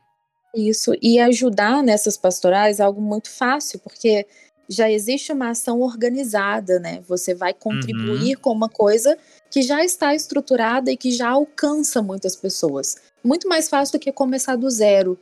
Isso, 0.54 0.92
e 1.00 1.18
ajudar 1.18 1.82
nessas 1.82 2.18
pastorais 2.18 2.78
é 2.78 2.82
algo 2.82 3.00
muito 3.00 3.30
fácil, 3.30 3.78
porque 3.78 4.26
já 4.68 4.90
existe 4.90 5.32
uma 5.32 5.50
ação 5.50 5.80
organizada, 5.80 6.78
né? 6.78 7.02
Você 7.08 7.34
vai 7.34 7.54
contribuir 7.54 8.36
uhum. 8.36 8.42
com 8.42 8.52
uma 8.52 8.68
coisa 8.68 9.16
que 9.50 9.62
já 9.62 9.82
está 9.84 10.14
estruturada 10.14 10.90
e 10.90 10.96
que 10.96 11.10
já 11.10 11.28
alcança 11.28 12.02
muitas 12.02 12.36
pessoas. 12.36 12.96
Muito 13.24 13.48
mais 13.48 13.68
fácil 13.68 13.98
do 13.98 14.02
que 14.02 14.12
começar 14.12 14.56
do 14.56 14.68
zero. 14.70 15.18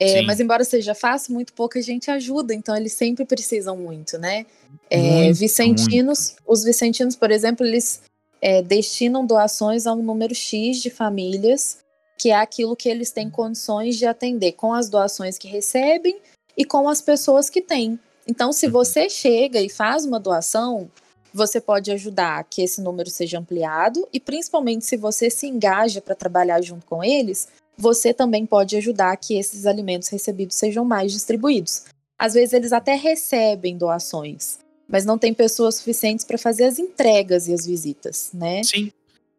É, 0.00 0.22
mas 0.22 0.38
embora 0.38 0.62
seja 0.62 0.94
fácil, 0.94 1.34
muito 1.34 1.52
pouca 1.52 1.82
gente 1.82 2.08
ajuda, 2.10 2.54
então 2.54 2.76
eles 2.76 2.92
sempre 2.92 3.24
precisam 3.24 3.76
muito, 3.76 4.16
né? 4.16 4.46
É, 4.88 5.24
muito, 5.24 5.38
vicentinos, 5.38 6.30
muito. 6.30 6.42
os 6.46 6.62
vicentinos, 6.62 7.16
por 7.16 7.32
exemplo, 7.32 7.66
eles 7.66 8.00
é, 8.40 8.62
destinam 8.62 9.26
doações 9.26 9.86
a 9.86 9.92
um 9.92 10.02
número 10.02 10.34
X 10.34 10.80
de 10.80 10.88
famílias, 10.88 11.78
que 12.16 12.30
é 12.30 12.36
aquilo 12.36 12.76
que 12.76 12.88
eles 12.88 13.10
têm 13.10 13.28
condições 13.28 13.96
de 13.96 14.06
atender 14.06 14.52
com 14.52 14.72
as 14.72 14.88
doações 14.88 15.36
que 15.36 15.48
recebem 15.48 16.18
e 16.56 16.64
com 16.64 16.88
as 16.88 17.00
pessoas 17.00 17.50
que 17.50 17.60
têm. 17.60 17.98
Então, 18.26 18.52
se 18.52 18.66
uhum. 18.66 18.72
você 18.72 19.08
chega 19.08 19.60
e 19.60 19.68
faz 19.68 20.04
uma 20.04 20.20
doação, 20.20 20.90
você 21.32 21.60
pode 21.60 21.90
ajudar 21.90 22.44
que 22.44 22.62
esse 22.62 22.80
número 22.80 23.08
seja 23.10 23.38
ampliado 23.38 24.06
e, 24.12 24.20
principalmente, 24.20 24.84
se 24.84 24.96
você 24.96 25.30
se 25.30 25.46
engaja 25.46 26.00
para 26.00 26.14
trabalhar 26.14 26.60
junto 26.62 26.84
com 26.86 27.02
eles, 27.02 27.48
você 27.78 28.12
também 28.12 28.44
pode 28.44 28.76
ajudar 28.76 29.16
que 29.16 29.38
esses 29.38 29.64
alimentos 29.64 30.08
recebidos 30.08 30.56
sejam 30.56 30.84
mais 30.84 31.12
distribuídos. 31.12 31.84
Às 32.18 32.34
vezes, 32.34 32.52
eles 32.52 32.72
até 32.72 32.94
recebem 32.94 33.78
doações, 33.78 34.58
mas 34.88 35.04
não 35.04 35.16
tem 35.16 35.32
pessoas 35.32 35.76
suficientes 35.76 36.24
para 36.24 36.36
fazer 36.36 36.64
as 36.64 36.78
entregas 36.78 37.46
e 37.46 37.54
as 37.54 37.64
visitas, 37.64 38.30
né? 38.34 38.62
Sim. 38.64 38.92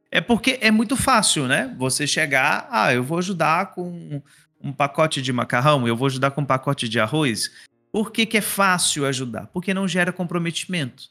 É 0.09 0.21
porque 0.21 0.57
é 0.61 0.71
muito 0.71 0.95
fácil, 0.95 1.47
né? 1.47 1.75
Você 1.77 2.07
chegar, 2.07 2.67
ah, 2.71 2.93
eu 2.93 3.03
vou 3.03 3.17
ajudar 3.17 3.75
com 3.75 4.21
um 4.61 4.71
pacote 4.71 5.21
de 5.21 5.31
macarrão, 5.31 5.87
eu 5.87 5.95
vou 5.95 6.07
ajudar 6.07 6.31
com 6.31 6.41
um 6.41 6.45
pacote 6.45 6.89
de 6.89 6.99
arroz. 6.99 7.51
Por 7.91 8.11
que, 8.11 8.25
que 8.25 8.37
é 8.37 8.41
fácil 8.41 9.05
ajudar? 9.05 9.47
Porque 9.47 9.73
não 9.73 9.87
gera 9.87 10.11
comprometimento. 10.11 11.09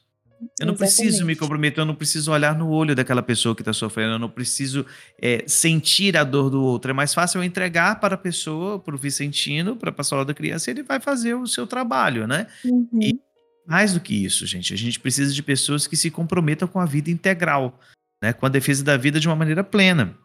Eu 0.59 0.65
não 0.65 0.73
Exatamente. 0.73 0.77
preciso 0.77 1.25
me 1.25 1.35
comprometer, 1.35 1.81
eu 1.81 1.85
não 1.85 1.95
preciso 1.95 2.31
olhar 2.31 2.55
no 2.57 2.69
olho 2.69 2.95
daquela 2.95 3.21
pessoa 3.21 3.53
que 3.55 3.61
está 3.61 3.73
sofrendo, 3.73 4.13
eu 4.13 4.19
não 4.19 4.29
preciso 4.29 4.85
é, 5.21 5.43
sentir 5.47 6.15
a 6.15 6.23
dor 6.23 6.49
do 6.49 6.63
outro. 6.63 6.91
É 6.91 6.93
mais 6.93 7.13
fácil 7.13 7.39
eu 7.39 7.43
entregar 7.43 7.99
para 7.99 8.15
a 8.15 8.17
pessoa, 8.17 8.79
para 8.79 8.95
o 8.95 8.97
Vicentino, 8.97 9.75
para 9.75 9.89
a 9.89 9.93
pastoral 9.93 10.23
da 10.23 10.33
criança, 10.33 10.69
e 10.69 10.73
ele 10.73 10.83
vai 10.83 10.99
fazer 10.99 11.33
o 11.33 11.45
seu 11.45 11.67
trabalho, 11.67 12.25
né? 12.25 12.47
Uhum. 12.63 12.87
E 13.01 13.19
mais 13.67 13.93
do 13.93 13.99
que 13.99 14.13
isso, 14.13 14.45
gente, 14.45 14.73
a 14.73 14.77
gente 14.77 14.99
precisa 14.99 15.33
de 15.33 15.43
pessoas 15.43 15.85
que 15.85 15.95
se 15.95 16.09
comprometam 16.09 16.67
com 16.67 16.79
a 16.79 16.85
vida 16.85 17.11
integral, 17.11 17.79
né? 18.23 18.33
com 18.33 18.45
a 18.45 18.49
defesa 18.49 18.83
da 18.83 18.97
vida 18.97 19.19
de 19.19 19.27
uma 19.27 19.35
maneira 19.35 19.63
plena, 19.63 20.17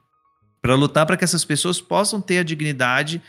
para 0.62 0.74
lutar 0.74 1.04
para 1.04 1.16
que 1.16 1.24
essas 1.24 1.44
pessoas 1.44 1.80
possam 1.80 2.20
ter 2.20 2.38
a 2.38 2.42
dignidade 2.42 3.20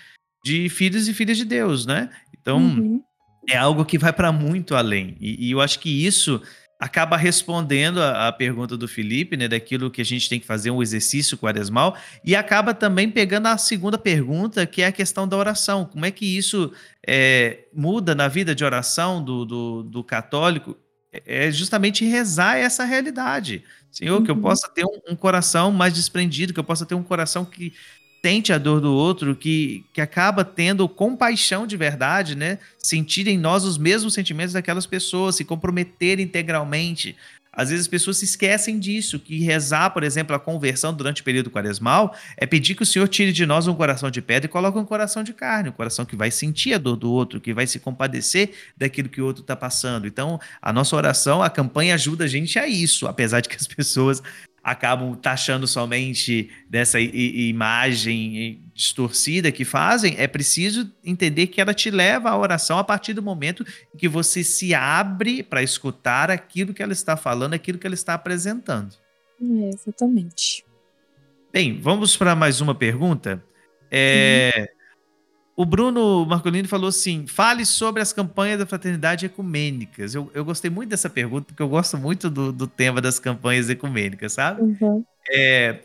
de 0.44 0.70
filhos 0.70 1.08
e 1.08 1.14
filhas 1.14 1.38
de 1.38 1.46
Deus, 1.46 1.86
né? 1.86 2.10
Então. 2.40 2.60
Uhum 2.60 3.02
é 3.50 3.58
algo 3.58 3.86
que 3.86 3.98
vai 3.98 4.12
para 4.12 4.32
muito 4.32 4.76
além. 4.76 5.16
E, 5.20 5.48
e, 5.48 5.52
eu 5.52 5.62
acho 5.62 5.80
que 5.80 6.06
isso 6.06 6.42
acaba 6.80 7.16
respondendo 7.16 8.02
a, 8.02 8.28
a, 8.28 8.32
pergunta 8.32 8.76
do 8.76 8.88
Felipe, 8.88 9.38
né, 9.38 9.48
daquilo 9.48 9.90
que 9.90 10.02
a 10.02 10.06
gente 10.06 10.28
tem 10.28 10.40
que 10.40 10.46
fazer 10.46 10.72
um 10.72 10.82
exercício 10.82 11.38
quaresmal, 11.38 11.96
e 12.24 12.36
acaba 12.36 12.74
também 12.74 13.10
pegando 13.10 13.48
a 13.48 13.58
segunda 13.58 13.98
pergunta, 13.98 14.66
que 14.66 14.82
é 14.82 14.88
a 14.88 14.92
questão 14.92 15.28
da 15.28 15.38
oração. 15.38 15.86
Como 15.86 16.06
é 16.06 16.12
que 16.12 16.38
isso 16.38 16.72
é, 17.06 17.66
muda 17.74 18.14
na 18.14 18.28
vida 18.28 18.54
de 18.54 18.64
oração 18.64 19.24
do, 19.24 19.46
do, 19.46 19.84
do 19.84 20.04
católico? 20.04 20.78
É, 21.12 21.48
é 21.48 21.52
justamente 21.52 22.04
rezar 22.04 22.58
essa 22.58 22.84
realidade. 22.84 23.64
Senhor, 23.90 24.18
uhum. 24.18 24.24
que 24.24 24.32
eu 24.32 24.36
uhum. 24.36 24.42
possa 24.42 24.68
ter 24.68 24.86
um, 24.86 25.14
um 25.14 25.16
coração 25.16 25.72
mais 25.72 25.94
desprendido, 25.94 26.54
que 26.54 26.60
eu 26.60 26.64
possa 26.64 26.86
ter 26.86 26.96
um 26.96 27.04
coração 27.04 27.46
que 27.46 27.74
sente 28.26 28.52
a 28.52 28.58
dor 28.58 28.82
do 28.82 28.92
outro, 28.92 29.36
que, 29.36 29.86
que 29.94 30.02
acaba 30.02 30.44
tendo 30.44 30.90
compaixão 30.90 31.68
de 31.68 31.78
verdade, 31.78 32.36
né? 32.36 32.58
Sentir 32.80 33.28
em 33.28 33.38
nós 33.38 33.64
os 33.64 33.78
mesmos 33.78 34.16
sentimentos 34.16 34.54
daquelas 34.54 34.88
pessoas, 34.88 35.36
se 35.36 35.46
comprometer 35.46 36.20
integralmente. 36.20 37.16
Às 37.54 37.70
vezes 37.70 37.86
as 37.86 37.88
pessoas 37.88 38.18
se 38.18 38.26
esquecem 38.26 38.80
disso, 38.80 39.20
que 39.20 39.44
rezar, 39.44 39.92
por 39.92 40.04
exemplo, 40.04 40.36
a 40.36 40.40
conversão 40.40 40.92
durante 40.92 41.22
o 41.22 41.24
período 41.24 41.52
quaresmal 41.52 42.16
é 42.36 42.48
pedir 42.48 42.74
que 42.74 42.82
o 42.82 42.86
Senhor 42.86 43.08
tire 43.08 43.32
de 43.32 43.46
nós 43.46 43.68
um 43.68 43.76
coração 43.76 44.10
de 44.10 44.24
pedra 44.24 44.48
e 44.48 44.50
coloque 44.50 44.80
um 44.80 44.86
coração 44.86 45.24
de 45.24 45.32
carne, 45.32 45.70
um 45.70 45.74
coração 45.74 46.04
que 46.04 46.16
vai 46.16 46.32
sentir 46.32 46.74
a 46.74 46.80
dor 46.80 46.96
do 46.96 47.12
outro, 47.12 47.40
que 47.40 47.54
vai 47.54 47.68
se 47.68 47.80
compadecer 47.80 48.54
daquilo 48.76 49.08
que 49.08 49.22
o 49.22 49.26
outro 49.26 49.44
está 49.44 49.56
passando. 49.56 50.08
Então, 50.08 50.40
a 50.60 50.74
nossa 50.74 50.96
oração, 50.96 51.44
a 51.44 51.50
campanha 51.50 51.94
ajuda 51.94 52.24
a 52.24 52.28
gente 52.28 52.58
a 52.58 52.68
isso, 52.68 53.06
apesar 53.06 53.42
de 53.42 53.50
que 53.50 53.56
as 53.56 53.68
pessoas 53.70 54.24
acabam 54.66 55.14
taxando 55.14 55.68
somente 55.68 56.50
dessa 56.68 57.00
imagem 57.00 58.64
distorcida 58.74 59.52
que 59.52 59.64
fazem, 59.64 60.16
é 60.18 60.26
preciso 60.28 60.92
entender 61.04 61.48
que 61.48 61.62
ela 61.62 61.72
te 61.72 61.92
leva 61.92 62.32
à 62.32 62.38
oração 62.38 62.80
a 62.80 62.84
partir 62.84 63.14
do 63.14 63.22
momento 63.22 63.64
em 63.94 63.98
que 63.98 64.08
você 64.08 64.44
se 64.44 64.74
abre 64.74 65.44
para 65.44 65.62
escutar 65.62 66.32
aquilo 66.32 66.74
que 66.74 66.82
ela 66.82 66.94
está 66.94 67.16
falando, 67.16 67.54
aquilo 67.54 67.78
que 67.78 67.86
ela 67.86 67.94
está 67.94 68.16
apresentando. 68.16 68.96
É, 69.40 69.70
exatamente. 69.70 70.66
Bem, 71.54 71.80
vamos 71.80 72.18
para 72.18 72.36
mais 72.36 72.60
uma 72.60 72.74
pergunta. 72.74 73.44
É, 73.92 74.68
o 75.56 75.66
Bruno 75.66 76.26
Marcolini 76.26 76.68
falou 76.68 76.90
assim: 76.90 77.26
fale 77.28 77.66
sobre 77.66 78.02
as 78.02 78.12
campanhas 78.12 78.60
da 78.60 78.66
fraternidade 78.66 79.26
ecumênicas. 79.26 80.14
Eu, 80.14 80.30
eu 80.34 80.44
gostei 80.44 80.70
muito 80.70 80.90
dessa 80.90 81.10
pergunta, 81.10 81.46
porque 81.48 81.64
eu 81.64 81.70
gosto 81.70 81.98
muito 81.98 82.30
do, 82.30 82.52
do 82.52 82.68
tema 82.68 83.02
das 83.02 83.20
campanhas 83.20 83.70
ecumênicas, 83.70 84.34
sabe? 84.34 84.62
Uhum. 84.62 85.06
É, 85.30 85.80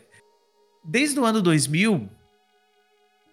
desde 0.83 1.19
o 1.19 1.25
ano 1.25 1.41
2000, 1.41 2.09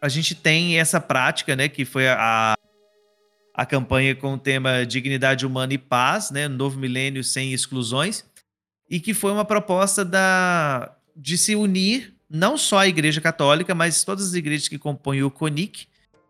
a 0.01 0.09
gente 0.09 0.34
tem 0.34 0.78
essa 0.78 1.01
prática, 1.01 1.57
né, 1.57 1.68
que 1.68 1.84
foi 1.84 2.09
a, 2.09 2.55
a 3.53 3.66
campanha 3.66 4.14
com 4.14 4.34
o 4.34 4.39
tema 4.39 4.86
Dignidade 4.86 5.45
Humana 5.45 5.74
e 5.74 5.78
Paz, 5.78 6.30
né, 6.30 6.47
Novo 6.47 6.78
Milênio 6.78 7.24
Sem 7.24 7.53
Exclusões, 7.53 8.24
e 8.89 9.01
que 9.01 9.12
foi 9.12 9.32
uma 9.32 9.45
proposta 9.45 10.05
da, 10.05 10.95
de 11.16 11.36
se 11.36 11.57
unir 11.57 12.14
não 12.30 12.57
só 12.57 12.78
a 12.78 12.89
Igreja 12.89 13.20
Católica, 13.20 13.74
mas 13.74 14.05
todas 14.05 14.28
as 14.28 14.34
igrejas 14.34 14.68
que 14.68 14.78
compõem 14.78 15.22
o 15.22 15.30
CONIC, 15.30 15.89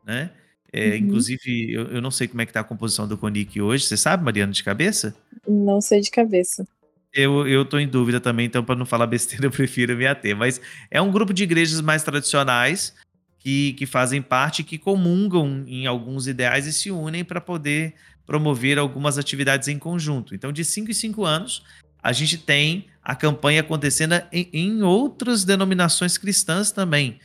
né? 0.08 0.30
É, 0.72 0.90
uhum. 0.90 0.96
Inclusive, 0.96 1.72
eu, 1.72 1.86
eu, 1.88 2.02
não 2.02 2.10
sei 2.10 2.26
como 2.26 2.40
é 2.40 2.46
que 2.46 2.52
tá 2.52 2.60
a 2.60 2.64
composição 2.64 3.06
do 3.06 3.16
Conic 3.16 3.60
hoje. 3.60 3.84
Você 3.84 3.96
sabe, 3.96 4.24
Mariana, 4.24 4.52
de 4.52 4.64
cabeça? 4.64 5.14
Não 5.46 5.80
sei 5.80 6.00
de 6.00 6.10
cabeça. 6.10 6.66
Eu, 7.12 7.46
eu 7.46 7.64
tô 7.64 7.78
em 7.78 7.88
dúvida 7.88 8.20
também, 8.20 8.46
então, 8.46 8.64
para 8.64 8.74
não 8.74 8.84
falar 8.84 9.06
besteira, 9.08 9.46
eu 9.46 9.50
prefiro 9.50 9.96
me 9.96 10.06
ater. 10.06 10.36
Mas 10.36 10.60
é 10.90 11.00
um 11.00 11.10
grupo 11.10 11.32
de 11.32 11.42
igrejas 11.42 11.80
mais 11.80 12.02
tradicionais 12.02 12.94
que, 13.38 13.74
que 13.74 13.86
fazem 13.86 14.20
parte, 14.20 14.64
que 14.64 14.78
comungam 14.78 15.64
em 15.66 15.86
alguns 15.86 16.26
ideais 16.26 16.66
e 16.66 16.72
se 16.72 16.90
unem 16.90 17.24
para 17.24 17.40
poder 17.40 17.94
promover 18.26 18.78
algumas 18.78 19.16
atividades 19.16 19.68
em 19.68 19.78
conjunto. 19.78 20.34
Então, 20.34 20.52
de 20.52 20.64
5 20.64 20.90
em 20.90 20.94
5 20.94 21.24
anos, 21.24 21.62
a 22.02 22.12
gente 22.12 22.36
tem 22.36 22.86
a 23.02 23.14
campanha 23.14 23.60
acontecendo 23.60 24.20
em, 24.30 24.48
em 24.52 24.82
outras 24.82 25.44
denominações 25.44 26.18
cristãs 26.18 26.70
também. 26.70 27.18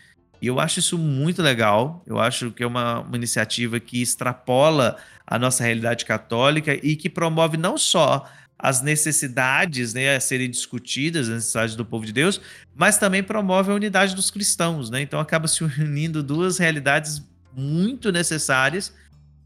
E 0.44 0.48
eu 0.48 0.60
acho 0.60 0.80
isso 0.80 0.98
muito 0.98 1.42
legal. 1.42 2.04
Eu 2.06 2.20
acho 2.20 2.52
que 2.52 2.64
é 2.64 2.68
uma, 2.68 3.00
uma 3.00 3.16
iniciativa 3.16 3.80
que 3.80 4.02
extrapola 4.02 4.98
a 5.26 5.40
nossa 5.40 5.64
realidade 5.64 6.04
católica 6.04 6.78
e 6.86 6.98
que 6.98 7.10
promove 7.10 7.56
não 7.56 7.78
só 7.78 8.30
as 8.60 8.82
necessidades 8.82 9.94
né, 9.94 10.18
a 10.18 10.20
serem 10.20 10.50
discutidas, 10.50 11.30
as 11.30 11.36
necessidades 11.36 11.78
do 11.78 11.86
povo 11.86 12.06
de 12.06 12.12
Deus, 12.12 12.42
mas 12.76 12.98
também 12.98 13.24
promove 13.24 13.72
a 13.72 13.74
unidade 13.74 14.14
dos 14.14 14.30
cristãos. 14.30 14.90
Né? 14.90 15.02
Então 15.02 15.18
acaba 15.18 15.48
se 15.48 15.64
unindo 15.64 16.22
duas 16.22 16.58
realidades 16.58 17.24
muito 17.56 18.12
necessárias 18.12 18.94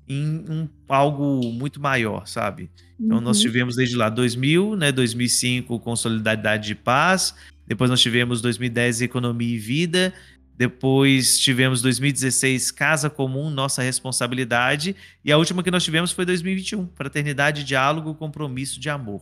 em 0.09 0.25
um, 0.49 0.67
algo 0.89 1.53
muito 1.53 1.79
maior, 1.79 2.25
sabe? 2.27 2.71
Então 2.99 3.17
uhum. 3.17 3.23
nós 3.23 3.39
tivemos 3.39 3.75
desde 3.75 3.95
lá 3.95 4.09
2000, 4.09 4.75
né, 4.75 4.91
2005 4.91 5.79
com 5.79 5.95
Solidariedade 5.95 6.69
de 6.69 6.73
Paz, 6.73 7.35
depois 7.67 7.89
nós 7.89 7.99
tivemos 7.99 8.41
2010 8.41 9.01
Economia 9.01 9.53
e 9.53 9.59
Vida, 9.59 10.13
depois 10.57 11.37
tivemos 11.37 11.83
2016, 11.83 12.71
Casa 12.71 13.11
Comum, 13.11 13.49
Nossa 13.51 13.83
Responsabilidade. 13.83 14.95
E 15.23 15.31
a 15.31 15.37
última 15.37 15.61
que 15.61 15.69
nós 15.69 15.83
tivemos 15.83 16.11
foi 16.11 16.25
2021, 16.25 16.89
Fraternidade, 16.95 17.63
Diálogo, 17.63 18.15
Compromisso 18.15 18.79
de 18.79 18.89
Amor. 18.89 19.21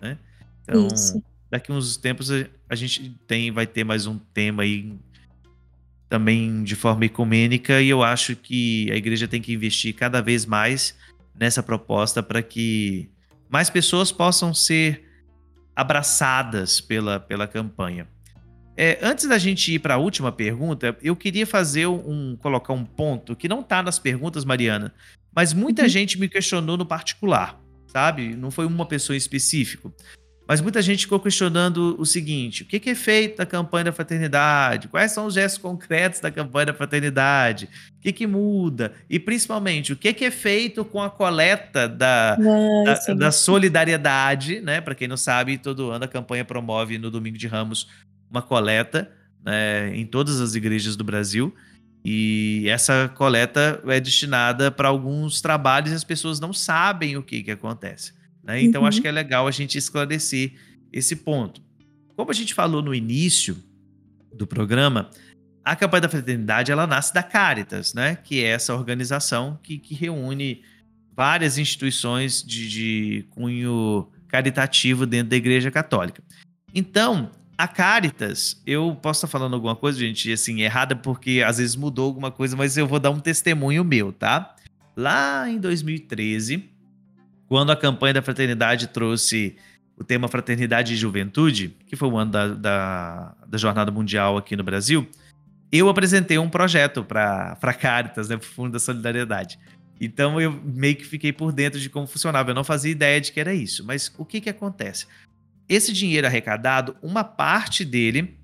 Né? 0.00 0.16
Então, 0.62 0.86
Isso. 0.86 1.20
daqui 1.50 1.72
uns 1.72 1.96
tempos 1.96 2.30
a 2.68 2.74
gente 2.76 3.18
tem, 3.26 3.50
vai 3.50 3.66
ter 3.66 3.82
mais 3.82 4.06
um 4.06 4.16
tema 4.16 4.62
aí 4.62 4.94
também 6.08 6.62
de 6.62 6.76
forma 6.76 7.04
ecumênica 7.04 7.82
e 7.82 7.88
eu 7.88 8.04
acho 8.04 8.36
que 8.36 8.88
a 8.92 8.94
igreja 8.94 9.26
tem 9.26 9.42
que 9.42 9.52
investir 9.52 9.92
cada 9.92 10.20
vez 10.20 10.46
mais 10.46 10.94
nessa 11.34 11.64
proposta 11.64 12.22
para 12.22 12.40
que 12.42 13.10
mais 13.48 13.68
pessoas 13.68 14.12
possam 14.12 14.54
ser 14.54 15.04
abraçadas 15.74 16.80
pela, 16.80 17.18
pela 17.18 17.48
campanha. 17.48 18.06
É, 18.76 18.98
antes 19.00 19.26
da 19.26 19.38
gente 19.38 19.72
ir 19.72 19.78
para 19.78 19.94
a 19.94 19.98
última 19.98 20.30
pergunta, 20.30 20.96
eu 21.02 21.16
queria 21.16 21.46
fazer 21.46 21.86
um 21.86 22.36
colocar 22.36 22.74
um 22.74 22.84
ponto 22.84 23.34
que 23.34 23.48
não 23.48 23.60
está 23.60 23.82
nas 23.82 23.98
perguntas, 23.98 24.44
Mariana, 24.44 24.92
mas 25.34 25.54
muita 25.54 25.82
uhum. 25.82 25.88
gente 25.88 26.18
me 26.18 26.28
questionou 26.28 26.76
no 26.76 26.84
particular, 26.84 27.58
sabe? 27.86 28.36
Não 28.36 28.50
foi 28.50 28.66
uma 28.66 28.84
pessoa 28.84 29.14
em 29.14 29.18
específico. 29.18 29.94
Mas 30.48 30.60
muita 30.60 30.80
gente 30.80 31.00
ficou 31.00 31.18
questionando 31.18 31.96
o 31.98 32.06
seguinte: 32.06 32.62
o 32.62 32.66
que 32.66 32.90
é 32.90 32.94
feito 32.94 33.38
da 33.38 33.46
campanha 33.46 33.86
da 33.86 33.92
fraternidade? 33.92 34.88
Quais 34.88 35.10
são 35.10 35.26
os 35.26 35.34
gestos 35.34 35.60
concretos 35.60 36.20
da 36.20 36.30
campanha 36.30 36.66
da 36.66 36.74
fraternidade? 36.74 37.68
O 37.98 38.00
que, 38.00 38.12
que 38.12 38.26
muda? 38.26 38.92
E 39.10 39.18
principalmente, 39.18 39.92
o 39.92 39.96
que 39.96 40.24
é 40.24 40.30
feito 40.30 40.84
com 40.84 41.02
a 41.02 41.10
coleta 41.10 41.88
da, 41.88 42.34
ah, 42.34 42.98
da, 43.08 43.14
da, 43.14 43.32
solidariedade? 43.32 44.60
Né? 44.60 44.80
Para 44.80 44.94
quem 44.94 45.08
não 45.08 45.16
sabe, 45.16 45.58
todo 45.58 45.90
ano 45.90 46.04
a 46.04 46.08
campanha 46.08 46.44
promove 46.44 46.96
no 46.96 47.10
Domingo 47.10 47.36
de 47.36 47.48
Ramos 47.48 47.88
uma 48.30 48.42
coleta 48.42 49.10
né, 49.44 49.96
em 49.96 50.04
todas 50.04 50.40
as 50.40 50.54
igrejas 50.54 50.96
do 50.96 51.04
Brasil. 51.04 51.54
E 52.04 52.68
essa 52.68 53.08
coleta 53.16 53.82
é 53.86 53.98
destinada 53.98 54.70
para 54.70 54.88
alguns 54.88 55.40
trabalhos 55.40 55.90
e 55.90 55.94
as 55.94 56.04
pessoas 56.04 56.38
não 56.38 56.52
sabem 56.52 57.16
o 57.16 57.22
que, 57.22 57.42
que 57.42 57.50
acontece. 57.50 58.12
Né? 58.44 58.62
Então, 58.62 58.82
uhum. 58.82 58.88
acho 58.88 59.00
que 59.00 59.08
é 59.08 59.12
legal 59.12 59.48
a 59.48 59.50
gente 59.50 59.76
esclarecer 59.76 60.52
esse 60.92 61.16
ponto. 61.16 61.60
Como 62.14 62.30
a 62.30 62.34
gente 62.34 62.54
falou 62.54 62.80
no 62.80 62.94
início 62.94 63.56
do 64.32 64.46
programa, 64.46 65.10
a 65.64 65.74
campanha 65.74 66.02
da 66.02 66.08
fraternidade 66.08 66.70
ela 66.70 66.86
nasce 66.86 67.12
da 67.12 67.24
Caritas, 67.24 67.92
né? 67.92 68.14
que 68.14 68.44
é 68.44 68.48
essa 68.48 68.72
organização 68.72 69.58
que, 69.62 69.78
que 69.78 69.94
reúne 69.94 70.62
várias 71.16 71.58
instituições 71.58 72.42
de, 72.42 72.68
de 72.68 73.26
cunho 73.30 74.08
caritativo 74.28 75.06
dentro 75.06 75.30
da 75.30 75.36
Igreja 75.36 75.70
Católica. 75.70 76.22
Então, 76.72 77.32
a 77.58 77.66
Caritas, 77.66 78.60
eu 78.66 78.96
posso 79.00 79.18
estar 79.18 79.28
falando 79.28 79.54
alguma 79.54 79.74
coisa, 79.74 79.98
gente, 79.98 80.30
assim, 80.32 80.60
errada, 80.60 80.94
porque 80.94 81.42
às 81.44 81.58
vezes 81.58 81.74
mudou 81.74 82.06
alguma 82.06 82.30
coisa, 82.30 82.56
mas 82.56 82.76
eu 82.76 82.86
vou 82.86 83.00
dar 83.00 83.10
um 83.10 83.18
testemunho 83.18 83.82
meu, 83.82 84.12
tá? 84.12 84.54
Lá 84.96 85.48
em 85.48 85.58
2013, 85.58 86.68
quando 87.48 87.72
a 87.72 87.76
campanha 87.76 88.14
da 88.14 88.22
fraternidade 88.22 88.88
trouxe 88.88 89.56
o 89.96 90.04
tema 90.04 90.28
Fraternidade 90.28 90.92
e 90.92 90.96
Juventude, 90.96 91.74
que 91.86 91.96
foi 91.96 92.08
o 92.08 92.18
ano 92.18 92.30
da, 92.30 92.48
da, 92.48 93.34
da 93.46 93.58
Jornada 93.58 93.90
Mundial 93.90 94.36
aqui 94.36 94.54
no 94.54 94.62
Brasil, 94.62 95.08
eu 95.72 95.88
apresentei 95.88 96.38
um 96.38 96.50
projeto 96.50 97.02
para 97.02 97.56
a 97.60 97.74
Caritas, 97.74 98.28
né, 98.28 98.36
para 98.36 98.44
o 98.44 98.48
Fundo 98.48 98.72
da 98.72 98.78
Solidariedade. 98.78 99.58
Então 100.00 100.38
eu 100.40 100.52
meio 100.52 100.94
que 100.94 101.04
fiquei 101.04 101.32
por 101.32 101.52
dentro 101.52 101.80
de 101.80 101.88
como 101.88 102.06
funcionava. 102.06 102.50
Eu 102.50 102.54
não 102.54 102.64
fazia 102.64 102.92
ideia 102.92 103.20
de 103.20 103.32
que 103.32 103.40
era 103.40 103.54
isso. 103.54 103.84
Mas 103.84 104.12
o 104.18 104.24
que, 104.24 104.40
que 104.40 104.50
acontece? 104.50 105.06
Esse 105.68 105.92
dinheiro 105.92 106.26
arrecadado, 106.26 106.96
uma 107.02 107.24
parte 107.24 107.84
dele 107.84 108.38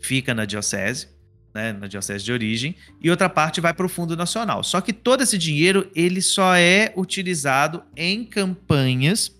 fica 0.00 0.34
na 0.34 0.44
diocese, 0.44 1.08
né, 1.54 1.72
na 1.72 1.86
diocese 1.86 2.24
de 2.24 2.32
origem, 2.32 2.74
e 3.00 3.10
outra 3.10 3.28
parte 3.28 3.60
vai 3.60 3.72
para 3.72 3.86
o 3.86 3.88
Fundo 3.88 4.16
Nacional. 4.16 4.62
Só 4.62 4.80
que 4.80 4.92
todo 4.92 5.22
esse 5.22 5.38
dinheiro 5.38 5.90
ele 5.94 6.20
só 6.20 6.54
é 6.54 6.92
utilizado 6.96 7.82
em 7.96 8.24
campanhas 8.24 9.32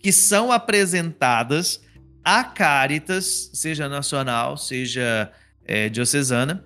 que 0.00 0.12
são 0.12 0.52
apresentadas 0.52 1.82
a 2.24 2.44
Caritas, 2.44 3.50
seja 3.54 3.88
nacional, 3.88 4.56
seja 4.56 5.32
é, 5.64 5.88
diocesana, 5.88 6.64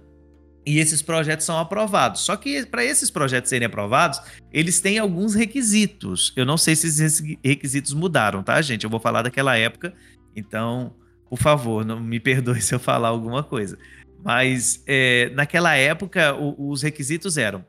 e 0.65 0.79
esses 0.79 1.03
projetos 1.03 1.45
são 1.45 1.59
aprovados. 1.59 2.21
Só 2.23 2.37
que 2.37 2.65
para 2.67 2.85
esses 2.85 3.11
projetos 3.11 3.51
serem 3.51 3.67
aprovados, 3.67 4.21
eles 4.53 4.81
têm 4.81 4.99
alguns 4.99 5.35
requisitos. 5.35 6.33
Eu 6.37 6.47
não 6.47 6.57
sei 6.57 6.77
se 6.77 6.87
esses 6.87 7.23
requisitos 7.45 7.93
mudaram, 7.93 8.43
tá, 8.43 8.61
gente? 8.63 8.85
Eu 8.85 8.91
vou 8.91 9.01
falar 9.01 9.23
daquela 9.23 9.57
época, 9.57 9.93
então, 10.35 10.95
por 11.29 11.39
favor, 11.39 11.85
não 11.85 12.01
me 12.01 12.21
perdoe 12.21 12.61
se 12.61 12.75
eu 12.75 12.79
falar 12.79 13.09
alguma 13.09 13.43
coisa. 13.43 13.77
Mas 14.25 14.83
é, 14.87 15.31
naquela 15.35 15.75
época, 15.75 16.35
o, 16.35 16.71
os 16.71 16.83
requisitos 16.83 17.37
eram: 17.37 17.65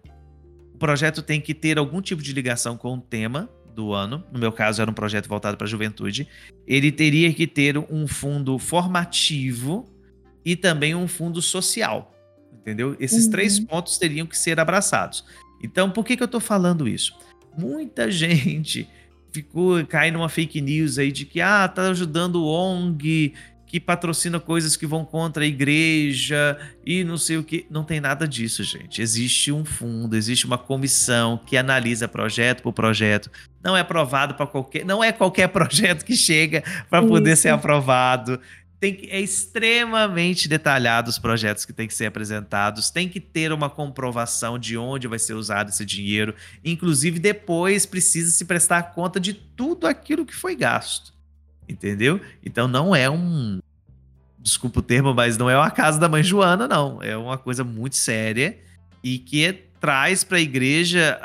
o 0.73 0.77
projeto 0.77 1.21
tem 1.21 1.41
que 1.41 1.53
ter 1.53 1.77
algum 1.79 1.99
tipo 1.99 2.21
de 2.21 2.31
ligação 2.31 2.77
com 2.77 2.93
o 2.93 3.01
tema 3.01 3.49
do 3.73 3.91
ano. 3.91 4.23
No 4.31 4.39
meu 4.39 4.51
caso, 4.51 4.81
era 4.81 4.91
um 4.91 4.93
projeto 4.93 5.27
voltado 5.27 5.57
para 5.57 5.65
a 5.65 5.69
juventude. 5.69 6.27
Ele 6.67 6.91
teria 6.91 7.33
que 7.33 7.47
ter 7.47 7.75
um 7.77 8.07
fundo 8.07 8.59
formativo 8.59 9.89
e 10.45 10.55
também 10.55 10.93
um 10.93 11.07
fundo 11.07 11.41
social 11.41 12.13
entendeu? 12.63 12.95
Esses 12.99 13.25
uhum. 13.25 13.31
três 13.31 13.59
pontos 13.59 13.97
teriam 13.97 14.25
que 14.25 14.37
ser 14.37 14.59
abraçados. 14.59 15.23
Então, 15.61 15.91
por 15.91 16.03
que, 16.03 16.17
que 16.17 16.23
eu 16.23 16.25
estou 16.25 16.41
falando 16.41 16.87
isso? 16.87 17.13
Muita 17.57 18.09
gente 18.11 18.89
ficou 19.31 19.85
caindo 19.85 20.15
numa 20.15 20.29
fake 20.29 20.61
news 20.61 20.97
aí 20.97 21.11
de 21.11 21.25
que 21.25 21.41
ah, 21.41 21.67
tá 21.67 21.89
ajudando 21.89 22.35
o 22.35 22.47
ONG 22.47 23.33
que 23.73 23.79
patrocina 23.79 24.39
coisas 24.39 24.77
que 24.77 24.85
vão 24.85 25.03
contra 25.03 25.43
a 25.43 25.47
igreja 25.47 26.59
e 26.85 27.03
não 27.03 27.17
sei 27.17 27.37
o 27.37 27.43
que. 27.43 27.65
Não 27.71 27.83
tem 27.83 27.99
nada 27.99 28.27
disso, 28.27 28.63
gente. 28.63 29.01
Existe 29.01 29.51
um 29.51 29.65
fundo, 29.65 30.15
existe 30.15 30.45
uma 30.45 30.59
comissão 30.59 31.39
que 31.43 31.57
analisa 31.57 32.07
projeto 32.07 32.61
por 32.61 32.71
projeto. 32.71 33.31
Não 33.63 33.75
é 33.75 33.79
aprovado 33.79 34.35
para 34.35 34.45
qualquer, 34.45 34.85
não 34.85 35.03
é 35.03 35.11
qualquer 35.11 35.47
projeto 35.49 36.05
que 36.05 36.15
chega 36.15 36.63
para 36.87 37.01
poder 37.01 37.35
ser 37.35 37.49
aprovado 37.49 38.39
tem 38.83 38.93
que, 38.93 39.09
é 39.09 39.21
extremamente 39.21 40.49
detalhado 40.49 41.09
os 41.09 41.17
projetos 41.17 41.63
que 41.63 41.71
têm 41.71 41.87
que 41.87 41.93
ser 41.93 42.07
apresentados, 42.07 42.89
tem 42.89 43.07
que 43.07 43.21
ter 43.21 43.53
uma 43.53 43.69
comprovação 43.69 44.59
de 44.59 44.77
onde 44.77 45.07
vai 45.07 45.17
ser 45.17 45.35
usado 45.35 45.69
esse 45.69 45.85
dinheiro, 45.85 46.35
inclusive 46.65 47.17
depois 47.17 47.85
precisa 47.85 48.29
se 48.29 48.43
prestar 48.43 48.83
conta 48.91 49.21
de 49.21 49.33
tudo 49.33 49.87
aquilo 49.87 50.25
que 50.25 50.35
foi 50.35 50.53
gasto, 50.53 51.13
entendeu? 51.65 52.19
Então 52.45 52.67
não 52.67 52.93
é 52.93 53.09
um, 53.09 53.61
desculpa 54.37 54.81
o 54.81 54.83
termo, 54.83 55.13
mas 55.13 55.37
não 55.37 55.49
é 55.49 55.57
uma 55.57 55.71
casa 55.71 55.97
da 55.97 56.09
mãe 56.09 56.21
Joana, 56.21 56.67
não, 56.67 57.01
é 57.01 57.15
uma 57.15 57.37
coisa 57.37 57.63
muito 57.63 57.95
séria 57.95 58.59
e 59.01 59.17
que 59.17 59.63
traz 59.79 60.25
para 60.25 60.39
a 60.39 60.41
igreja 60.41 61.17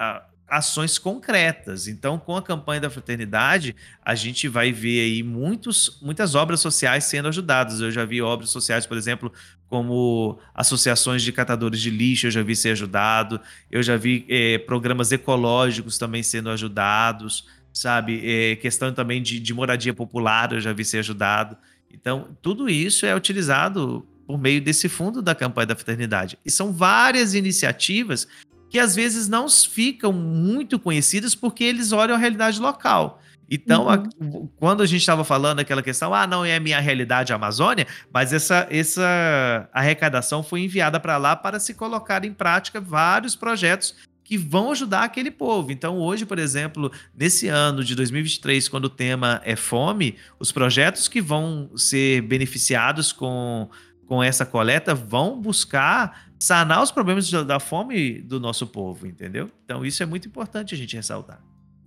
ações 0.48 0.98
concretas. 0.98 1.86
Então, 1.86 2.18
com 2.18 2.36
a 2.36 2.42
campanha 2.42 2.80
da 2.80 2.90
fraternidade, 2.90 3.76
a 4.02 4.14
gente 4.14 4.48
vai 4.48 4.72
ver 4.72 5.00
aí 5.00 5.22
muitos, 5.22 5.98
muitas 6.00 6.34
obras 6.34 6.60
sociais 6.60 7.04
sendo 7.04 7.28
ajudadas. 7.28 7.80
Eu 7.80 7.90
já 7.90 8.04
vi 8.04 8.22
obras 8.22 8.50
sociais, 8.50 8.86
por 8.86 8.96
exemplo, 8.96 9.32
como 9.68 10.38
associações 10.54 11.22
de 11.22 11.32
catadores 11.32 11.80
de 11.80 11.90
lixo, 11.90 12.26
eu 12.26 12.30
já 12.30 12.42
vi 12.42 12.56
ser 12.56 12.70
ajudado. 12.70 13.40
Eu 13.70 13.82
já 13.82 13.96
vi 13.96 14.24
eh, 14.28 14.58
programas 14.58 15.12
ecológicos 15.12 15.98
também 15.98 16.22
sendo 16.22 16.48
ajudados, 16.48 17.46
sabe? 17.72 18.22
Eh, 18.24 18.56
questão 18.56 18.92
também 18.92 19.22
de, 19.22 19.38
de 19.38 19.52
moradia 19.52 19.92
popular, 19.92 20.52
eu 20.52 20.60
já 20.60 20.72
vi 20.72 20.84
ser 20.84 20.98
ajudado. 20.98 21.56
Então, 21.92 22.36
tudo 22.40 22.68
isso 22.68 23.04
é 23.04 23.14
utilizado 23.14 24.06
por 24.26 24.38
meio 24.38 24.60
desse 24.60 24.90
fundo 24.90 25.22
da 25.22 25.34
campanha 25.34 25.68
da 25.68 25.74
fraternidade. 25.74 26.38
E 26.44 26.50
são 26.50 26.70
várias 26.70 27.34
iniciativas 27.34 28.28
que 28.68 28.78
às 28.78 28.94
vezes 28.94 29.28
não 29.28 29.48
ficam 29.48 30.12
muito 30.12 30.78
conhecidas 30.78 31.34
porque 31.34 31.64
eles 31.64 31.92
olham 31.92 32.14
a 32.14 32.18
realidade 32.18 32.60
local. 32.60 33.20
Então, 33.50 33.86
uhum. 33.86 33.90
a, 33.90 34.58
quando 34.58 34.82
a 34.82 34.86
gente 34.86 35.00
estava 35.00 35.24
falando 35.24 35.60
aquela 35.60 35.82
questão, 35.82 36.12
ah, 36.12 36.26
não 36.26 36.44
é 36.44 36.56
a 36.56 36.60
minha 36.60 36.78
realidade 36.80 37.32
a 37.32 37.36
Amazônia, 37.36 37.86
mas 38.12 38.32
essa, 38.32 38.66
essa 38.70 39.68
arrecadação 39.72 40.42
foi 40.42 40.60
enviada 40.60 41.00
para 41.00 41.16
lá 41.16 41.34
para 41.34 41.58
se 41.58 41.72
colocar 41.72 42.24
em 42.24 42.32
prática 42.32 42.80
vários 42.80 43.34
projetos 43.34 43.94
que 44.22 44.36
vão 44.36 44.70
ajudar 44.72 45.04
aquele 45.04 45.30
povo. 45.30 45.72
Então, 45.72 45.96
hoje, 45.96 46.26
por 46.26 46.38
exemplo, 46.38 46.92
nesse 47.16 47.48
ano 47.48 47.82
de 47.82 47.94
2023, 47.94 48.68
quando 48.68 48.84
o 48.84 48.90
tema 48.90 49.40
é 49.42 49.56
fome, 49.56 50.16
os 50.38 50.52
projetos 50.52 51.08
que 51.08 51.22
vão 51.22 51.70
ser 51.74 52.20
beneficiados 52.20 53.10
com, 53.10 53.70
com 54.08 54.22
essa 54.22 54.46
coleta 54.46 54.94
vão 54.94 55.38
buscar 55.38 56.28
sanar 56.40 56.82
os 56.82 56.90
problemas 56.90 57.30
da 57.30 57.60
fome 57.60 58.20
do 58.22 58.40
nosso 58.40 58.66
povo, 58.66 59.06
entendeu? 59.06 59.50
Então 59.64 59.84
isso 59.84 60.02
é 60.02 60.06
muito 60.06 60.26
importante 60.26 60.74
a 60.74 60.78
gente 60.78 60.96
ressaltar. 60.96 61.40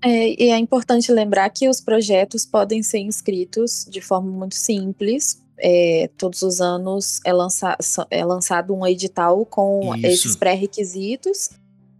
É, 0.03 0.43
e 0.43 0.49
é 0.49 0.57
importante 0.57 1.11
lembrar 1.11 1.49
que 1.49 1.67
os 1.67 1.81
projetos 1.81 2.45
podem 2.45 2.81
ser 2.83 2.99
inscritos 2.99 3.85
de 3.89 4.01
forma 4.01 4.31
muito 4.31 4.55
simples. 4.55 5.41
É, 5.57 6.09
todos 6.17 6.41
os 6.41 6.59
anos 6.59 7.19
é, 7.23 7.31
lança, 7.31 7.77
é 8.09 8.25
lançado 8.25 8.73
um 8.73 8.85
edital 8.85 9.45
com 9.45 9.95
isso. 9.95 10.05
esses 10.05 10.35
pré-requisitos. 10.35 11.51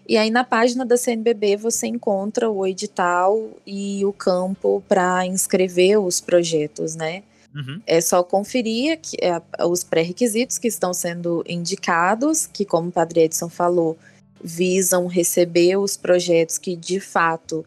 E 0.08 0.18
aí 0.18 0.30
na 0.32 0.44
página 0.44 0.86
da 0.86 0.98
CNBB 0.98 1.58
você 1.58 1.88
encontra 1.88 2.50
o 2.50 2.66
edital 2.66 3.40
e 3.66 4.04
o 4.04 4.12
campo 4.12 4.84
para 4.88 5.26
inscrever 5.26 6.00
os 6.00 6.20
projetos, 6.20 6.96
né? 6.96 7.24
Uhum. 7.54 7.82
É 7.86 8.00
só 8.00 8.24
conferir 8.24 9.00
que, 9.02 9.18
é, 9.22 9.42
os 9.66 9.84
pré-requisitos 9.84 10.58
que 10.58 10.68
estão 10.68 10.94
sendo 10.94 11.44
indicados, 11.48 12.48
que, 12.48 12.66
como 12.66 12.90
o 12.90 12.92
Padre 12.92 13.22
Edson 13.22 13.50
falou, 13.50 13.98
visam 14.44 15.08
receber 15.08 15.78
os 15.78 15.98
projetos 15.98 16.58
que 16.58 16.76
de 16.76 17.00
fato 17.00 17.66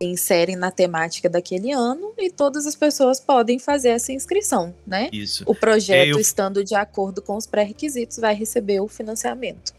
inserem 0.00 0.56
na 0.56 0.70
temática 0.70 1.28
daquele 1.28 1.72
ano 1.72 2.12
e 2.16 2.30
todas 2.30 2.66
as 2.66 2.76
pessoas 2.76 3.20
podem 3.20 3.58
fazer 3.58 3.88
essa 3.88 4.12
inscrição, 4.12 4.74
né? 4.86 5.08
Isso. 5.12 5.42
O 5.46 5.54
projeto, 5.54 6.08
é, 6.08 6.12
eu... 6.12 6.20
estando 6.20 6.64
de 6.64 6.74
acordo 6.74 7.20
com 7.20 7.36
os 7.36 7.46
pré-requisitos, 7.46 8.18
vai 8.18 8.34
receber 8.34 8.80
o 8.80 8.88
financiamento. 8.88 9.72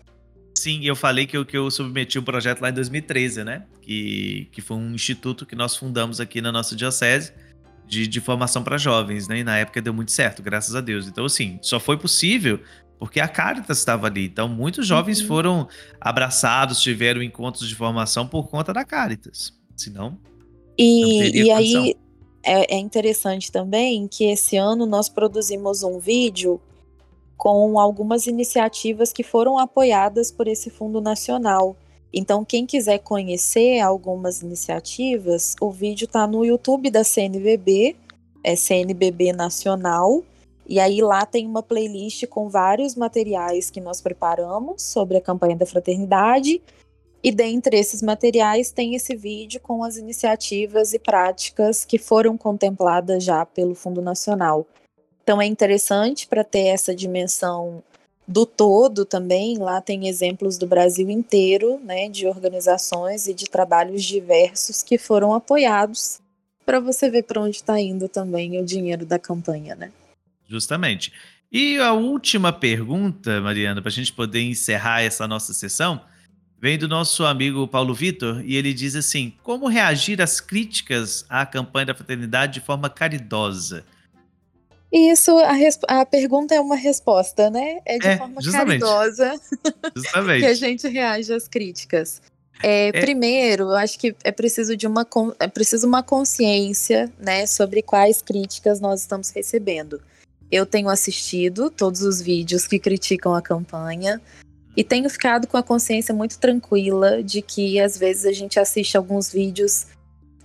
Sim, 0.53 0.83
eu 0.83 0.95
falei 0.95 1.25
que 1.25 1.37
eu, 1.37 1.45
que 1.45 1.57
eu 1.57 1.71
submeti 1.71 2.19
um 2.19 2.23
projeto 2.23 2.59
lá 2.59 2.69
em 2.69 2.73
2013, 2.73 3.45
né? 3.45 3.63
Que, 3.81 4.49
que 4.51 4.61
foi 4.61 4.75
um 4.75 4.93
instituto 4.93 5.45
que 5.45 5.55
nós 5.55 5.75
fundamos 5.77 6.19
aqui 6.19 6.41
na 6.41 6.51
nossa 6.51 6.75
diocese 6.75 7.31
de, 7.89 8.07
de 8.07 8.21
formação 8.21 8.63
para 8.63 8.77
jovens, 8.77 9.27
né? 9.27 9.39
E 9.39 9.43
na 9.43 9.57
época 9.57 9.81
deu 9.81 9.93
muito 9.93 10.11
certo, 10.11 10.43
graças 10.43 10.75
a 10.75 10.81
Deus. 10.81 11.07
Então, 11.07 11.25
assim, 11.25 11.59
só 11.61 11.79
foi 11.79 11.97
possível 11.97 12.59
porque 12.99 13.19
a 13.19 13.27
Caritas 13.27 13.79
estava 13.79 14.07
ali. 14.07 14.25
Então, 14.25 14.47
muitos 14.47 14.85
jovens 14.85 15.21
uhum. 15.21 15.27
foram 15.27 15.67
abraçados, 15.99 16.81
tiveram 16.81 17.23
encontros 17.23 17.67
de 17.67 17.73
formação 17.73 18.27
por 18.27 18.47
conta 18.47 18.71
da 18.71 18.85
Caritas. 18.85 19.53
Senão. 19.75 20.17
E, 20.77 21.43
e 21.43 21.51
aí, 21.51 21.95
é, 22.43 22.75
é 22.75 22.77
interessante 22.77 23.51
também 23.51 24.07
que 24.07 24.25
esse 24.25 24.55
ano 24.55 24.85
nós 24.85 25.09
produzimos 25.09 25.81
um 25.81 25.97
vídeo 25.97 26.61
com 27.35 27.79
algumas 27.79 28.27
iniciativas 28.27 29.13
que 29.13 29.23
foram 29.23 29.57
apoiadas 29.57 30.29
por 30.29 30.47
esse 30.47 30.69
Fundo 30.69 31.01
Nacional. 31.01 31.75
Então, 32.11 32.43
quem 32.43 32.65
quiser 32.65 32.99
conhecer 32.99 33.79
algumas 33.79 34.41
iniciativas, 34.41 35.55
o 35.61 35.71
vídeo 35.71 36.05
está 36.05 36.25
no 36.25 36.43
YouTube 36.43 36.89
da 36.89 37.03
CNBB, 37.03 37.95
é 38.43 38.55
CNBB 38.55 39.31
Nacional, 39.33 40.23
e 40.69 40.79
aí 40.79 41.01
lá 41.01 41.25
tem 41.25 41.47
uma 41.47 41.63
playlist 41.63 42.27
com 42.27 42.47
vários 42.47 42.95
materiais 42.95 43.71
que 43.71 43.81
nós 43.81 44.01
preparamos 44.01 44.83
sobre 44.83 45.17
a 45.17 45.21
campanha 45.21 45.55
da 45.55 45.65
fraternidade. 45.65 46.61
E 47.23 47.31
dentre 47.31 47.77
esses 47.77 48.03
materiais 48.03 48.71
tem 48.71 48.93
esse 48.93 49.15
vídeo 49.15 49.59
com 49.59 49.83
as 49.83 49.97
iniciativas 49.97 50.93
e 50.93 50.99
práticas 50.99 51.83
que 51.83 51.97
foram 51.97 52.37
contempladas 52.37 53.23
já 53.23 53.45
pelo 53.47 53.73
Fundo 53.73 53.99
Nacional. 53.99 54.65
Então 55.23 55.41
é 55.41 55.45
interessante 55.45 56.27
para 56.27 56.43
ter 56.43 56.67
essa 56.67 56.95
dimensão 56.95 57.83
do 58.29 58.45
todo 58.45 59.05
também. 59.05 59.57
Lá 59.57 59.81
tem 59.81 60.07
exemplos 60.07 60.57
do 60.57 60.67
Brasil 60.67 61.09
inteiro, 61.09 61.79
né, 61.83 62.07
de 62.07 62.27
organizações 62.27 63.27
e 63.27 63.33
de 63.33 63.49
trabalhos 63.49 64.03
diversos 64.03 64.83
que 64.83 64.99
foram 64.99 65.33
apoiados 65.33 66.21
para 66.63 66.79
você 66.79 67.09
ver 67.09 67.23
para 67.23 67.41
onde 67.41 67.55
está 67.55 67.79
indo 67.79 68.07
também 68.07 68.61
o 68.61 68.63
dinheiro 68.63 69.03
da 69.03 69.17
campanha, 69.17 69.75
né? 69.75 69.91
Justamente. 70.47 71.11
E 71.51 71.79
a 71.79 71.93
última 71.93 72.53
pergunta, 72.53 73.41
Mariana, 73.41 73.81
para 73.81 73.89
a 73.89 73.91
gente 73.91 74.13
poder 74.13 74.43
encerrar 74.43 75.01
essa 75.01 75.27
nossa 75.27 75.51
sessão, 75.51 75.99
vem 76.61 76.77
do 76.77 76.87
nosso 76.87 77.25
amigo 77.25 77.67
Paulo 77.67 77.95
Vitor 77.95 78.43
e 78.45 78.55
ele 78.55 78.71
diz 78.71 78.95
assim: 78.95 79.33
como 79.41 79.67
reagir 79.67 80.21
às 80.21 80.39
críticas 80.39 81.25
à 81.27 81.43
campanha 81.47 81.87
da 81.87 81.95
fraternidade 81.95 82.53
de 82.53 82.61
forma 82.61 82.87
caridosa? 82.87 83.83
Isso, 84.91 85.37
a, 85.37 86.01
a 86.01 86.05
pergunta 86.05 86.55
é 86.55 86.59
uma 86.59 86.75
resposta, 86.75 87.49
né? 87.49 87.79
É 87.85 87.99
de 87.99 88.07
é, 88.07 88.17
forma 88.17 88.41
justamente. 88.41 88.79
caridosa 88.79 89.39
justamente. 89.95 90.39
que 90.41 90.45
a 90.45 90.53
gente 90.53 90.87
reage 90.87 91.31
às 91.31 91.47
críticas. 91.47 92.21
É, 92.61 92.87
é. 92.87 92.91
Primeiro, 92.91 93.65
eu 93.65 93.75
acho 93.75 93.97
que 93.97 94.15
é 94.23 94.31
preciso 94.31 94.75
de 94.75 94.87
uma 94.87 95.07
é 95.39 95.47
preciso 95.47 95.87
uma 95.87 96.03
consciência, 96.03 97.11
né, 97.17 97.45
sobre 97.45 97.81
quais 97.81 98.21
críticas 98.21 98.79
nós 98.79 99.01
estamos 99.01 99.29
recebendo. 99.29 100.01
Eu 100.51 100.65
tenho 100.65 100.89
assistido 100.89 101.69
todos 101.69 102.01
os 102.01 102.21
vídeos 102.21 102.67
que 102.67 102.79
criticam 102.79 103.33
a 103.35 103.41
campanha 103.41 104.19
e 104.75 104.83
tenho 104.83 105.09
ficado 105.09 105.47
com 105.47 105.57
a 105.57 105.63
consciência 105.63 106.13
muito 106.13 106.39
tranquila 106.39 107.23
de 107.23 107.41
que 107.41 107.79
às 107.79 107.97
vezes 107.97 108.25
a 108.25 108.31
gente 108.31 108.59
assiste 108.59 108.97
alguns 108.97 109.31
vídeos 109.31 109.87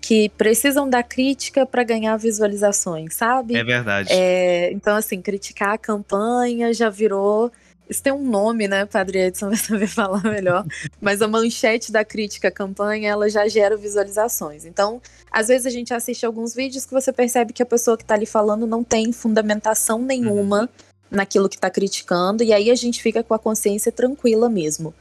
que 0.04 0.28
precisam 0.28 0.86
da 0.86 1.02
crítica 1.02 1.64
para 1.64 1.82
ganhar 1.82 2.14
visualizações, 2.18 3.14
sabe? 3.14 3.56
É 3.56 3.64
verdade. 3.64 4.10
É, 4.12 4.70
então, 4.70 4.94
assim, 4.94 5.22
criticar 5.22 5.70
a 5.70 5.78
campanha 5.78 6.74
já 6.74 6.90
virou. 6.90 7.50
Isso 7.88 8.02
tem 8.02 8.12
um 8.12 8.22
nome, 8.22 8.68
né? 8.68 8.84
Padre 8.84 9.20
Edson 9.20 9.48
vai 9.48 9.56
saber 9.56 9.86
falar 9.86 10.22
melhor. 10.22 10.66
Mas 11.00 11.22
a 11.22 11.26
manchete 11.26 11.90
da 11.90 12.04
crítica 12.04 12.48
à 12.48 12.50
campanha, 12.50 13.08
ela 13.08 13.30
já 13.30 13.48
gera 13.48 13.78
visualizações. 13.78 14.66
Então, 14.66 15.00
às 15.32 15.48
vezes 15.48 15.64
a 15.64 15.70
gente 15.70 15.94
assiste 15.94 16.26
alguns 16.26 16.54
vídeos 16.54 16.84
que 16.84 16.92
você 16.92 17.10
percebe 17.10 17.54
que 17.54 17.62
a 17.62 17.66
pessoa 17.66 17.96
que 17.96 18.02
está 18.02 18.12
ali 18.14 18.26
falando 18.26 18.66
não 18.66 18.84
tem 18.84 19.10
fundamentação 19.10 19.98
nenhuma 19.98 20.64
uhum. 20.64 20.68
naquilo 21.10 21.48
que 21.48 21.56
está 21.56 21.70
criticando, 21.70 22.42
e 22.42 22.52
aí 22.52 22.70
a 22.70 22.74
gente 22.74 23.02
fica 23.02 23.22
com 23.22 23.32
a 23.32 23.38
consciência 23.38 23.90
tranquila 23.90 24.50
mesmo. 24.50 24.92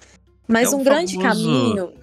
Mas 0.47 0.72
é 0.72 0.76
um 0.78 0.82
grande 0.82 1.16
famoso... 1.16 1.43
caminho. 1.43 1.93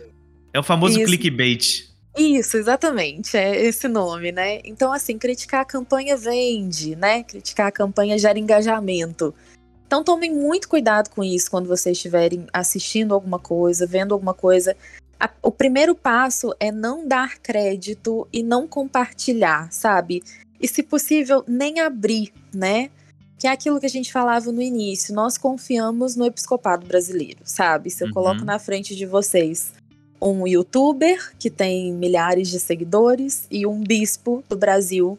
É 0.52 0.60
o 0.60 0.62
famoso 0.62 0.98
Isso. 0.98 1.06
clickbait. 1.06 1.89
Isso, 2.16 2.56
exatamente, 2.56 3.36
é 3.36 3.64
esse 3.64 3.86
nome, 3.86 4.32
né? 4.32 4.60
Então, 4.64 4.92
assim, 4.92 5.16
criticar 5.16 5.60
a 5.60 5.64
campanha 5.64 6.16
vende, 6.16 6.96
né? 6.96 7.22
Criticar 7.22 7.68
a 7.68 7.72
campanha 7.72 8.18
gera 8.18 8.38
engajamento. 8.38 9.34
Então, 9.86 10.02
tomem 10.02 10.32
muito 10.32 10.68
cuidado 10.68 11.08
com 11.10 11.22
isso 11.22 11.50
quando 11.50 11.68
vocês 11.68 11.96
estiverem 11.96 12.46
assistindo 12.52 13.14
alguma 13.14 13.38
coisa, 13.38 13.86
vendo 13.86 14.12
alguma 14.12 14.34
coisa. 14.34 14.76
A, 15.18 15.30
o 15.42 15.50
primeiro 15.50 15.94
passo 15.94 16.54
é 16.58 16.72
não 16.72 17.06
dar 17.06 17.38
crédito 17.38 18.26
e 18.32 18.42
não 18.42 18.66
compartilhar, 18.66 19.70
sabe? 19.72 20.22
E, 20.60 20.66
se 20.66 20.82
possível, 20.82 21.44
nem 21.46 21.80
abrir, 21.80 22.32
né? 22.52 22.90
Que 23.38 23.46
é 23.46 23.50
aquilo 23.50 23.80
que 23.80 23.86
a 23.86 23.90
gente 23.90 24.12
falava 24.12 24.52
no 24.52 24.60
início. 24.60 25.14
Nós 25.14 25.38
confiamos 25.38 26.16
no 26.16 26.26
episcopado 26.26 26.86
brasileiro, 26.86 27.40
sabe? 27.44 27.88
Se 27.90 28.02
eu 28.02 28.08
uhum. 28.08 28.14
coloco 28.14 28.44
na 28.44 28.58
frente 28.58 28.94
de 28.94 29.06
vocês 29.06 29.72
um 30.20 30.46
youtuber 30.46 31.32
que 31.38 31.50
tem 31.50 31.92
milhares 31.92 32.48
de 32.48 32.60
seguidores 32.60 33.46
e 33.50 33.66
um 33.66 33.80
bispo 33.80 34.44
do 34.48 34.56
Brasil. 34.56 35.18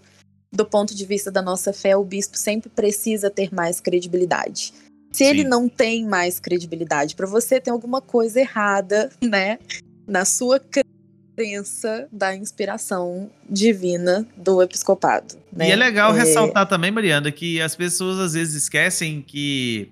Do 0.54 0.66
ponto 0.66 0.94
de 0.94 1.06
vista 1.06 1.32
da 1.32 1.42
nossa 1.42 1.72
fé, 1.72 1.96
o 1.96 2.04
bispo 2.04 2.38
sempre 2.38 2.70
precisa 2.70 3.30
ter 3.30 3.54
mais 3.54 3.80
credibilidade. 3.80 4.74
Se 5.12 5.24
Sim. 5.24 5.26
ele 5.26 5.44
não 5.44 5.68
tem 5.68 6.06
mais 6.06 6.40
credibilidade, 6.40 7.16
para 7.16 7.28
você 7.28 7.60
tem 7.60 7.72
alguma 7.72 8.02
coisa 8.02 8.40
errada, 8.40 9.10
né, 9.22 9.60
na 10.08 10.26
sua 10.26 10.60
crença 10.60 12.08
da 12.12 12.36
inspiração 12.36 13.30
divina 13.50 14.28
do 14.38 14.62
episcopado. 14.62 15.36
Né? 15.52 15.70
E 15.70 15.72
é 15.72 15.76
legal 15.76 16.14
é... 16.14 16.20
ressaltar 16.20 16.68
também, 16.68 16.92
Mariana, 16.92 17.32
que 17.32 17.62
as 17.62 17.76
pessoas 17.76 18.20
às 18.20 18.34
vezes 18.34 18.64
esquecem 18.64 19.22
que 19.22 19.90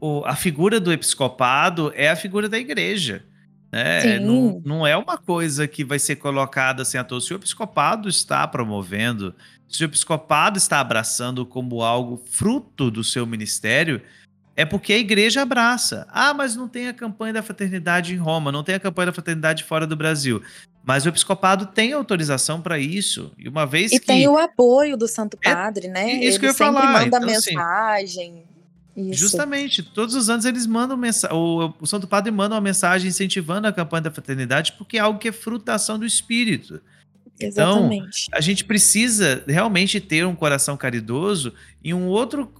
o, 0.00 0.22
a 0.24 0.36
figura 0.36 0.80
do 0.80 0.92
episcopado 0.92 1.92
é 1.94 2.10
a 2.10 2.16
figura 2.16 2.48
da 2.48 2.58
igreja. 2.58 3.24
Né? 3.74 4.20
Não, 4.20 4.62
não 4.64 4.86
é 4.86 4.96
uma 4.96 5.18
coisa 5.18 5.66
que 5.66 5.84
vai 5.84 5.98
ser 5.98 6.14
colocada 6.14 6.82
assim 6.82 6.96
à 6.96 7.02
toa. 7.02 7.20
Se 7.20 7.34
o 7.34 7.36
episcopado 7.36 8.08
está 8.08 8.46
promovendo, 8.46 9.34
se 9.68 9.82
o 9.82 9.86
episcopado 9.86 10.58
está 10.58 10.78
abraçando 10.78 11.44
como 11.44 11.82
algo 11.82 12.22
fruto 12.30 12.88
do 12.88 13.02
seu 13.02 13.26
ministério, 13.26 14.00
é 14.54 14.64
porque 14.64 14.92
a 14.92 14.98
igreja 14.98 15.42
abraça. 15.42 16.06
Ah, 16.12 16.32
mas 16.32 16.54
não 16.54 16.68
tem 16.68 16.86
a 16.86 16.94
campanha 16.94 17.32
da 17.32 17.42
fraternidade 17.42 18.14
em 18.14 18.16
Roma, 18.16 18.52
não 18.52 18.62
tem 18.62 18.76
a 18.76 18.80
campanha 18.80 19.06
da 19.06 19.12
fraternidade 19.12 19.64
fora 19.64 19.88
do 19.88 19.96
Brasil. 19.96 20.40
Mas 20.84 21.04
o 21.04 21.08
episcopado 21.08 21.66
tem 21.66 21.92
autorização 21.92 22.60
para 22.60 22.78
isso. 22.78 23.32
E 23.36 23.48
uma 23.48 23.66
vez 23.66 23.90
e 23.90 23.98
que. 23.98 24.04
E 24.04 24.06
tem 24.06 24.28
o 24.28 24.38
apoio 24.38 24.96
do 24.96 25.08
Santo 25.08 25.36
é 25.42 25.52
Padre, 25.52 25.88
é, 25.88 25.90
né? 25.90 26.12
Isso 26.12 26.36
Ele 26.36 26.38
que 26.38 26.44
eu 26.44 26.50
ia 26.50 26.54
falar. 26.54 26.92
manda 26.92 27.06
então, 27.06 27.24
assim, 27.24 27.56
mensagem. 27.56 28.30
Assim, 28.30 28.53
isso. 28.96 29.20
Justamente, 29.20 29.82
todos 29.82 30.14
os 30.14 30.30
anos 30.30 30.44
eles 30.44 30.66
mandam 30.66 30.96
mensagem, 30.96 31.36
o, 31.36 31.86
Santo 31.86 32.06
Padre 32.06 32.30
manda 32.30 32.54
uma 32.54 32.60
mensagem 32.60 33.08
incentivando 33.08 33.66
a 33.66 33.72
campanha 33.72 34.02
da 34.02 34.10
fraternidade, 34.10 34.72
porque 34.78 34.96
é 34.96 35.00
algo 35.00 35.18
que 35.18 35.28
é 35.28 35.32
fruto 35.32 35.64
da 35.64 35.74
ação 35.74 35.98
do 35.98 36.06
Espírito. 36.06 36.80
Então, 37.40 37.72
Exatamente. 37.72 38.26
Então, 38.28 38.38
a 38.38 38.40
gente 38.40 38.64
precisa 38.64 39.42
realmente 39.46 40.00
ter 40.00 40.24
um 40.24 40.36
coração 40.36 40.76
caridoso 40.76 41.52
e 41.82 41.92
um 41.92 42.06
outro 42.06 42.52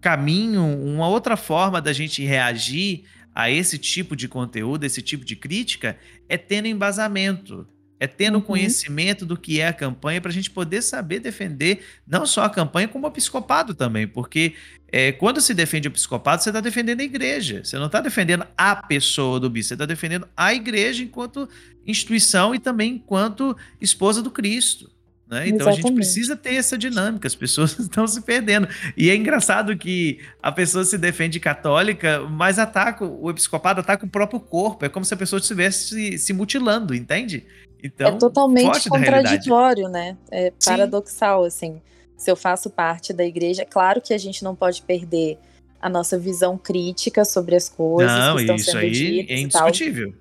caminho, 0.00 0.62
uma 0.62 1.08
outra 1.08 1.36
forma 1.36 1.80
da 1.80 1.92
gente 1.92 2.22
reagir 2.22 3.04
a 3.34 3.50
esse 3.50 3.76
tipo 3.76 4.14
de 4.14 4.28
conteúdo, 4.28 4.84
esse 4.84 5.02
tipo 5.02 5.24
de 5.24 5.34
crítica, 5.34 5.98
é 6.28 6.36
tendo 6.36 6.68
embasamento 6.68 7.66
é 7.98 8.06
tendo 8.06 8.36
uhum. 8.36 8.40
conhecimento 8.42 9.24
do 9.24 9.36
que 9.36 9.60
é 9.60 9.68
a 9.68 9.72
campanha 9.72 10.20
para 10.20 10.30
a 10.30 10.34
gente 10.34 10.50
poder 10.50 10.82
saber 10.82 11.20
defender 11.20 11.84
não 12.06 12.26
só 12.26 12.44
a 12.44 12.50
campanha, 12.50 12.88
como 12.88 13.06
o 13.06 13.10
episcopado 13.10 13.74
também, 13.74 14.06
porque 14.06 14.54
é, 14.90 15.12
quando 15.12 15.40
se 15.40 15.54
defende 15.54 15.88
o 15.88 15.90
episcopado, 15.90 16.42
você 16.42 16.50
está 16.50 16.60
defendendo 16.60 17.00
a 17.00 17.04
igreja, 17.04 17.64
você 17.64 17.78
não 17.78 17.86
está 17.86 18.00
defendendo 18.00 18.46
a 18.56 18.76
pessoa 18.76 19.40
do 19.40 19.50
bispo, 19.50 19.68
você 19.68 19.74
está 19.74 19.86
defendendo 19.86 20.28
a 20.36 20.54
igreja 20.54 21.02
enquanto 21.02 21.48
instituição 21.86 22.54
e 22.54 22.58
também 22.58 22.94
enquanto 22.94 23.56
esposa 23.80 24.22
do 24.22 24.30
Cristo. 24.30 24.90
Né? 25.26 25.48
Então 25.48 25.68
Exatamente. 25.68 25.80
a 25.80 25.88
gente 25.88 25.94
precisa 25.94 26.36
ter 26.36 26.54
essa 26.54 26.76
dinâmica, 26.76 27.26
as 27.26 27.34
pessoas 27.34 27.76
estão 27.78 28.06
se 28.06 28.20
perdendo. 28.22 28.68
E 28.96 29.10
é 29.10 29.16
engraçado 29.16 29.76
que 29.76 30.20
a 30.42 30.52
pessoa 30.52 30.84
se 30.84 30.98
defende 30.98 31.40
católica, 31.40 32.20
mas 32.28 32.58
ataca, 32.58 33.04
o 33.04 33.30
episcopado 33.30 33.80
ataca 33.80 34.04
o 34.04 34.08
próprio 34.08 34.38
corpo. 34.38 34.84
É 34.84 34.88
como 34.88 35.04
se 35.04 35.14
a 35.14 35.16
pessoa 35.16 35.40
estivesse 35.40 35.88
se, 35.88 36.18
se 36.18 36.32
mutilando, 36.32 36.94
entende? 36.94 37.44
Então, 37.84 38.08
é 38.08 38.12
totalmente 38.12 38.88
contraditório, 38.88 39.88
né? 39.90 40.16
É 40.30 40.50
Sim. 40.58 40.70
paradoxal, 40.70 41.44
assim. 41.44 41.82
Se 42.16 42.30
eu 42.30 42.36
faço 42.36 42.70
parte 42.70 43.12
da 43.12 43.24
igreja, 43.24 43.62
é 43.62 43.64
claro 43.66 44.00
que 44.00 44.14
a 44.14 44.18
gente 44.18 44.42
não 44.42 44.54
pode 44.54 44.80
perder 44.80 45.38
a 45.82 45.88
nossa 45.90 46.18
visão 46.18 46.56
crítica 46.56 47.26
sobre 47.26 47.54
as 47.54 47.68
coisas 47.68 48.10
não, 48.10 48.36
que 48.36 48.40
estão 48.40 48.56
isso 48.56 48.64
sendo 48.70 48.78
aí 48.78 49.26
é 49.28 49.38
indiscutível. 49.38 50.14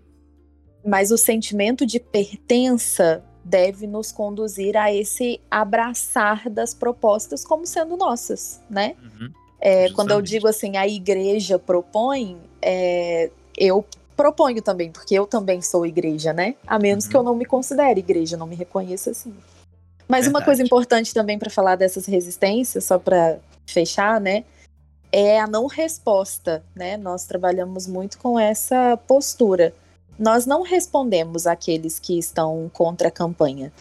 Mas 0.85 1.09
o 1.09 1.17
sentimento 1.17 1.85
de 1.85 2.01
pertença 2.01 3.23
deve 3.45 3.87
nos 3.87 4.11
conduzir 4.11 4.75
a 4.75 4.93
esse 4.93 5.39
abraçar 5.49 6.49
das 6.49 6.73
propostas 6.73 7.45
como 7.45 7.65
sendo 7.65 7.95
nossas, 7.95 8.61
né? 8.69 8.95
Uhum, 9.01 9.31
é, 9.61 9.89
quando 9.91 10.11
eu 10.11 10.21
digo 10.21 10.45
assim, 10.47 10.75
a 10.75 10.85
igreja 10.85 11.57
propõe, 11.57 12.37
é, 12.61 13.31
eu 13.57 13.85
proponho 14.15 14.61
também, 14.61 14.91
porque 14.91 15.15
eu 15.15 15.25
também 15.25 15.61
sou 15.61 15.85
igreja, 15.85 16.33
né? 16.33 16.55
A 16.65 16.79
menos 16.79 17.05
uhum. 17.05 17.11
que 17.11 17.17
eu 17.17 17.23
não 17.23 17.35
me 17.35 17.45
considere 17.45 17.99
igreja, 17.99 18.37
não 18.37 18.47
me 18.47 18.55
reconheça 18.55 19.11
assim. 19.11 19.33
Mas 20.07 20.25
Verdade. 20.25 20.29
uma 20.29 20.45
coisa 20.45 20.63
importante 20.63 21.13
também 21.13 21.39
para 21.39 21.49
falar 21.49 21.75
dessas 21.75 22.05
resistências, 22.05 22.85
só 22.85 22.99
para 22.99 23.39
fechar, 23.65 24.19
né? 24.19 24.43
É 25.11 25.39
a 25.39 25.47
não 25.47 25.67
resposta, 25.67 26.63
né? 26.75 26.97
Nós 26.97 27.25
trabalhamos 27.25 27.87
muito 27.87 28.17
com 28.17 28.39
essa 28.39 28.97
postura. 29.07 29.73
Nós 30.17 30.45
não 30.45 30.61
respondemos 30.61 31.47
àqueles 31.47 31.99
que 31.99 32.17
estão 32.17 32.69
contra 32.73 33.07
a 33.07 33.11
campanha. 33.11 33.71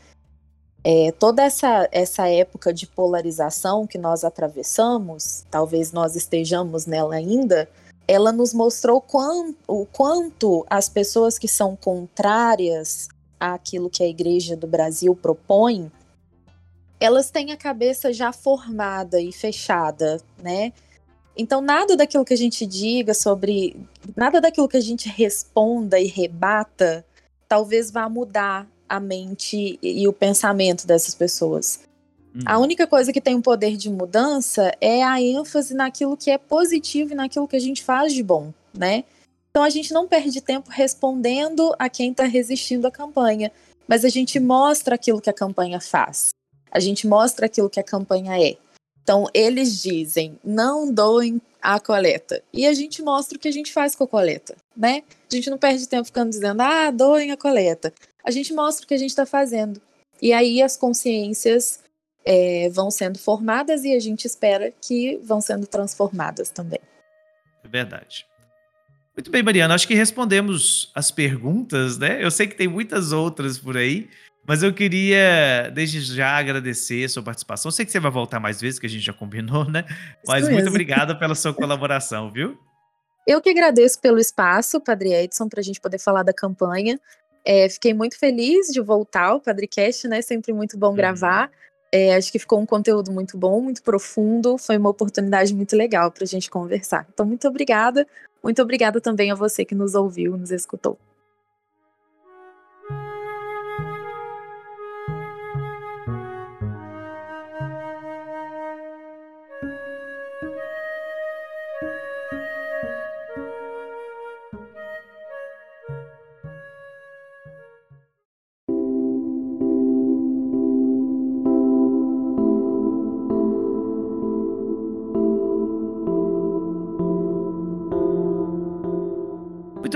É, 0.84 1.12
toda 1.12 1.42
essa, 1.42 1.88
essa 1.92 2.28
época 2.28 2.72
de 2.72 2.86
polarização 2.86 3.86
que 3.86 3.96
nós 3.96 4.24
atravessamos, 4.24 5.44
talvez 5.50 5.92
nós 5.92 6.16
estejamos 6.16 6.86
nela 6.86 7.14
ainda, 7.14 7.68
ela 8.06 8.32
nos 8.32 8.52
mostrou 8.52 9.00
quão, 9.00 9.54
o 9.66 9.86
quanto 9.86 10.66
as 10.68 10.88
pessoas 10.88 11.38
que 11.38 11.48
são 11.48 11.76
contrárias 11.76 13.08
àquilo 13.38 13.90
que 13.90 14.02
a 14.02 14.08
Igreja 14.08 14.56
do 14.56 14.66
Brasil 14.66 15.14
propõe, 15.14 15.90
elas 17.00 17.30
têm 17.30 17.52
a 17.52 17.56
cabeça 17.56 18.12
já 18.12 18.32
formada 18.32 19.20
e 19.20 19.32
fechada, 19.32 20.20
né? 20.42 20.72
Então, 21.36 21.60
nada 21.60 21.96
daquilo 21.96 22.24
que 22.24 22.34
a 22.34 22.36
gente 22.36 22.66
diga 22.66 23.14
sobre. 23.14 23.76
Nada 24.14 24.40
daquilo 24.40 24.68
que 24.68 24.76
a 24.76 24.82
gente 24.82 25.08
responda 25.08 25.98
e 25.98 26.06
rebata, 26.06 27.04
talvez 27.48 27.90
vá 27.90 28.08
mudar 28.08 28.68
a 28.88 29.00
mente 29.00 29.78
e 29.82 30.06
o 30.06 30.12
pensamento 30.12 30.86
dessas 30.86 31.14
pessoas. 31.14 31.80
Uhum. 32.34 32.42
A 32.46 32.58
única 32.58 32.86
coisa 32.86 33.12
que 33.12 33.20
tem 33.20 33.34
um 33.34 33.42
poder 33.42 33.76
de 33.76 33.90
mudança 33.90 34.72
é 34.80 35.02
a 35.02 35.20
ênfase 35.20 35.74
naquilo 35.74 36.16
que 36.16 36.30
é 36.30 36.38
positivo 36.38 37.12
e 37.12 37.16
naquilo 37.16 37.46
que 37.46 37.56
a 37.56 37.60
gente 37.60 37.82
faz 37.82 38.12
de 38.12 38.22
bom, 38.22 38.52
né? 38.72 39.04
Então 39.50 39.62
a 39.62 39.70
gente 39.70 39.92
não 39.92 40.08
perde 40.08 40.40
tempo 40.40 40.70
respondendo 40.70 41.74
a 41.78 41.88
quem 41.88 42.10
está 42.10 42.24
resistindo 42.24 42.86
à 42.86 42.90
campanha, 42.90 43.52
mas 43.86 44.04
a 44.04 44.08
gente 44.08 44.40
mostra 44.40 44.94
aquilo 44.94 45.20
que 45.20 45.28
a 45.28 45.34
campanha 45.34 45.78
faz. 45.78 46.30
A 46.70 46.80
gente 46.80 47.06
mostra 47.06 47.44
aquilo 47.44 47.68
que 47.68 47.78
a 47.78 47.84
campanha 47.84 48.40
é. 48.42 48.56
Então 49.02 49.26
eles 49.34 49.82
dizem: 49.82 50.38
não 50.42 50.90
doem 50.90 51.40
a 51.60 51.78
coleta. 51.78 52.42
E 52.50 52.66
a 52.66 52.72
gente 52.72 53.02
mostra 53.02 53.36
o 53.36 53.40
que 53.40 53.48
a 53.48 53.52
gente 53.52 53.70
faz 53.70 53.94
com 53.94 54.04
a 54.04 54.08
coleta, 54.08 54.56
né? 54.74 55.02
A 55.30 55.34
gente 55.34 55.50
não 55.50 55.58
perde 55.58 55.86
tempo 55.86 56.06
ficando 56.06 56.30
dizendo: 56.30 56.62
ah, 56.62 56.90
doem 56.90 57.30
a 57.30 57.36
coleta. 57.36 57.92
A 58.24 58.30
gente 58.30 58.54
mostra 58.54 58.84
o 58.84 58.88
que 58.88 58.94
a 58.94 58.98
gente 58.98 59.10
está 59.10 59.26
fazendo. 59.26 59.80
E 60.20 60.32
aí 60.32 60.62
as 60.62 60.76
consciências 60.76 61.81
é, 62.24 62.68
vão 62.70 62.90
sendo 62.90 63.18
formadas 63.18 63.84
e 63.84 63.94
a 63.94 64.00
gente 64.00 64.26
espera 64.26 64.72
que 64.80 65.18
vão 65.22 65.40
sendo 65.40 65.66
transformadas 65.66 66.50
também. 66.50 66.80
É 67.64 67.68
verdade. 67.68 68.26
Muito 69.16 69.30
bem, 69.30 69.42
Mariana. 69.42 69.74
Acho 69.74 69.86
que 69.86 69.94
respondemos 69.94 70.90
as 70.94 71.10
perguntas, 71.10 71.98
né? 71.98 72.24
Eu 72.24 72.30
sei 72.30 72.46
que 72.46 72.54
tem 72.54 72.66
muitas 72.66 73.12
outras 73.12 73.58
por 73.58 73.76
aí, 73.76 74.08
mas 74.46 74.62
eu 74.62 74.72
queria, 74.72 75.70
desde 75.74 76.00
já, 76.00 76.36
agradecer 76.36 77.04
a 77.04 77.08
sua 77.08 77.22
participação. 77.22 77.68
Eu 77.68 77.72
sei 77.72 77.84
que 77.84 77.92
você 77.92 78.00
vai 78.00 78.10
voltar 78.10 78.40
mais 78.40 78.60
vezes, 78.60 78.78
que 78.78 78.86
a 78.86 78.88
gente 78.88 79.04
já 79.04 79.12
combinou, 79.12 79.68
né? 79.70 79.84
Mas 80.26 80.48
muito 80.48 80.68
obrigado 80.68 81.18
pela 81.18 81.34
sua 81.34 81.52
colaboração, 81.54 82.30
viu? 82.30 82.58
Eu 83.26 83.40
que 83.40 83.50
agradeço 83.50 84.00
pelo 84.00 84.18
espaço, 84.18 84.80
Padre 84.80 85.12
Edson, 85.12 85.48
para 85.48 85.60
a 85.60 85.62
gente 85.62 85.80
poder 85.80 85.98
falar 85.98 86.22
da 86.22 86.32
campanha. 86.32 86.98
É, 87.44 87.68
fiquei 87.68 87.92
muito 87.92 88.18
feliz 88.18 88.68
de 88.68 88.80
voltar 88.80 89.26
ao 89.26 89.40
Padrecast, 89.40 90.08
né? 90.08 90.22
Sempre 90.22 90.52
muito 90.52 90.78
bom 90.78 90.88
uhum. 90.88 90.94
gravar. 90.94 91.50
É, 91.92 92.14
acho 92.16 92.32
que 92.32 92.38
ficou 92.38 92.58
um 92.58 92.66
conteúdo 92.66 93.12
muito 93.12 93.36
bom, 93.36 93.60
muito 93.60 93.82
profundo. 93.82 94.56
Foi 94.56 94.78
uma 94.78 94.88
oportunidade 94.88 95.54
muito 95.54 95.76
legal 95.76 96.10
para 96.10 96.24
a 96.24 96.26
gente 96.26 96.50
conversar. 96.50 97.06
Então, 97.12 97.26
muito 97.26 97.46
obrigada. 97.46 98.06
Muito 98.42 98.62
obrigada 98.62 99.00
também 99.00 99.30
a 99.30 99.34
você 99.34 99.64
que 99.64 99.74
nos 99.74 99.94
ouviu, 99.94 100.36
nos 100.36 100.50
escutou. 100.50 100.98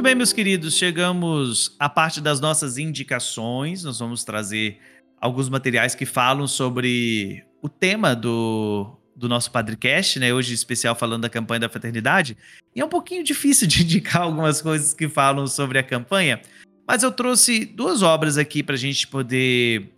Bem, 0.07 0.15
meus 0.15 0.33
queridos, 0.33 0.77
chegamos 0.77 1.75
à 1.81 1.89
parte 1.89 2.21
das 2.21 2.39
nossas 2.39 2.79
indicações. 2.79 3.83
Nós 3.83 3.99
vamos 3.99 4.23
trazer 4.23 4.79
alguns 5.21 5.49
materiais 5.49 5.97
que 5.97 6.07
falam 6.07 6.47
sobre 6.47 7.45
o 7.61 7.69
tema 7.69 8.15
do, 8.15 8.97
do 9.17 9.29
nosso 9.29 9.51
Padrecast, 9.51 10.21
né? 10.21 10.33
Hoje, 10.33 10.55
especial 10.55 10.95
falando 10.95 11.23
da 11.23 11.29
campanha 11.29 11.59
da 11.59 11.69
fraternidade. 11.69 12.37
E 12.73 12.81
é 12.81 12.85
um 12.85 12.89
pouquinho 12.89 13.25
difícil 13.27 13.67
de 13.67 13.83
indicar 13.83 14.23
algumas 14.23 14.63
coisas 14.63 14.95
que 14.95 15.09
falam 15.09 15.45
sobre 15.49 15.77
a 15.77 15.83
campanha, 15.83 16.41
mas 16.87 17.03
eu 17.03 17.11
trouxe 17.11 17.65
duas 17.65 18.01
obras 18.01 18.39
aqui 18.39 18.63
para 18.63 18.77
a 18.77 18.79
gente 18.79 19.09
poder 19.09 19.93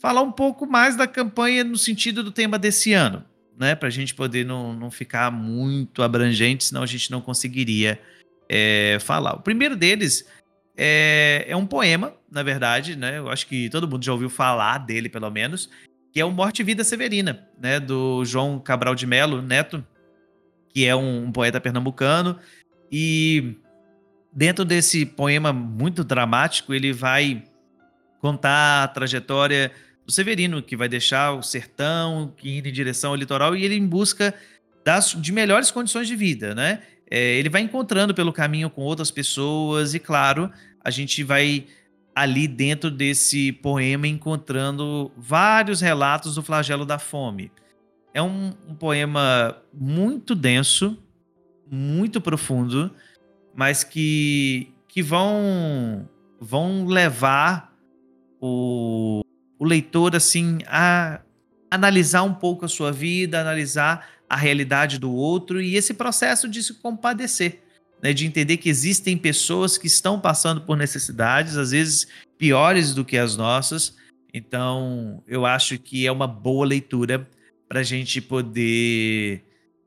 falar 0.00 0.22
um 0.22 0.32
pouco 0.32 0.66
mais 0.66 0.96
da 0.96 1.06
campanha 1.06 1.62
no 1.62 1.78
sentido 1.78 2.24
do 2.24 2.32
tema 2.32 2.58
desse 2.58 2.94
ano, 2.94 3.24
né? 3.56 3.76
Para 3.76 3.86
a 3.86 3.92
gente 3.92 4.12
poder 4.12 4.44
não, 4.44 4.72
não 4.72 4.90
ficar 4.90 5.30
muito 5.30 6.02
abrangente, 6.02 6.64
senão 6.64 6.82
a 6.82 6.86
gente 6.86 7.12
não 7.12 7.20
conseguiria 7.20 8.00
é, 8.52 8.98
falar. 9.00 9.32
O 9.36 9.40
primeiro 9.40 9.74
deles 9.74 10.28
é, 10.76 11.46
é, 11.48 11.56
um 11.56 11.66
poema, 11.66 12.12
na 12.30 12.42
verdade, 12.42 12.94
né? 12.94 13.16
Eu 13.16 13.30
acho 13.30 13.46
que 13.46 13.70
todo 13.70 13.88
mundo 13.88 14.04
já 14.04 14.12
ouviu 14.12 14.28
falar 14.28 14.76
dele, 14.76 15.08
pelo 15.08 15.30
menos, 15.30 15.70
que 16.12 16.20
é 16.20 16.24
o 16.24 16.30
Morte 16.30 16.60
e 16.60 16.64
Vida 16.64 16.84
Severina, 16.84 17.48
né? 17.58 17.80
Do 17.80 18.22
João 18.26 18.58
Cabral 18.58 18.94
de 18.94 19.06
Melo 19.06 19.40
Neto, 19.40 19.82
que 20.68 20.84
é 20.84 20.94
um, 20.94 21.24
um 21.24 21.32
poeta 21.32 21.58
pernambucano. 21.58 22.38
E 22.90 23.56
dentro 24.30 24.66
desse 24.66 25.06
poema 25.06 25.50
muito 25.50 26.04
dramático, 26.04 26.74
ele 26.74 26.92
vai 26.92 27.42
contar 28.20 28.84
a 28.84 28.88
trajetória 28.88 29.72
do 30.04 30.12
Severino, 30.12 30.62
que 30.62 30.76
vai 30.76 30.90
deixar 30.90 31.32
o 31.32 31.42
sertão, 31.42 32.34
que 32.36 32.58
ir 32.58 32.66
em 32.66 32.72
direção 32.72 33.12
ao 33.12 33.16
litoral, 33.16 33.56
e 33.56 33.64
ele 33.64 33.76
em 33.76 33.86
busca 33.86 34.34
das, 34.84 35.12
de 35.12 35.32
melhores 35.32 35.70
condições 35.70 36.06
de 36.06 36.14
vida, 36.14 36.54
né? 36.54 36.82
É, 37.14 37.34
ele 37.34 37.50
vai 37.50 37.60
encontrando 37.60 38.14
pelo 38.14 38.32
caminho 38.32 38.70
com 38.70 38.80
outras 38.80 39.10
pessoas, 39.10 39.92
e 39.92 39.98
claro, 39.98 40.50
a 40.82 40.90
gente 40.90 41.22
vai 41.22 41.66
ali 42.14 42.48
dentro 42.48 42.90
desse 42.90 43.52
poema 43.52 44.08
encontrando 44.08 45.12
vários 45.14 45.82
relatos 45.82 46.36
do 46.36 46.42
flagelo 46.42 46.86
da 46.86 46.98
fome. 46.98 47.52
É 48.14 48.22
um, 48.22 48.54
um 48.66 48.74
poema 48.74 49.58
muito 49.74 50.34
denso, 50.34 50.96
muito 51.70 52.18
profundo, 52.18 52.90
mas 53.54 53.84
que, 53.84 54.72
que 54.88 55.02
vão, 55.02 56.08
vão 56.40 56.86
levar 56.86 57.74
o, 58.40 59.20
o 59.58 59.64
leitor 59.66 60.16
assim 60.16 60.60
a 60.66 61.20
analisar 61.70 62.22
um 62.22 62.32
pouco 62.32 62.64
a 62.64 62.68
sua 62.68 62.90
vida, 62.90 63.38
analisar 63.38 64.08
a 64.32 64.36
realidade 64.36 64.98
do 64.98 65.12
outro 65.12 65.60
e 65.60 65.76
esse 65.76 65.92
processo 65.92 66.48
de 66.48 66.62
se 66.62 66.72
compadecer, 66.72 67.58
né, 68.02 68.14
de 68.14 68.24
entender 68.24 68.56
que 68.56 68.70
existem 68.70 69.14
pessoas 69.14 69.76
que 69.76 69.86
estão 69.86 70.18
passando 70.18 70.62
por 70.62 70.74
necessidades, 70.74 71.58
às 71.58 71.72
vezes 71.72 72.06
piores 72.38 72.94
do 72.94 73.04
que 73.04 73.18
as 73.18 73.36
nossas. 73.36 73.94
Então, 74.32 75.22
eu 75.28 75.44
acho 75.44 75.78
que 75.78 76.06
é 76.06 76.10
uma 76.10 76.26
boa 76.26 76.64
leitura 76.64 77.28
para 77.68 77.80
a 77.80 77.82
gente 77.82 78.22
poder 78.22 79.44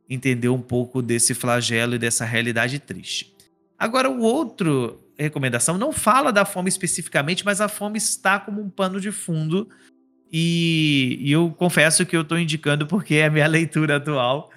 entender 0.08 0.50
um 0.50 0.62
pouco 0.62 1.02
desse 1.02 1.34
flagelo 1.34 1.96
e 1.96 2.00
dessa 2.00 2.24
realidade 2.24 2.78
triste. 2.78 3.36
Agora, 3.80 4.12
o 4.12 4.22
outro 4.22 5.02
recomendação 5.18 5.76
não 5.76 5.91
fala 5.91 6.32
da 6.32 6.46
fome 6.46 6.70
especificamente, 6.70 7.43
mas 7.43 7.60
a 7.62 7.68
fome 7.68 7.98
está 7.98 8.39
como 8.39 8.62
um 8.62 8.70
pano 8.70 9.02
de 9.02 9.12
fundo 9.12 9.68
e, 10.38 11.18
e 11.22 11.32
eu 11.32 11.50
confesso 11.50 12.06
que 12.06 12.14
eu 12.14 12.20
estou 12.20 12.38
indicando 12.38 12.86
porque 12.86 13.16
é 13.16 13.28
a 13.28 13.30
minha 13.30 13.48
leitura 13.48 13.96
atual, 13.96 14.52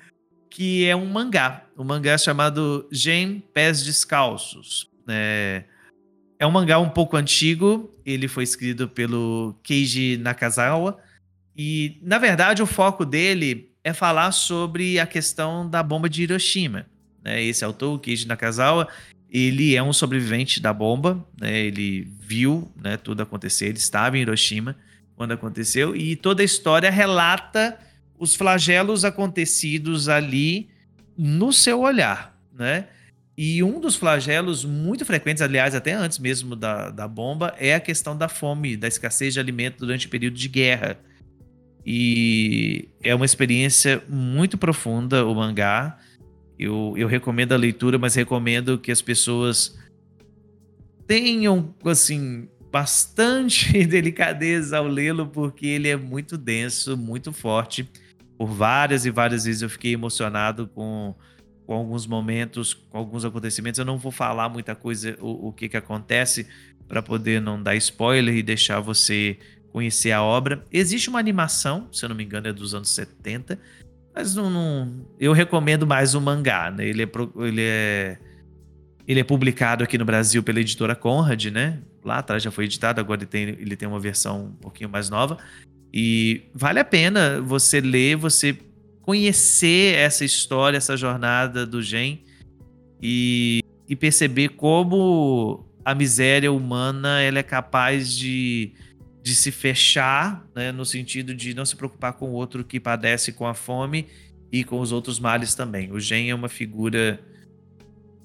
que 0.51 0.85
é 0.85 0.97
um 0.97 1.07
mangá. 1.07 1.63
Um 1.79 1.85
mangá 1.85 2.19
chamado 2.19 2.89
Gen 2.91 3.45
Pés 3.55 3.85
Descalços. 3.85 4.91
É, 5.07 5.63
é 6.37 6.45
um 6.45 6.51
mangá 6.51 6.81
um 6.81 6.89
pouco 6.89 7.17
antigo, 7.17 7.95
ele 8.05 8.27
foi 8.27 8.43
escrito 8.43 8.89
pelo 8.89 9.55
Keiji 9.63 10.17
Nakazawa. 10.17 10.99
E, 11.57 12.01
na 12.03 12.19
verdade, 12.19 12.61
o 12.61 12.67
foco 12.67 13.07
dele 13.07 13.71
é 13.85 13.93
falar 13.93 14.33
sobre 14.33 14.99
a 14.99 15.07
questão 15.07 15.71
da 15.71 15.81
bomba 15.81 16.09
de 16.09 16.25
Hiroshima. 16.25 16.87
Né? 17.23 17.41
Esse 17.45 17.65
autor, 17.65 18.01
Keiji 18.01 18.27
Nakazawa, 18.27 18.89
ele 19.31 19.77
é 19.77 19.83
um 19.83 19.93
sobrevivente 19.93 20.61
da 20.61 20.73
bomba, 20.73 21.25
né? 21.41 21.57
ele 21.57 22.09
viu 22.19 22.69
né, 22.75 22.97
tudo 22.97 23.23
acontecer, 23.23 23.67
ele 23.67 23.79
estava 23.79 24.19
em 24.19 24.23
Hiroshima 24.23 24.75
quando 25.19 25.33
aconteceu, 25.33 25.95
e 25.95 26.15
toda 26.17 26.41
a 26.43 26.45
história 26.45 26.91
relata 26.91 27.77
os 28.19 28.35
flagelos 28.37 29.05
acontecidos 29.05 30.09
ali 30.09 30.71
no 31.17 31.53
seu 31.53 31.81
olhar, 31.81 32.41
né? 32.55 32.87
E 33.37 33.63
um 33.63 33.79
dos 33.81 33.95
flagelos 33.95 34.65
muito 34.65 35.05
frequentes, 35.05 35.43
aliás, 35.43 35.75
até 35.75 35.93
antes 35.93 36.19
mesmo 36.19 36.57
da, 36.57 36.91
da 36.91 37.07
bomba, 37.07 37.55
é 37.59 37.75
a 37.75 37.81
questão 37.81 38.17
da 38.17 38.29
fome, 38.29 38.77
da 38.77 38.89
escassez 38.89 39.35
de 39.35 39.41
alimento 39.41 39.79
durante 39.79 40.07
o 40.07 40.11
período 40.11 40.35
de 40.35 40.49
guerra. 40.49 40.99
E 41.87 42.89
é 43.03 43.15
uma 43.15 43.25
experiência 43.25 44.03
muito 44.09 44.59
profunda 44.59 45.25
o 45.25 45.35
mangá. 45.35 45.99
Eu, 46.59 46.95
eu 46.97 47.07
recomendo 47.07 47.53
a 47.53 47.57
leitura, 47.57 47.97
mas 47.97 48.15
recomendo 48.17 48.79
que 48.79 48.91
as 48.91 49.01
pessoas 49.01 49.79
tenham, 51.07 51.73
assim, 51.85 52.49
bastante 52.71 53.73
delicadeza 53.87 54.79
ao 54.79 54.87
lê-lo, 54.87 55.27
porque 55.27 55.67
ele 55.67 55.89
é 55.89 55.97
muito 55.97 56.37
denso, 56.37 56.97
muito 56.97 57.33
forte. 57.33 57.89
Por 58.37 58.47
várias 58.47 59.05
e 59.05 59.11
várias 59.11 59.45
vezes 59.45 59.63
eu 59.63 59.71
fiquei 59.71 59.93
emocionado 59.93 60.69
com, 60.69 61.15
com 61.67 61.75
alguns 61.75 62.07
momentos, 62.07 62.75
com 62.75 62.99
alguns 62.99 63.25
acontecimentos. 63.25 63.79
Eu 63.79 63.85
não 63.85 63.99
vou 63.99 64.13
falar 64.13 64.49
muita 64.49 64.75
coisa, 64.75 65.17
o, 65.21 65.49
o 65.49 65.53
que, 65.53 65.69
que 65.69 65.77
acontece, 65.77 66.47
para 66.87 67.03
poder 67.03 67.41
não 67.41 67.61
dar 67.63 67.75
spoiler 67.77 68.37
e 68.37 68.43
deixar 68.43 68.81
você 68.81 69.39
conhecer 69.73 70.13
a 70.13 70.23
obra. 70.23 70.65
Existe 70.73 71.09
uma 71.09 71.19
animação, 71.19 71.89
se 71.93 72.05
eu 72.05 72.09
não 72.09 72.17
me 72.17 72.25
engano, 72.25 72.49
é 72.49 72.53
dos 72.53 72.75
anos 72.75 72.91
70, 72.91 73.59
mas 74.15 74.35
não, 74.35 74.51
não 74.51 75.07
eu 75.19 75.33
recomendo 75.33 75.87
mais 75.87 76.15
o 76.15 76.21
mangá. 76.21 76.71
Né? 76.71 76.87
Ele, 76.87 77.03
é, 77.03 77.09
ele, 77.45 77.63
é, 77.63 78.19
ele 79.07 79.21
é 79.21 79.25
publicado 79.25 79.85
aqui 79.85 79.99
no 79.99 80.05
Brasil 80.05 80.43
pela 80.43 80.61
editora 80.61 80.97
Conrad, 80.97 81.47
né? 81.47 81.79
Lá 82.09 82.19
atrás 82.19 82.43
já 82.43 82.51
foi 82.51 82.65
editado, 82.65 83.01
agora 83.01 83.21
ele 83.21 83.27
tem, 83.27 83.43
ele 83.43 83.77
tem 83.77 83.87
uma 83.87 84.01
versão 84.01 84.47
um 84.47 84.53
pouquinho 84.53 84.89
mais 84.89 85.11
nova. 85.11 85.37
E 85.93 86.43
vale 86.55 86.81
a 86.81 86.85
pena 86.85 87.39
você 87.43 87.83
ler, 87.83 88.17
você 88.17 88.57
conhecer 89.03 89.95
essa 89.95 90.25
história, 90.25 90.79
essa 90.79 90.97
jornada 90.97 91.67
do 91.67 91.83
Gen 91.83 92.25
e, 93.03 93.63
e 93.87 93.95
perceber 93.95 94.51
como 94.51 95.67
a 95.85 95.95
miséria 95.95 96.51
humana 96.51 97.21
ela 97.21 97.41
é 97.41 97.43
capaz 97.43 98.17
de, 98.17 98.73
de 99.23 99.35
se 99.35 99.51
fechar, 99.51 100.47
né, 100.55 100.73
no 100.73 100.87
sentido 100.87 101.35
de 101.35 101.53
não 101.53 101.67
se 101.67 101.77
preocupar 101.77 102.15
com 102.15 102.31
o 102.31 102.33
outro 102.33 102.65
que 102.65 102.81
padece 102.81 103.33
com 103.33 103.47
a 103.47 103.53
fome 103.53 104.07
e 104.51 104.65
com 104.65 104.81
os 104.81 104.93
outros 104.93 105.21
males 105.21 105.55
também. 105.55 105.93
O 105.93 106.01
Gen 106.01 106.31
é 106.31 106.35
uma 106.35 106.49
figura 106.49 107.21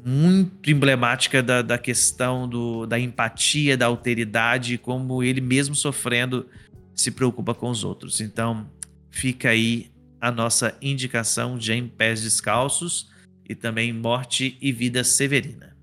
muito 0.05 0.69
emblemática 0.69 1.41
da, 1.41 1.61
da 1.61 1.77
questão 1.77 2.47
do, 2.47 2.85
da 2.85 2.99
empatia, 2.99 3.77
da 3.77 3.85
alteridade, 3.85 4.77
como 4.77 5.23
ele 5.23 5.39
mesmo 5.39 5.75
sofrendo 5.75 6.45
se 6.93 7.09
preocupa 7.09 7.53
com 7.53 7.69
os 7.69 7.83
outros. 7.83 8.19
Então, 8.19 8.69
fica 9.09 9.49
aí 9.49 9.91
a 10.19 10.31
nossa 10.31 10.77
indicação 10.81 11.57
de 11.57 11.73
Em 11.73 11.87
Pés 11.87 12.21
Descalços 12.21 13.09
e 13.47 13.55
também 13.55 13.93
Morte 13.93 14.57
e 14.61 14.71
Vida 14.71 15.03
Severina. 15.03 15.75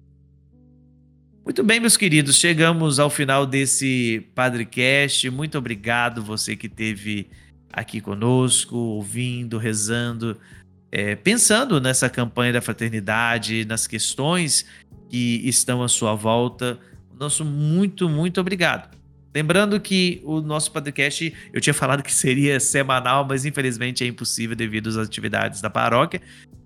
Muito 1.45 1.65
bem, 1.65 1.81
meus 1.81 1.97
queridos, 1.97 2.37
chegamos 2.37 2.99
ao 2.99 3.11
final 3.11 3.47
desse 3.47 4.27
Padrecast. 4.35 5.29
Muito 5.31 5.59
obrigado 5.59 6.23
você 6.23 6.55
que 6.55 6.67
esteve 6.67 7.29
aqui 7.73 8.01
conosco, 8.01 8.77
ouvindo, 8.77 9.59
rezando 9.59 10.37
é, 10.93 11.15
pensando 11.15 11.81
nessa 11.81 12.09
campanha 12.09 12.53
da 12.53 12.61
fraternidade, 12.61 13.65
nas 13.65 13.87
questões 13.87 14.65
que 15.09 15.41
estão 15.49 15.83
à 15.83 15.89
sua 15.89 16.15
volta. 16.15 16.79
Nosso 17.19 17.45
muito, 17.45 18.09
muito 18.09 18.41
obrigado. 18.41 18.97
Lembrando 19.33 19.79
que 19.79 20.21
o 20.25 20.41
nosso 20.41 20.73
podcast, 20.73 21.33
eu 21.53 21.61
tinha 21.61 21.73
falado 21.73 22.03
que 22.03 22.13
seria 22.13 22.59
semanal, 22.59 23.25
mas 23.25 23.45
infelizmente 23.45 24.03
é 24.03 24.07
impossível 24.07 24.57
devido 24.57 24.89
às 24.89 24.97
atividades 24.97 25.61
da 25.61 25.71
paróquia. 25.71 26.21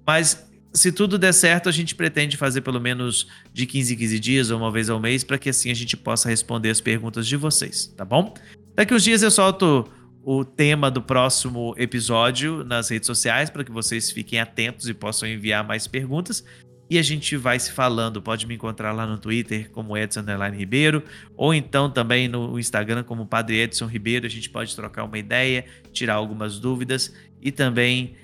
Mas 0.07 0.47
se 0.73 0.91
tudo 0.91 1.19
der 1.19 1.33
certo, 1.33 1.69
a 1.69 1.73
gente 1.73 1.95
pretende 1.95 2.37
fazer 2.37 2.63
pelo 2.63 2.81
menos 2.81 3.29
de 3.53 3.67
15 3.67 3.95
em 3.95 3.97
15 3.97 4.21
dias 4.21 4.51
ou 4.51 4.59
uma 4.59 4.71
vez 4.71 4.89
ao 4.89 4.99
mês, 4.99 5.23
para 5.23 5.37
que 5.37 5.51
assim 5.51 5.71
a 5.71 5.75
gente 5.75 5.97
possa 5.97 6.29
responder 6.29 6.71
as 6.71 6.81
perguntas 6.81 7.27
de 7.27 7.37
vocês, 7.37 7.87
tá 7.97 8.05
bom? 8.05 8.33
Daqui 8.75 8.95
uns 8.95 9.05
dias 9.05 9.23
eu 9.23 9.31
solto 9.31 9.89
o 10.25 10.45
tema 10.45 10.91
do 10.91 11.03
próximo 11.03 11.75
episódio 11.77 12.65
nas 12.65 12.89
redes 12.89 13.07
sociais 13.07 13.51
para 13.51 13.63
que 13.63 13.71
vocês 13.71 14.11
fiquem 14.11 14.41
atentos 14.41 14.89
e 14.89 14.95
possam 14.95 15.29
enviar 15.29 15.63
mais 15.63 15.87
perguntas. 15.87 16.45
E 16.89 16.99
a 16.99 17.03
gente 17.03 17.37
vai 17.37 17.59
se 17.59 17.73
falando. 17.73 18.23
Pode 18.23 18.47
me 18.47 18.55
encontrar 18.55 18.93
lá 18.93 19.07
no 19.07 19.19
Twitter 19.19 19.71
como 19.71 19.97
Edson 19.97 20.25
Ribeiro, 20.53 21.03
ou 21.37 21.53
então 21.53 21.91
também 21.91 22.29
no 22.29 22.59
Instagram 22.59 23.03
como 23.03 23.27
Padre 23.27 23.61
Edson 23.61 23.87
Ribeiro. 23.87 24.27
A 24.27 24.31
gente 24.31 24.51
pode 24.51 24.75
trocar 24.75 25.05
uma 25.05 25.19
ideia, 25.19 25.65
tirar 25.93 26.15
algumas 26.15 26.59
dúvidas 26.59 27.15
e 27.41 27.51
também 27.53 28.17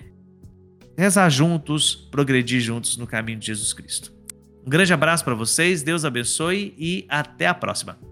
rezar 0.97 1.29
juntos, 1.31 1.95
progredir 2.11 2.61
juntos 2.61 2.97
no 2.97 3.07
caminho 3.07 3.39
de 3.39 3.47
Jesus 3.47 3.73
Cristo. 3.73 4.13
Um 4.65 4.69
grande 4.69 4.93
abraço 4.93 5.25
para 5.25 5.35
vocês, 5.35 5.83
Deus 5.83 6.05
abençoe 6.05 6.75
e 6.79 7.07
até 7.09 7.47
a 7.47 7.55
próxima. 7.55 8.10